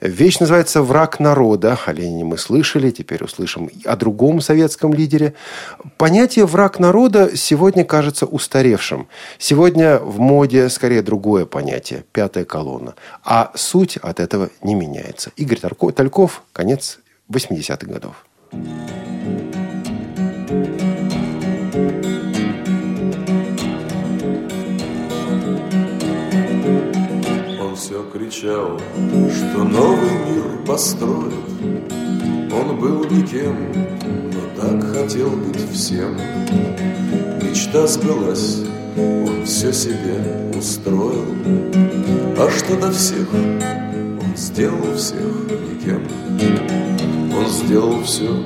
Вещь 0.00 0.40
называется 0.40 0.82
«Враг 0.82 1.20
народа». 1.20 1.78
О 1.86 1.92
Ленине 1.92 2.24
мы 2.24 2.36
слышали, 2.36 2.90
теперь 2.90 3.22
услышим 3.22 3.70
о 3.84 3.94
другом 3.94 4.40
советском 4.40 4.92
лидере. 4.92 5.34
Понятие 5.96 6.44
«враг 6.44 6.80
народа» 6.80 7.36
сегодня 7.36 7.84
кажется 7.84 8.26
устаревшим. 8.26 9.06
Сегодня 9.38 9.98
в 9.98 10.18
моде 10.18 10.68
скорее 10.70 11.02
другое 11.02 11.46
понятие– 11.46 12.04
пятая 12.12 12.44
колонна. 12.44 12.96
А 13.22 13.52
суть 13.54 13.96
от 13.96 14.18
этого 14.18 14.50
не 14.60 14.74
меняется. 14.74 15.30
Игорь 15.36 15.60
Тальков, 15.60 16.42
конец 16.52 16.98
80-х 17.30 17.86
годов. 17.86 18.26
все 18.50 19.61
кричал, 28.42 28.78
что 29.30 29.64
новый 29.64 30.10
мир 30.28 30.66
построит. 30.66 31.34
Он 32.52 32.78
был 32.78 33.04
никем, 33.04 33.56
но 34.32 34.60
так 34.60 34.82
хотел 34.92 35.30
быть 35.30 35.70
всем. 35.72 36.16
Мечта 37.40 37.86
сбылась, 37.86 38.62
он 38.96 39.44
все 39.44 39.72
себе 39.72 40.50
устроил. 40.56 41.24
А 42.36 42.50
что 42.50 42.76
до 42.80 42.90
всех, 42.90 43.32
он 43.32 44.36
сделал 44.36 44.94
всех 44.96 45.20
никем. 45.70 46.02
Он 47.34 47.46
сделал 47.48 48.02
все, 48.02 48.44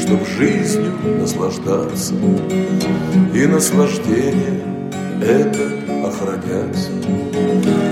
чтоб 0.00 0.26
жизнью 0.26 0.92
наслаждаться. 1.20 2.14
И 3.34 3.46
наслаждение 3.46 4.62
это 5.20 6.06
охранять. 6.06 7.35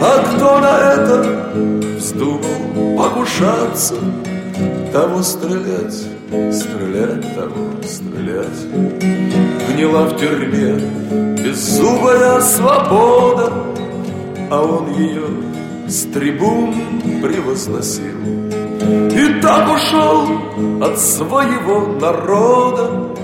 А 0.01 0.18
кто 0.22 0.59
на 0.61 0.78
это 0.92 1.53
вздумал 1.97 2.97
покушаться, 2.97 3.95
того 4.92 5.22
стрелять, 5.22 5.95
стрелять, 6.53 7.34
того 7.34 7.82
стрелять. 7.82 8.61
Гнила 9.68 10.05
в 10.05 10.16
тюрьме 10.16 10.74
беззубая 11.42 12.40
свобода, 12.40 13.53
а 14.51 14.62
он 14.62 14.92
ее 14.95 15.26
с 15.88 16.05
трибун 16.12 16.74
превозносил. 17.22 18.18
И 18.84 19.40
так 19.40 19.68
ушел 19.74 20.28
от 20.82 20.99
своего 20.99 21.99
народа, 22.01 23.16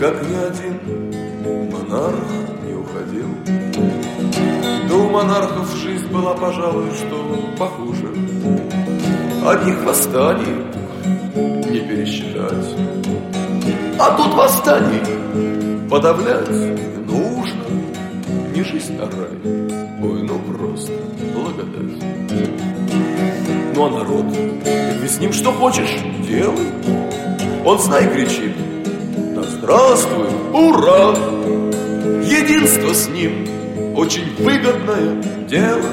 как 0.00 0.22
ни 0.28 0.36
один 0.36 1.70
монарх 1.70 2.53
у 4.94 5.10
монархов 5.10 5.74
жизнь 5.76 6.06
была, 6.08 6.34
пожалуй, 6.34 6.90
что 6.92 7.16
похуже. 7.58 8.08
Одних 9.44 9.82
восстаний 9.84 10.64
не 11.34 11.80
пересчитать. 11.80 12.52
А 13.98 14.10
тут 14.16 14.34
восстаний 14.34 15.88
подавлять 15.88 16.48
нужно. 16.48 17.64
Не 18.54 18.62
жизнь, 18.62 18.96
а 19.00 19.04
рай. 19.04 19.54
Ой, 20.02 20.22
ну 20.22 20.38
просто 20.38 20.92
благодать. 21.34 22.02
Ну 23.74 23.86
а 23.86 23.90
народ, 23.90 24.26
ты 24.62 25.08
с 25.08 25.18
ним 25.18 25.32
что 25.32 25.52
хочешь, 25.52 25.90
делай. 26.26 26.68
Он, 27.64 27.78
знай, 27.78 28.08
кричит, 28.08 28.54
да 29.34 29.42
здравствуй, 29.42 30.28
ура! 30.52 31.14
Единство 32.22 32.92
с 32.92 33.08
ним 33.08 33.53
очень 33.94 34.34
выгодное 34.38 35.22
дело. 35.48 35.90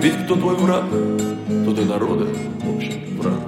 Ведь 0.00 0.24
кто 0.24 0.34
твой 0.36 0.56
враг, 0.56 0.84
тот 1.64 1.78
и 1.78 1.84
народа, 1.84 2.26
в 2.60 2.76
общем, 2.76 3.18
враг. 3.18 3.40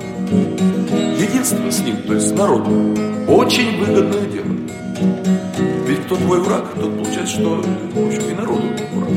Единство 1.19 1.71
с 1.71 1.81
ним, 1.81 1.97
то 2.07 2.15
есть 2.15 2.29
с 2.29 2.33
народом, 2.33 2.95
очень 3.29 3.79
выгодное 3.79 4.27
дело. 4.27 4.57
Ведь 5.87 6.05
кто 6.05 6.17
твой 6.17 6.41
враг, 6.41 6.65
тот 6.75 6.97
получается, 6.97 7.35
что, 7.35 7.63
в 7.95 8.07
общем, 8.07 8.31
и 8.31 8.35
народу 8.35 8.63
враг. 8.93 9.09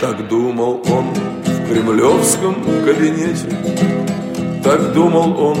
Так 0.00 0.28
думал 0.28 0.82
он 0.90 1.06
в 1.44 1.68
кремлевском 1.68 2.54
кабинете, 2.84 3.48
так 4.64 4.92
думал 4.92 5.38
он, 5.40 5.58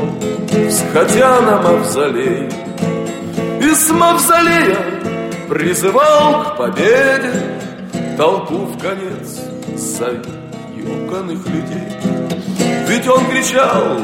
сходя 0.70 1.40
на 1.40 1.62
мавзолей. 1.62 2.48
С 3.78 3.90
мавзолея 3.90 4.87
Призывал 5.48 6.44
к 6.44 6.56
победе 6.58 7.32
толпу 8.18 8.66
в 8.66 8.78
конец 8.78 9.40
заюканных 9.74 11.46
людей. 11.46 11.88
Ведь 12.86 13.08
он 13.08 13.24
кричал, 13.30 13.98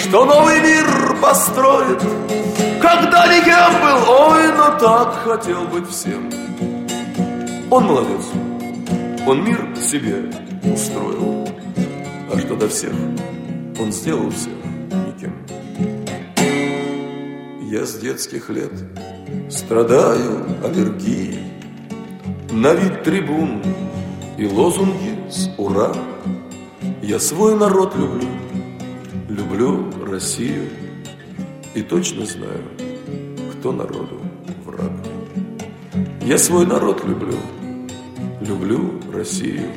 что 0.00 0.24
новый 0.24 0.60
мир 0.60 1.16
построит, 1.22 2.02
когда 2.82 3.26
никем 3.28 3.80
был, 3.80 4.10
ой, 4.10 4.52
но 4.56 4.76
так 4.78 5.14
хотел 5.22 5.64
быть 5.66 5.88
всем. 5.88 6.30
Он 7.70 7.84
молодец, 7.84 8.24
он 9.24 9.44
мир 9.44 9.68
себе 9.76 10.28
устроил, 10.64 11.48
а 12.32 12.38
что 12.40 12.56
до 12.56 12.68
всех, 12.68 12.92
он 13.78 13.92
сделал 13.92 14.30
всех 14.30 14.54
никем. 15.06 15.32
Я 17.70 17.84
с 17.86 17.94
детских 17.98 18.50
лет 18.50 18.72
Страдаю 19.50 20.44
аллергией 20.62 21.38
На 22.50 22.74
вид 22.74 23.02
трибун 23.02 23.62
и 24.36 24.46
лозунги 24.46 25.16
с 25.30 25.50
«Ура!» 25.56 25.94
Я 27.02 27.18
свой 27.18 27.56
народ 27.56 27.96
люблю, 27.96 28.28
люблю 29.30 29.90
Россию. 30.04 30.68
И 31.74 31.80
точно 31.80 32.26
знаю, 32.26 32.62
кто 33.54 33.72
народу 33.72 34.20
враг. 34.66 34.92
Я 36.20 36.36
свой 36.36 36.66
народ 36.66 37.02
люблю, 37.06 37.38
люблю 38.42 39.00
Россию. 39.10 39.70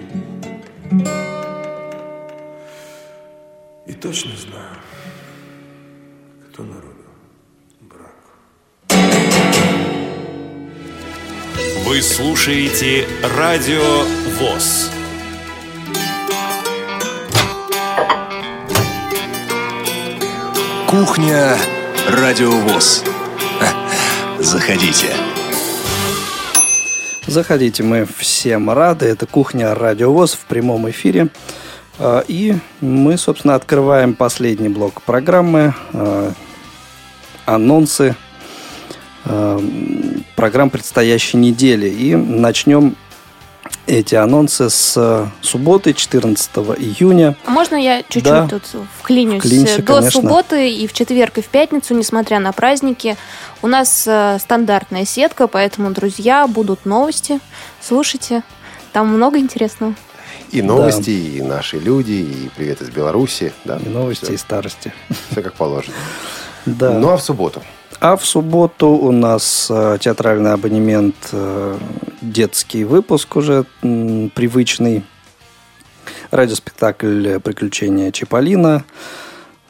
И 3.86 3.94
точно 3.94 4.32
знаю, 4.36 4.76
кто 6.50 6.64
народ 6.64 7.01
Вы 11.86 12.02
слушаете 12.02 13.08
Радио 13.38 13.82
ВОЗ. 14.40 14.92
Кухня 20.88 21.58
Радио 22.10 22.52
ВОЗ. 22.52 23.04
Заходите. 24.40 25.08
Заходите, 27.28 27.84
мы 27.84 28.06
всем 28.18 28.70
рады. 28.70 29.06
Это 29.06 29.26
кухня 29.26 29.74
Радио 29.74 30.12
ВОЗ 30.12 30.34
в 30.34 30.46
прямом 30.46 30.90
эфире. 30.90 31.30
А, 32.00 32.24
и 32.28 32.56
мы, 32.80 33.18
собственно, 33.18 33.56
открываем 33.56 34.14
последний 34.14 34.70
блок 34.70 35.02
программы. 35.02 35.74
А, 35.94 36.32
анонсы 37.46 38.16
Эм, 39.26 40.21
программ 40.42 40.72
предстоящей 40.72 41.38
недели. 41.38 41.88
И 41.88 42.16
начнем 42.16 42.96
эти 43.86 44.16
анонсы 44.16 44.72
с 44.72 44.96
э, 44.98 45.28
субботы, 45.42 45.94
14 45.94 46.50
июня. 46.80 47.36
А 47.46 47.52
можно 47.52 47.76
я 47.76 48.02
чуть-чуть 48.02 48.24
Да. 48.24 48.48
тут 48.48 48.64
вклинюсь? 49.00 49.44
Вклинься, 49.44 49.84
До 49.84 49.98
конечно. 49.98 50.10
субботы 50.22 50.72
и 50.72 50.88
в 50.88 50.94
четверг, 50.94 51.38
и 51.38 51.42
в 51.44 51.46
пятницу, 51.46 51.94
несмотря 51.94 52.40
на 52.40 52.54
праздники, 52.54 53.18
у 53.62 53.68
нас 53.68 54.06
э, 54.08 54.40
стандартная 54.40 55.06
сетка, 55.06 55.46
поэтому, 55.46 55.92
друзья, 55.92 56.48
будут 56.48 56.88
новости. 56.88 57.40
Слушайте, 57.80 58.42
там 58.94 59.10
много 59.10 59.38
интересного. 59.38 59.94
И 60.50 60.64
новости, 60.64 61.12
и 61.12 61.42
наши 61.44 61.78
люди, 61.78 62.14
и 62.14 62.50
привет 62.58 62.82
из 62.82 62.90
Беларуси. 62.90 63.54
Да, 63.64 63.78
И 63.78 63.88
новости, 63.90 64.32
и 64.32 64.38
старости. 64.38 64.92
Все 65.30 65.44
как 65.44 65.54
положено. 65.54 65.94
Да. 66.66 66.94
Ну 66.98 67.10
а 67.10 67.18
в 67.18 67.22
субботу? 67.22 67.62
А 68.02 68.18
в 68.18 68.26
субботу 68.26 68.88
у 68.88 69.12
нас 69.12 69.68
э, 69.70 70.00
театральный 70.02 70.54
абонемент, 70.54 71.16
э, 71.34 71.78
детский 72.24 72.84
выпуск 72.84 73.36
уже 73.36 73.66
привычный. 73.82 75.04
Радиоспектакль 76.32 77.38
«Приключения 77.38 78.12
Чиполлино», 78.12 78.86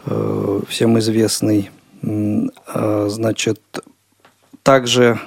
э, 0.06 0.62
всем 0.70 0.98
известный. 1.00 1.72
Э, 2.02 3.10
Значит, 3.10 3.60
также 4.64 5.20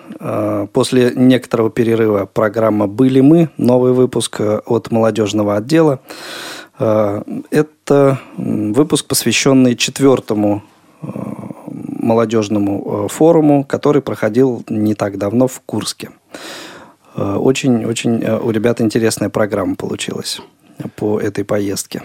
после 0.72 1.12
некоторого 1.14 1.68
перерыва 1.68 2.24
программа 2.24 2.86
«Были 2.86 3.20
мы», 3.20 3.50
новый 3.58 3.92
выпуск 3.92 4.40
от 4.40 4.90
молодежного 4.90 5.56
отдела. 5.56 6.00
Это 6.78 8.18
выпуск, 8.36 9.06
посвященный 9.06 9.76
четвертому 9.76 10.62
молодежному 12.04 13.06
э, 13.06 13.08
форуму, 13.08 13.64
который 13.64 14.02
проходил 14.02 14.62
не 14.68 14.94
так 14.94 15.18
давно 15.18 15.48
в 15.48 15.60
Курске. 15.66 16.10
Э, 17.16 17.36
Очень-очень 17.36 18.22
э, 18.22 18.38
у 18.38 18.50
ребят 18.50 18.80
интересная 18.80 19.30
программа 19.30 19.74
получилась 19.74 20.40
по 20.96 21.20
этой 21.20 21.44
поездке. 21.44 22.02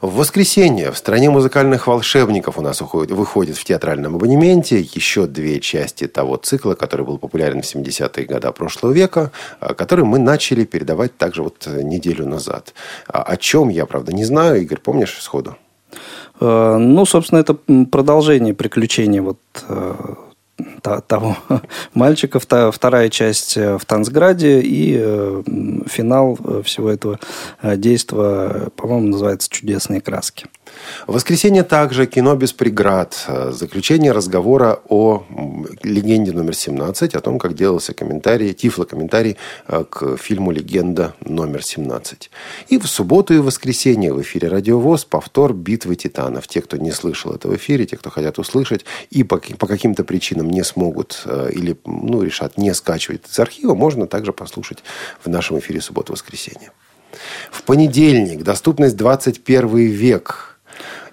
В 0.00 0.16
воскресенье 0.16 0.92
в 0.92 0.96
«Стране 0.96 1.28
музыкальных 1.28 1.86
волшебников» 1.86 2.58
у 2.58 2.62
нас 2.62 2.80
уходит, 2.80 3.10
выходит 3.10 3.56
в 3.58 3.64
театральном 3.64 4.16
абонементе 4.16 4.80
еще 4.80 5.26
две 5.26 5.60
части 5.60 6.06
того 6.06 6.36
цикла, 6.36 6.74
который 6.74 7.04
был 7.04 7.18
популярен 7.18 7.60
в 7.60 7.64
70-е 7.66 8.24
годы 8.24 8.50
прошлого 8.52 8.92
века, 8.92 9.30
который 9.60 10.04
мы 10.04 10.18
начали 10.18 10.64
передавать 10.64 11.16
также 11.18 11.42
вот 11.42 11.66
э, 11.66 11.82
неделю 11.82 12.26
назад. 12.26 12.72
А 13.08 13.22
О 13.22 13.36
чем 13.36 13.68
я, 13.68 13.84
правда, 13.84 14.12
не 14.14 14.24
знаю. 14.24 14.62
Игорь, 14.62 14.78
помнишь 14.78 15.18
сходу? 15.20 15.56
Э, 16.40 16.76
Ну, 16.78 17.04
собственно, 17.06 17.40
это 17.40 17.54
продолжение 17.90 18.54
приключений 18.54 19.20
вот 19.20 19.38
э, 19.68 19.94
того 21.06 21.36
мальчика. 21.94 22.40
Вторая 22.40 23.08
часть 23.10 23.56
э, 23.56 23.78
в 23.78 23.84
Танцграде 23.84 24.60
и 24.60 24.96
финал 25.86 26.38
всего 26.64 26.90
этого 26.90 27.18
действа, 27.62 28.70
по-моему, 28.76 29.08
называется 29.08 29.50
«Чудесные 29.50 30.00
краски». 30.00 30.46
В 31.06 31.14
воскресенье 31.14 31.62
также 31.62 32.06
кино 32.06 32.36
без 32.36 32.52
преград. 32.52 33.24
Э, 33.26 33.52
Заключение 33.52 34.12
разговора 34.12 34.80
о 34.88 35.24
легенде 35.82 36.32
номер 36.32 36.54
17, 36.54 37.14
о 37.14 37.20
том, 37.20 37.38
как 37.38 37.54
делался 37.54 37.94
комментарий, 37.94 38.52
тифлокомментарий 38.52 39.36
э, 39.66 39.84
к 39.88 40.16
фильму 40.16 40.50
«Легенда 40.50 41.14
номер 41.20 41.60
17». 41.60 42.30
И 42.68 42.78
в 42.78 42.86
субботу 42.86 43.34
и 43.34 43.38
в 43.38 43.44
воскресенье 43.44 44.12
в 44.12 44.20
эфире 44.22 44.48
«Радиовоз» 44.48 45.04
повтор 45.04 45.52
«Битвы 45.52 45.96
титанов». 45.96 46.46
Те, 46.48 46.60
кто 46.60 46.76
не 46.76 46.92
слышал 46.92 47.32
это 47.32 47.48
в 47.48 47.56
эфире, 47.56 47.86
те, 47.86 47.96
кто 47.96 48.10
хотят 48.10 48.38
услышать 48.38 48.84
и 49.10 49.22
по, 49.22 49.38
по 49.38 49.66
каким-то 49.66 50.04
причинам 50.04 50.50
не 50.50 50.64
смогут 50.64 51.22
э, 51.24 51.50
или 51.52 51.76
ну, 51.84 52.22
решат 52.22 52.58
не 52.58 52.74
скачивать 52.74 53.22
из 53.30 53.38
архива, 53.38 53.74
можно 53.74 54.06
также 54.06 54.32
послушать 54.32 54.78
в 55.24 55.28
нашем 55.28 55.58
эфире 55.58 55.80
«Суббота-воскресенье». 55.80 56.70
В 57.50 57.62
понедельник 57.62 58.42
доступность 58.42 58.96
21 58.96 59.68
век. 59.76 60.49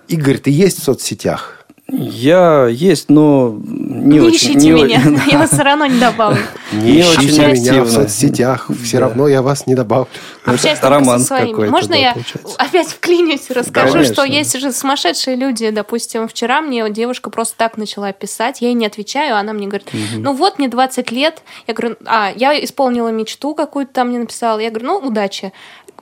Игорь, 0.07 0.37
ты 0.37 0.49
есть 0.51 0.79
в 0.79 0.83
соцсетях? 0.83 1.53
Я 1.89 2.67
есть, 2.67 3.09
но 3.09 3.57
не, 3.63 4.15
Не, 4.17 4.19
очень... 4.19 4.35
ищите 4.35 4.55
не 4.57 4.71
меня, 4.71 4.99
очень- 4.99 5.21
я 5.31 5.37
вас 5.37 5.51
все 5.51 5.61
равно 5.63 5.85
не 5.85 5.97
добавлю. 5.97 6.37
Не 6.73 7.01
очень 7.01 7.29
ищите 7.29 7.47
меня 7.47 7.83
в 7.85 7.89
соцсетях. 7.89 8.69
Все 8.83 8.97
Да. 8.99 9.05
равно 9.07 9.29
я 9.29 9.41
вас 9.41 9.67
не 9.67 9.73
добавлю. 9.75 10.07
Общаюсь 10.43 10.79
роман 10.81 11.21
со 11.21 11.27
своими. 11.27 11.69
Можно 11.69 11.93
да, 11.93 11.95
я 11.95 12.15
опять 12.57 12.87
вклинюсь 12.89 13.49
и 13.49 13.53
расскажу, 13.53 13.93
Конечно. 13.93 14.13
что 14.13 14.23
есть 14.25 14.59
же 14.59 14.73
сумасшедшие 14.73 15.37
люди. 15.37 15.69
Допустим, 15.69 16.27
вчера 16.27 16.59
мне 16.59 16.89
девушка 16.89 17.29
просто 17.29 17.55
так 17.55 17.77
начала 17.77 18.11
писать, 18.11 18.59
я 18.61 18.67
ей 18.67 18.73
не 18.73 18.85
отвечаю, 18.85 19.37
она 19.37 19.53
мне 19.53 19.67
говорит, 19.67 19.87
ну 20.17 20.33
вот, 20.33 20.59
мне 20.59 20.67
20 20.67 21.09
лет. 21.11 21.41
Я 21.67 21.73
говорю, 21.73 21.95
а, 22.05 22.33
я 22.35 22.61
исполнила 22.65 23.07
мечту 23.09 23.55
какую-то 23.55 23.93
там 23.93 24.09
мне 24.09 24.19
написала. 24.19 24.59
Я 24.59 24.71
говорю, 24.71 24.87
ну, 24.87 24.97
удачи. 25.07 25.53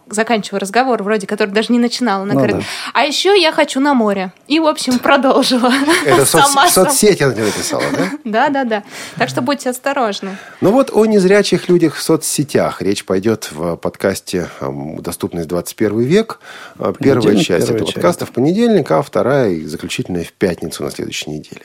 Заканчиваю 0.08 0.60
разговор, 0.62 1.02
вроде, 1.02 1.26
который 1.26 1.50
даже 1.50 1.74
не 1.74 1.80
начинала. 1.80 2.24
Она 2.24 2.34
Ну 2.34 2.40
говорит, 2.40 2.58
да. 2.58 2.64
а 2.94 3.04
еще 3.04 3.40
я 3.40 3.52
хочу 3.52 3.80
на 3.80 3.94
море. 3.94 4.32
И, 4.48 4.60
в 4.60 4.68
общем, 4.68 5.00
продолжила. 5.00 5.72
Это 6.06 6.26
Сама 6.26 6.68
в 6.68 6.72
соцсети 6.72 7.24
она 7.24 7.34
тебе 7.34 7.46
написала, 7.46 7.84
да? 7.92 8.12
Да, 8.24 8.50
да, 8.50 8.64
да. 8.64 8.84
Так 9.18 9.30
что 9.30 9.42
будьте 9.42 9.70
осторожны. 9.70 10.38
Ну 10.62 10.72
вот 10.72 10.92
о 10.94 11.06
незрячих 11.06 11.70
людях 11.70 11.96
в 11.96 12.02
соцсетях. 12.02 12.82
Речь 12.82 13.04
пойдет 13.06 13.50
в 13.52 13.78
подкасте 13.78 14.50
эм, 14.62 15.02
«Доступность 15.02 15.48
21 15.48 16.00
век». 16.02 16.40
Э, 16.78 16.94
Первая 17.00 17.38
часть 17.38 17.70
этого 17.70 17.86
подкаста 17.86 18.26
в 18.26 18.32
понедельник, 18.32 18.92
а 18.92 19.02
вторая 19.02 19.50
и 19.52 19.66
заключительная 19.66 20.24
в 20.24 20.34
пятницу 20.34 20.84
на 20.84 20.92
следующей 20.92 21.32
неделе. 21.32 21.62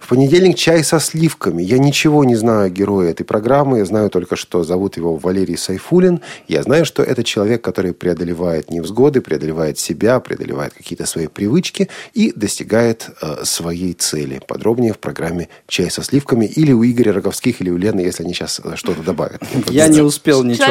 В 0.00 0.08
понедельник 0.08 0.56
чай 0.56 0.84
со 0.84 1.00
сливками. 1.00 1.62
Я 1.62 1.78
ничего 1.78 2.24
не 2.24 2.36
знаю 2.36 2.66
о 2.66 2.70
герое 2.70 3.10
этой 3.10 3.24
программы. 3.24 3.78
Я 3.78 3.84
знаю 3.84 4.10
только, 4.10 4.36
что 4.36 4.62
зовут 4.64 4.96
его 4.96 5.16
Валерий 5.16 5.56
Сайфулин. 5.56 6.20
Я 6.48 6.62
знаю, 6.62 6.84
что 6.84 7.02
это 7.02 7.24
человек, 7.24 7.62
который 7.62 7.92
преодолевает 7.92 8.70
невзгоды, 8.70 9.20
преодолевает 9.20 9.78
себя, 9.78 10.20
преодолевает 10.20 10.74
какие-то 10.74 11.06
свои 11.06 11.26
привычки 11.26 11.88
и 12.14 12.32
достигает 12.34 13.10
э, 13.20 13.44
своей 13.44 13.94
цели. 13.94 14.40
Подробнее 14.46 14.92
в 14.92 14.98
программе 14.98 15.48
«Чай 15.66 15.90
со 15.90 16.02
сливками» 16.02 16.46
или 16.46 16.72
у 16.72 16.84
Игоря 16.84 17.12
Роговских, 17.12 17.60
или 17.60 17.70
у 17.70 17.76
Лены, 17.76 18.00
если 18.00 18.22
они 18.22 18.34
сейчас 18.34 18.60
что-то 18.74 19.02
добавят. 19.02 19.42
Я 19.68 19.88
не 19.88 20.00
успел 20.00 20.42
ничего 20.44 20.66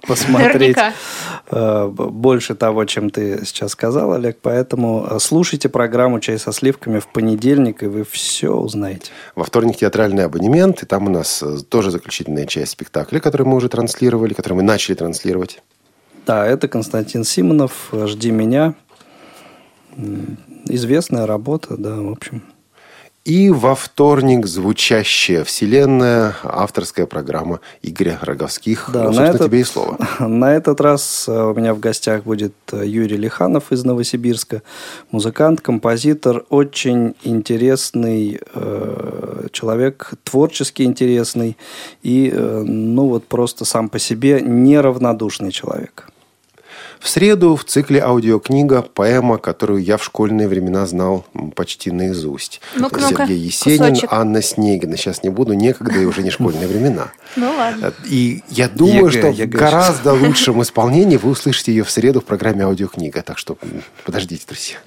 посмотреть 0.06 0.76
э, 1.50 1.86
больше 1.88 2.54
того, 2.54 2.84
чем 2.84 3.10
ты 3.10 3.44
сейчас 3.44 3.72
сказал, 3.72 4.12
Олег. 4.12 4.38
Поэтому 4.42 5.06
э, 5.08 5.18
слушайте 5.20 5.68
программу 5.68 6.20
«Чай 6.20 6.38
со 6.38 6.52
сливками» 6.52 6.98
в 6.98 7.06
понедельник, 7.06 7.82
и 7.86 7.88
вы 7.88 8.04
все 8.04 8.50
узнаете. 8.50 9.10
Во 9.34 9.44
вторник 9.44 9.76
театральный 9.78 10.24
абонемент, 10.24 10.82
и 10.82 10.86
там 10.86 11.06
у 11.06 11.10
нас 11.10 11.42
э, 11.42 11.58
тоже 11.68 11.90
заключительная 11.90 12.46
часть 12.46 12.72
спектакля, 12.72 13.20
который 13.20 13.46
мы 13.46 13.56
уже 13.56 13.68
транслировали, 13.68 14.34
который 14.34 14.54
мы 14.54 14.62
начали 14.62 14.94
транслировать. 14.94 15.62
Да, 16.26 16.46
это 16.46 16.68
Константин 16.68 17.24
Симонов 17.24 17.90
«Жди 17.92 18.30
меня». 18.30 18.74
Известная 20.68 21.26
работа, 21.26 21.76
да, 21.76 21.96
в 21.96 22.10
общем. 22.10 22.42
И 23.26 23.50
во 23.50 23.74
вторник 23.74 24.46
звучащая 24.46 25.42
вселенная, 25.42 26.36
авторская 26.44 27.06
программа 27.06 27.58
Игоря 27.82 28.20
Роговских. 28.22 28.88
Да, 28.92 29.00
ну, 29.02 29.06
на 29.06 29.14
собственно, 29.14 29.34
этот- 29.34 29.46
тебе 29.48 29.60
и 29.60 29.64
слово. 29.64 29.98
На 30.20 30.54
этот 30.54 30.80
раз 30.80 31.24
э, 31.26 31.32
у 31.32 31.52
меня 31.52 31.74
в 31.74 31.80
гостях 31.80 32.22
будет 32.22 32.54
э, 32.70 32.86
Юрий 32.86 33.16
Лиханов 33.16 33.72
из 33.72 33.84
Новосибирска, 33.84 34.62
музыкант, 35.10 35.60
композитор, 35.60 36.44
очень 36.50 37.16
интересный 37.24 38.40
э, 38.54 39.46
человек, 39.50 40.12
творчески 40.22 40.82
интересный 40.84 41.56
и, 42.04 42.30
э, 42.32 42.62
ну 42.64 43.08
вот 43.08 43.26
просто 43.26 43.64
сам 43.64 43.88
по 43.88 43.98
себе 43.98 44.40
неравнодушный 44.40 45.50
человек. 45.50 46.08
В 47.00 47.08
среду 47.08 47.56
в 47.56 47.64
цикле 47.64 48.00
аудиокнига 48.02 48.82
поэма, 48.82 49.38
которую 49.38 49.82
я 49.82 49.96
в 49.96 50.04
школьные 50.04 50.48
времена 50.48 50.86
знал 50.86 51.26
почти 51.54 51.90
наизусть. 51.90 52.60
Ну-ка, 52.74 53.00
Сергей 53.00 53.36
Есенин, 53.36 53.90
кусочек. 53.90 54.12
Анна 54.12 54.42
Снегина. 54.42 54.96
Сейчас 54.96 55.22
не 55.22 55.28
буду, 55.28 55.52
некогда 55.54 55.98
и 55.98 56.04
уже 56.04 56.22
не 56.22 56.30
школьные 56.30 56.66
времена. 56.66 57.12
Ну 57.38 57.54
ладно. 57.54 57.92
И 58.06 58.42
я 58.48 58.66
думаю, 58.66 59.10
что 59.10 59.30
в 59.30 59.46
гораздо 59.48 60.14
лучшем 60.14 60.62
исполнении 60.62 61.18
вы 61.18 61.30
услышите 61.30 61.70
ее 61.70 61.84
в 61.84 61.90
среду 61.90 62.20
в 62.20 62.24
программе 62.24 62.64
аудиокнига. 62.64 63.20
Так 63.22 63.36
что 63.36 63.58
подождите, 64.04 64.44
друзья. 64.46 64.78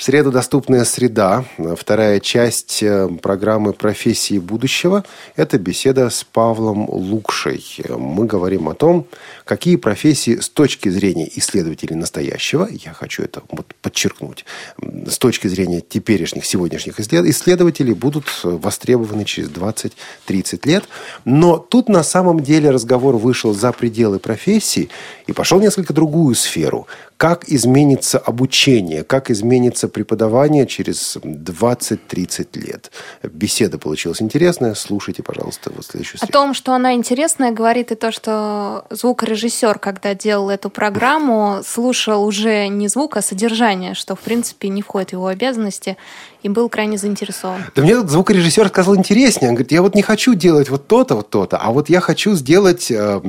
В 0.00 0.02
среду 0.02 0.32
доступная 0.32 0.86
среда, 0.86 1.44
вторая 1.76 2.20
часть 2.20 2.82
э, 2.82 3.06
программы 3.20 3.74
«Профессии 3.74 4.38
будущего». 4.38 5.04
Это 5.36 5.58
беседа 5.58 6.08
с 6.08 6.24
Павлом 6.24 6.88
Лукшей. 6.88 7.62
Мы 7.86 8.24
говорим 8.24 8.70
о 8.70 8.74
том, 8.74 9.06
какие 9.44 9.76
профессии 9.76 10.36
с 10.40 10.48
точки 10.48 10.88
зрения 10.88 11.28
исследователей 11.34 11.96
настоящего, 11.96 12.66
я 12.70 12.94
хочу 12.94 13.22
это 13.22 13.42
вот 13.50 13.74
подчеркнуть, 13.82 14.46
с 14.80 15.18
точки 15.18 15.48
зрения 15.48 15.82
теперешних, 15.82 16.46
сегодняшних 16.46 16.98
исслед- 16.98 17.28
исследователей 17.28 17.92
будут 17.92 18.24
э, 18.42 18.48
востребованы 18.48 19.26
через 19.26 19.50
20-30 19.50 20.66
лет. 20.66 20.84
Но 21.26 21.58
тут 21.58 21.90
на 21.90 22.04
самом 22.04 22.40
деле 22.40 22.70
разговор 22.70 23.18
вышел 23.18 23.52
за 23.52 23.70
пределы 23.72 24.18
профессии 24.18 24.88
и 25.26 25.34
пошел 25.34 25.58
в 25.58 25.62
несколько 25.62 25.92
другую 25.92 26.34
сферу. 26.36 26.86
Как 27.20 27.50
изменится 27.50 28.18
обучение, 28.18 29.04
как 29.04 29.30
изменится 29.30 29.88
преподавания 29.88 30.66
через 30.66 31.18
20-30 31.18 32.58
лет. 32.58 32.90
Беседа 33.22 33.76
получилась 33.76 34.22
интересная. 34.22 34.72
Слушайте, 34.72 35.22
пожалуйста, 35.22 35.70
вот 35.76 35.84
следующую 35.84 36.18
О 36.22 36.26
том, 36.28 36.54
что 36.54 36.72
она 36.72 36.94
интересная, 36.94 37.52
говорит 37.52 37.92
и 37.92 37.94
то, 37.94 38.10
что 38.10 38.86
звукорежиссер, 38.88 39.78
когда 39.78 40.14
делал 40.14 40.48
эту 40.48 40.70
программу, 40.70 41.60
слушал 41.62 42.24
уже 42.24 42.68
не 42.68 42.88
звук, 42.88 43.18
а 43.18 43.20
содержание, 43.20 43.92
что, 43.92 44.16
в 44.16 44.20
принципе, 44.20 44.70
не 44.70 44.80
входит 44.80 45.10
в 45.10 45.12
его 45.12 45.26
обязанности 45.26 45.98
и 46.42 46.48
был 46.48 46.68
крайне 46.68 46.98
заинтересован. 46.98 47.64
Да 47.74 47.82
мне 47.82 47.94
тут 47.96 48.10
звукорежиссер 48.10 48.68
сказал 48.68 48.96
интереснее. 48.96 49.50
Он 49.50 49.54
говорит, 49.54 49.72
я 49.72 49.82
вот 49.82 49.94
не 49.94 50.02
хочу 50.02 50.34
делать 50.34 50.68
вот 50.70 50.86
то-то, 50.86 51.16
вот 51.16 51.30
то-то, 51.30 51.58
а 51.58 51.70
вот 51.70 51.88
я 51.88 52.00
хочу 52.00 52.34
сделать 52.34 52.90
э, 52.90 53.20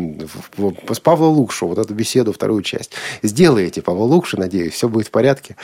с 0.90 1.00
Павла 1.00 1.28
Лукшу 1.28 1.68
вот 1.68 1.78
эту 1.78 1.94
беседу, 1.94 2.34
вторую 2.34 2.62
часть. 2.62 2.92
Сделаете, 3.22 3.82
Павла 3.82 4.06
Лукшу, 4.06 4.38
надеюсь, 4.38 4.74
все 4.74 4.88
будет 4.88 5.08
в 5.08 5.12
порядке. 5.12 5.56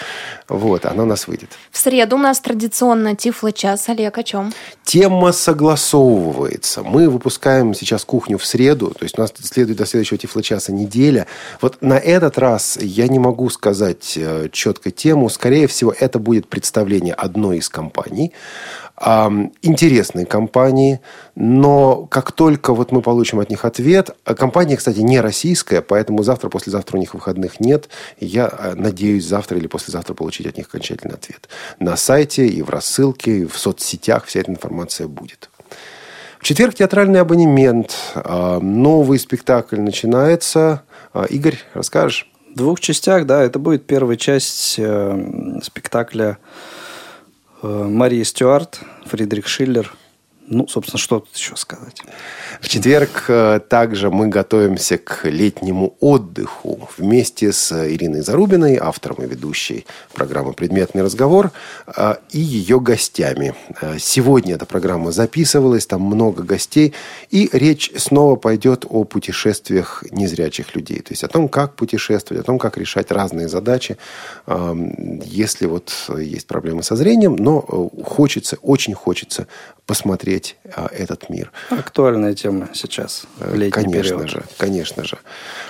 Вот, 0.47 0.85
она 0.85 1.03
у 1.03 1.05
нас 1.05 1.27
выйдет. 1.27 1.49
В 1.71 1.77
среду 1.77 2.15
у 2.15 2.19
нас 2.19 2.39
традиционно 2.39 3.15
Тифло-час. 3.15 3.89
Олег, 3.89 4.17
о 4.17 4.23
чем? 4.23 4.53
Тема 4.83 5.31
согласовывается. 5.31 6.83
Мы 6.83 7.09
выпускаем 7.09 7.73
сейчас 7.73 8.05
кухню 8.05 8.37
в 8.37 8.45
среду, 8.45 8.89
то 8.89 9.03
есть 9.03 9.17
у 9.17 9.21
нас 9.21 9.33
следует 9.41 9.77
до 9.77 9.85
следующего 9.85 10.17
Тифло-часа 10.17 10.71
неделя. 10.71 11.27
Вот 11.61 11.81
на 11.81 11.97
этот 11.97 12.37
раз 12.37 12.77
я 12.81 13.07
не 13.07 13.19
могу 13.19 13.49
сказать 13.49 14.13
э, 14.17 14.49
четко 14.51 14.91
тему. 14.91 15.29
Скорее 15.29 15.67
всего, 15.67 15.93
это 15.97 16.19
будет 16.19 16.47
представление 16.47 17.13
одной 17.13 17.36
одной 17.37 17.57
из 17.57 17.69
компаний, 17.69 18.33
интересные 18.99 20.25
компании, 20.25 20.99
но 21.35 22.07
как 22.09 22.31
только 22.31 22.73
вот 22.73 22.91
мы 22.91 23.01
получим 23.03 23.39
от 23.39 23.51
них 23.51 23.63
ответ, 23.63 24.09
а 24.25 24.33
компания, 24.33 24.75
кстати, 24.75 24.99
не 25.01 25.21
российская, 25.21 25.81
поэтому 25.81 26.23
завтра, 26.23 26.49
послезавтра 26.49 26.97
у 26.97 26.99
них 26.99 27.13
выходных 27.13 27.59
нет, 27.59 27.89
я 28.19 28.51
э, 28.51 28.73
надеюсь 28.73 29.27
завтра 29.27 29.59
или 29.59 29.67
послезавтра 29.67 30.15
получить 30.15 30.47
от 30.47 30.57
них 30.57 30.65
окончательный 30.65 31.13
ответ. 31.13 31.47
На 31.79 31.95
сайте 31.95 32.47
и 32.47 32.63
в 32.63 32.71
рассылке, 32.71 33.39
и 33.39 33.45
в 33.45 33.55
соцсетях 33.59 34.25
вся 34.25 34.39
эта 34.39 34.51
информация 34.51 35.07
будет. 35.07 35.51
В 36.39 36.43
четверг 36.43 36.73
театральный 36.73 37.21
абонемент, 37.21 37.95
новый 38.15 39.19
спектакль 39.19 39.79
начинается. 39.79 40.83
А, 41.13 41.25
Игорь, 41.25 41.57
расскажешь? 41.73 42.31
В 42.53 42.57
двух 42.57 42.79
частях, 42.79 43.25
да, 43.25 43.43
это 43.43 43.59
будет 43.59 43.85
первая 43.85 44.17
часть 44.17 44.75
э, 44.77 45.59
спектакля 45.63 46.37
Мария 47.61 48.23
Стюарт, 48.23 48.79
Фридрих 49.05 49.47
Шиллер– 49.47 49.91
ну, 50.47 50.67
собственно, 50.67 50.97
что 50.97 51.19
тут 51.19 51.35
еще 51.35 51.55
сказать? 51.55 52.01
В 52.61 52.69
четверг 52.69 53.25
э, 53.27 53.59
также 53.67 54.09
мы 54.09 54.27
готовимся 54.27 54.97
к 54.97 55.27
летнему 55.27 55.95
отдыху 55.99 56.89
вместе 56.97 57.51
с 57.51 57.71
Ириной 57.71 58.21
Зарубиной, 58.21 58.77
автором 58.77 59.23
и 59.23 59.27
ведущей 59.27 59.85
программы 60.13 60.53
«Предметный 60.53 61.03
разговор», 61.03 61.51
э, 61.85 62.15
и 62.31 62.39
ее 62.39 62.79
гостями. 62.79 63.55
Э, 63.81 63.97
сегодня 63.99 64.55
эта 64.55 64.65
программа 64.65 65.11
записывалась, 65.11 65.85
там 65.85 66.01
много 66.01 66.43
гостей, 66.43 66.93
и 67.29 67.49
речь 67.51 67.91
снова 67.97 68.37
пойдет 68.37 68.85
о 68.89 69.03
путешествиях 69.03 70.03
незрячих 70.11 70.75
людей. 70.75 70.99
То 70.99 71.11
есть 71.11 71.23
о 71.23 71.27
том, 71.27 71.49
как 71.49 71.75
путешествовать, 71.75 72.43
о 72.43 72.45
том, 72.45 72.57
как 72.57 72.77
решать 72.77 73.11
разные 73.11 73.49
задачи, 73.49 73.97
если 74.47 75.65
вот 75.65 75.91
есть 76.17 76.47
проблемы 76.47 76.83
со 76.83 76.95
зрением, 76.95 77.35
но 77.35 77.61
хочется, 78.03 78.57
очень 78.61 78.93
хочется 78.93 79.47
посмотреть 79.87 80.57
а, 80.75 80.89
этот 80.91 81.29
мир. 81.29 81.51
Актуальная 81.69 82.33
тема 82.35 82.67
сейчас, 82.73 83.25
в 83.37 83.55
летний 83.55 83.71
Конечно 83.71 84.03
период. 84.03 84.29
же, 84.29 84.43
конечно 84.57 85.03
же. 85.05 85.17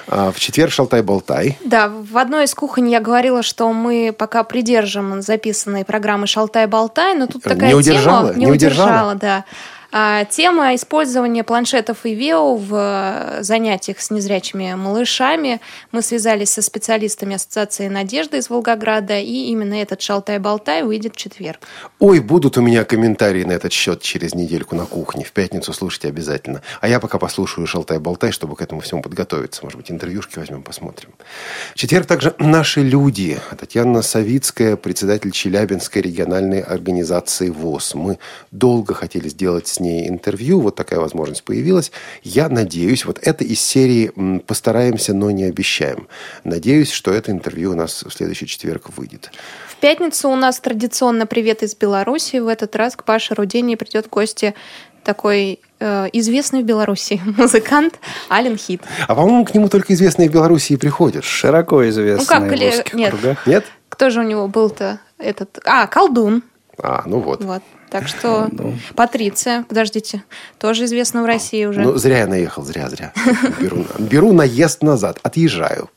А, 0.07 0.31
в 0.31 0.39
четверг 0.39 0.73
«Шалтай-болтай». 0.73 1.57
Да, 1.63 1.87
в 1.87 2.17
одной 2.17 2.45
из 2.45 2.55
кухонь 2.55 2.89
я 2.89 2.99
говорила, 2.99 3.43
что 3.43 3.71
мы 3.71 4.13
пока 4.17 4.43
придержим 4.43 5.21
записанной 5.21 5.85
программы 5.85 6.25
«Шалтай-болтай», 6.25 7.13
но 7.13 7.27
тут 7.27 7.43
такая 7.43 7.69
не 7.69 7.75
удержала, 7.75 8.29
тема... 8.29 8.39
Не, 8.39 8.45
не 8.45 8.51
удержала, 8.51 9.13
удержала 9.13 9.15
да. 9.15 9.45
А, 9.91 10.25
тема 10.25 10.75
использования 10.75 11.43
планшетов 11.43 12.05
и 12.05 12.13
ВИО 12.13 12.55
в 12.55 12.73
э, 12.73 13.43
занятиях 13.43 14.01
с 14.01 14.11
незрячими 14.11 14.73
малышами. 14.73 15.61
Мы 15.91 16.01
связались 16.01 16.49
со 16.49 16.61
специалистами 16.61 17.35
Ассоциации 17.35 17.87
«Надежда» 17.87 18.37
из 18.37 18.49
Волгограда, 18.49 19.17
и 19.17 19.45
именно 19.45 19.75
этот 19.75 20.01
«Шалтай-болтай» 20.01 20.83
выйдет 20.83 21.13
в 21.13 21.17
четверг. 21.17 21.61
Ой, 21.99 22.19
будут 22.19 22.57
у 22.57 22.61
меня 22.61 22.83
комментарии 22.83 23.43
на 23.43 23.53
этот 23.53 23.71
счет 23.71 24.01
через 24.01 24.35
недельку 24.35 24.75
на 24.75 24.85
кухне. 24.85 25.23
В 25.23 25.31
пятницу 25.31 25.71
слушайте 25.71 26.09
обязательно. 26.09 26.61
А 26.81 26.89
я 26.89 26.99
пока 26.99 27.17
послушаю 27.17 27.65
«Шалтай-болтай», 27.65 28.31
чтобы 28.31 28.57
к 28.57 28.61
этому 28.61 28.81
всему 28.81 29.01
подготовиться. 29.01 29.63
Может 29.63 29.77
быть, 29.77 29.89
интервьюшки 29.89 30.37
возьмем, 30.37 30.63
посмотрим. 30.63 31.11
Четверг 31.75 32.07
также 32.07 32.35
«Наши 32.39 32.81
люди». 32.81 33.39
Татьяна 33.57 34.01
Савицкая, 34.01 34.75
председатель 34.75 35.31
Челябинской 35.31 36.01
региональной 36.01 36.59
организации 36.59 37.49
ВОЗ. 37.49 37.95
Мы 37.95 38.19
долго 38.51 38.93
хотели 38.93 39.29
сделать 39.29 39.76
с 39.77 39.79
ней 39.79 40.09
интервью. 40.09 40.59
Вот 40.59 40.75
такая 40.75 40.99
возможность 40.99 41.43
появилась. 41.43 41.91
Я 42.23 42.49
надеюсь, 42.49 43.05
вот 43.05 43.19
это 43.21 43.43
из 43.43 43.61
серии 43.61 44.11
«Постараемся, 44.39 45.13
но 45.13 45.31
не 45.31 45.43
обещаем». 45.43 46.07
Надеюсь, 46.43 46.91
что 46.91 47.11
это 47.11 47.31
интервью 47.31 47.71
у 47.71 47.75
нас 47.75 48.03
в 48.03 48.11
следующий 48.11 48.47
четверг 48.47 48.89
выйдет. 48.95 49.31
В 49.69 49.75
пятницу 49.77 50.29
у 50.29 50.35
нас 50.35 50.59
традиционно 50.59 51.25
«Привет 51.25 51.63
из 51.63 51.75
Беларуси». 51.75 52.37
В 52.37 52.47
этот 52.47 52.75
раз 52.75 52.95
к 52.95 53.03
Паше 53.03 53.35
Рудени 53.35 53.75
придет 53.75 54.07
в 54.07 54.09
гости 54.09 54.53
такой 55.03 55.59
э, 55.79 56.07
известный 56.13 56.63
в 56.63 56.65
Беларуси 56.65 57.21
музыкант 57.37 57.99
Ален 58.29 58.57
Хит. 58.57 58.81
А 59.07 59.15
по-моему, 59.15 59.45
к 59.45 59.53
нему 59.53 59.69
только 59.69 59.93
известные 59.93 60.29
в 60.29 60.33
Беларуси 60.33 60.73
и 60.73 60.77
приходят. 60.77 61.23
Широко 61.23 61.87
известный 61.89 62.23
ну, 62.23 62.25
как, 62.25 62.49
в 62.49 62.53
узких 62.53 62.93
нет. 62.93 63.11
кругах. 63.11 63.47
Нет? 63.47 63.65
Кто 63.89 64.09
же 64.09 64.19
у 64.19 64.23
него 64.23 64.47
был-то 64.47 64.99
этот? 65.17 65.59
А, 65.63 65.87
колдун. 65.87 66.43
А, 66.77 67.03
ну 67.05 67.19
вот. 67.19 67.43
Вот. 67.43 67.63
Так 67.89 68.07
что 68.07 68.47
ну. 68.51 68.73
Патриция, 68.95 69.63
подождите, 69.63 70.23
тоже 70.59 70.85
известна 70.85 71.23
в 71.23 71.25
России 71.25 71.65
уже. 71.65 71.81
Ну, 71.81 71.97
зря 71.97 72.19
я 72.19 72.27
наехал, 72.27 72.63
зря, 72.63 72.89
зря. 72.89 73.13
Беру, 73.59 73.85
беру 73.99 74.33
наезд 74.33 74.83
назад, 74.83 75.19
отъезжаю 75.23 75.89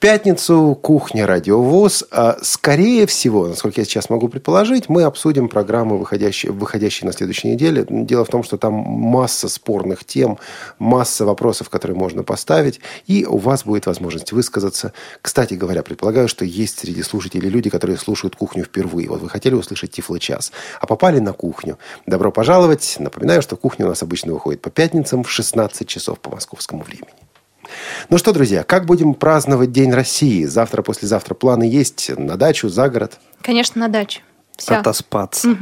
пятницу 0.00 0.78
кухня 0.80 1.26
Радиовоз. 1.26 2.04
А, 2.10 2.38
скорее 2.42 3.06
всего, 3.06 3.46
насколько 3.46 3.82
я 3.82 3.84
сейчас 3.84 4.08
могу 4.08 4.28
предположить, 4.28 4.88
мы 4.88 5.02
обсудим 5.02 5.48
программы, 5.48 5.98
выходящие, 5.98 7.06
на 7.06 7.12
следующей 7.12 7.48
неделе. 7.48 7.86
Дело 7.88 8.24
в 8.24 8.28
том, 8.28 8.42
что 8.42 8.56
там 8.56 8.72
масса 8.72 9.48
спорных 9.48 10.04
тем, 10.04 10.38
масса 10.78 11.26
вопросов, 11.26 11.68
которые 11.68 11.96
можно 11.96 12.22
поставить, 12.22 12.80
и 13.06 13.26
у 13.26 13.36
вас 13.36 13.64
будет 13.64 13.86
возможность 13.86 14.32
высказаться. 14.32 14.94
Кстати 15.20 15.54
говоря, 15.54 15.82
предполагаю, 15.82 16.28
что 16.28 16.46
есть 16.46 16.78
среди 16.78 17.02
слушателей 17.02 17.50
люди, 17.50 17.68
которые 17.68 17.98
слушают 17.98 18.34
кухню 18.36 18.64
впервые. 18.64 19.08
Вот 19.08 19.20
вы 19.20 19.28
хотели 19.28 19.54
услышать 19.54 19.92
Тифло-час, 19.92 20.50
а 20.80 20.86
попали 20.86 21.18
на 21.18 21.34
кухню. 21.34 21.78
Добро 22.06 22.32
пожаловать. 22.32 22.96
Напоминаю, 22.98 23.42
что 23.42 23.56
кухня 23.56 23.84
у 23.84 23.90
нас 23.90 24.02
обычно 24.02 24.32
выходит 24.32 24.62
по 24.62 24.70
пятницам 24.70 25.24
в 25.24 25.30
16 25.30 25.86
часов 25.86 26.20
по 26.20 26.30
московскому 26.30 26.82
времени. 26.82 27.29
Ну 28.08 28.18
что, 28.18 28.32
друзья, 28.32 28.62
как 28.62 28.86
будем 28.86 29.14
праздновать 29.14 29.72
День 29.72 29.92
России? 29.92 30.44
Завтра, 30.44 30.82
послезавтра 30.82 31.34
планы 31.34 31.64
есть? 31.64 32.10
На 32.16 32.36
дачу, 32.36 32.68
за 32.68 32.88
город? 32.88 33.18
Конечно, 33.42 33.80
на 33.80 33.88
дачу. 33.88 34.20
Все. 34.56 34.74
Отоспаться. 34.74 35.56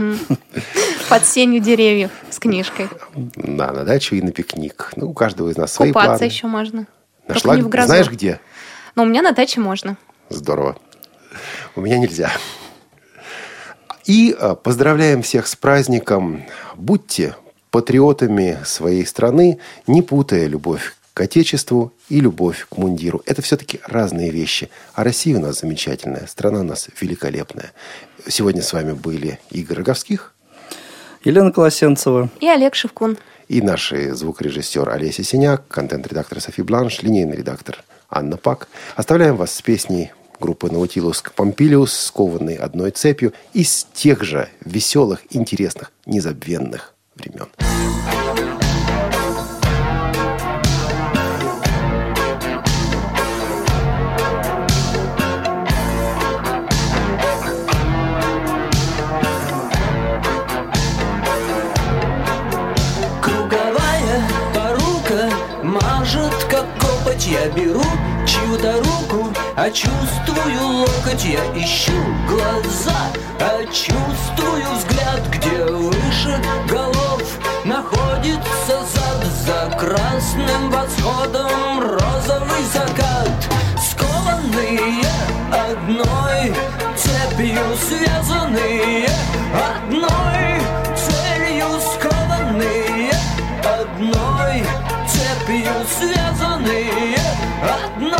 Под 1.08 1.24
сенью 1.24 1.60
деревьев 1.60 2.10
с 2.30 2.38
книжкой. 2.38 2.88
Да, 3.14 3.72
на 3.72 3.84
дачу 3.84 4.16
и 4.16 4.22
на 4.22 4.32
пикник. 4.32 4.92
Ну, 4.96 5.10
у 5.10 5.12
каждого 5.12 5.50
из 5.50 5.56
нас 5.56 5.72
свои 5.72 5.92
планы. 5.92 6.08
Купаться 6.08 6.24
еще 6.24 6.46
можно. 6.48 6.86
Нашла, 7.28 7.54
не 7.54 7.62
в 7.62 7.68
грозу. 7.68 7.86
знаешь 7.86 8.10
где? 8.10 8.40
Но 8.96 9.04
у 9.04 9.06
меня 9.06 9.22
на 9.22 9.32
даче 9.32 9.60
можно. 9.60 9.96
Здорово. 10.30 10.76
У 11.76 11.80
меня 11.80 11.98
нельзя. 11.98 12.32
И 14.04 14.36
а, 14.38 14.56
поздравляем 14.56 15.22
всех 15.22 15.46
с 15.46 15.54
праздником. 15.54 16.44
Будьте 16.74 17.36
патриотами 17.70 18.58
своей 18.64 19.06
страны, 19.06 19.60
не 19.86 20.02
путая 20.02 20.46
любовь 20.46 20.94
к 21.18 21.20
Отечеству 21.20 21.92
и 22.08 22.20
любовь 22.20 22.68
к 22.70 22.76
мундиру. 22.76 23.22
Это 23.26 23.42
все-таки 23.42 23.80
разные 23.84 24.30
вещи. 24.30 24.70
А 24.94 25.02
Россия 25.02 25.36
у 25.36 25.40
нас 25.40 25.58
замечательная, 25.58 26.28
страна 26.28 26.60
у 26.60 26.62
нас 26.62 26.88
великолепная. 27.00 27.72
Сегодня 28.28 28.62
с 28.62 28.72
вами 28.72 28.92
были 28.92 29.40
Игорь 29.50 29.78
Роговских, 29.78 30.32
Елена 31.24 31.50
Колосенцева 31.50 32.30
и 32.38 32.46
Олег 32.46 32.76
Шевкун. 32.76 33.18
И 33.48 33.60
наш 33.60 33.92
звукорежиссер 33.92 34.88
Олеся 34.88 35.24
Синяк, 35.24 35.66
контент-редактор 35.66 36.40
Софи 36.40 36.62
Бланш, 36.62 37.02
линейный 37.02 37.38
редактор 37.38 37.82
Анна 38.08 38.36
Пак. 38.36 38.68
Оставляем 38.94 39.34
вас 39.34 39.52
с 39.52 39.60
песней 39.60 40.12
группы 40.38 40.70
Наутилус 40.70 41.24
Помпилиус, 41.34 41.92
скованной 41.92 42.54
одной 42.54 42.92
цепью, 42.92 43.32
из 43.54 43.88
тех 43.92 44.22
же 44.22 44.48
веселых, 44.64 45.22
интересных, 45.30 45.90
незабвенных 46.06 46.94
времен. 47.16 47.48
Беру 67.58 67.82
чью-то 68.26 68.72
руку, 68.78 69.32
а 69.56 69.70
чувствую 69.70 70.66
локоть, 70.80 71.24
я 71.24 71.40
ищу 71.60 71.92
глаза 72.28 72.96
А 73.40 73.64
чувствую 73.64 74.64
взгляд, 74.74 75.22
где 75.32 75.64
выше 75.64 76.40
голов 76.68 77.22
Находится 77.64 78.78
зад 78.94 79.24
за 79.46 79.76
красным 79.76 80.70
восходом 80.70 81.80
Розовый 81.80 82.64
закат 82.72 83.30
Скованные 83.90 85.04
одной 85.50 86.54
цепью 86.96 87.62
Связанные 87.88 89.08
одной 89.52 90.60
целью 90.96 91.66
Скованные 91.94 93.12
одной 93.64 94.64
цепью 95.06 95.72
Связанные 95.98 97.17
одной. 97.68 98.18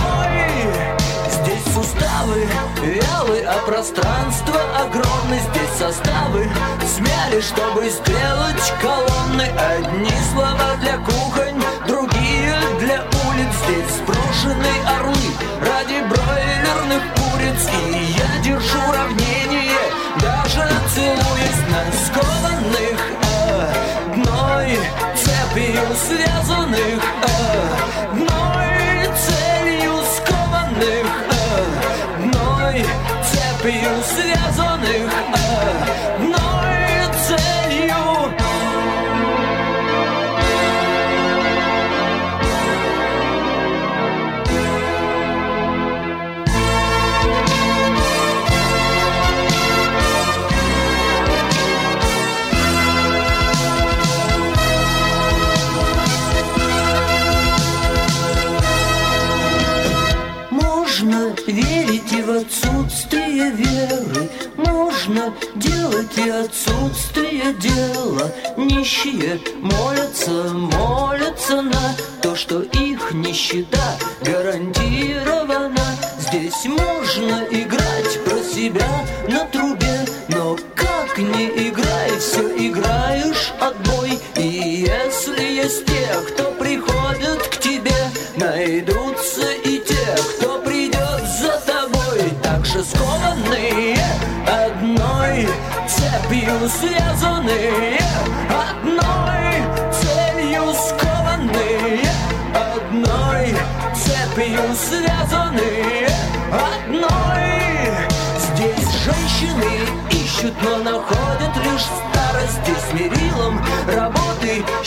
Здесь 1.31 1.75
суставы 1.75 2.47
вялы, 2.83 3.41
а 3.47 3.59
пространство 3.67 4.61
огромное. 4.79 5.41
Здесь 5.41 5.79
составы 5.79 6.49
смяли, 6.87 7.41
чтобы 7.41 7.89
сделать 7.89 8.73
колонны. 8.81 9.49
Одни 9.77 10.13
слова 10.33 10.77
для 10.81 10.99
кухонь, 10.99 11.63
другие 11.87 12.55
для 12.81 13.03
улиц. 13.27 13.53
Здесь 13.65 13.97
сброшены 13.97 14.75
орлы 14.87 15.29
ради 15.61 16.01
бройлерных 16.09 17.03
куриц. 17.15 17.69
И 17.93 18.19
я 18.19 18.43
держу 18.43 18.81
равнение, 18.93 19.83
даже 20.21 20.69
целуясь 20.95 21.63
на 21.71 21.83
скованных 22.07 23.19
одной 24.13 24.79
цепью 25.17 25.83
связанных 26.07 27.03
одной 28.13 28.78
цепью 33.69 33.91
связанных 34.03 35.13
и 66.19 66.31
отсутствие 66.31 67.53
дела. 67.55 68.33
Нищие 68.57 69.41
молятся, 69.61 70.53
молятся 70.53 71.63
на 71.63 71.95
то, 72.23 72.35
что 72.35 72.63
их 72.63 73.13
нищета 73.13 73.99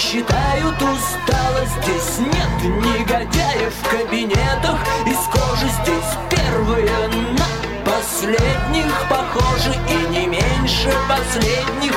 считают 0.01 0.81
усталость 0.81 1.77
Здесь 1.83 2.19
нет 2.19 2.73
негодяев 2.83 3.73
в 3.73 3.89
кабинетах 3.89 4.79
из 5.05 5.19
кожи 5.27 5.67
Здесь 5.83 6.17
первые 6.29 7.07
на 7.37 7.45
последних 7.85 8.93
похожи 9.09 9.73
И 9.89 10.09
не 10.09 10.27
меньше 10.27 10.91
последних 11.07 11.90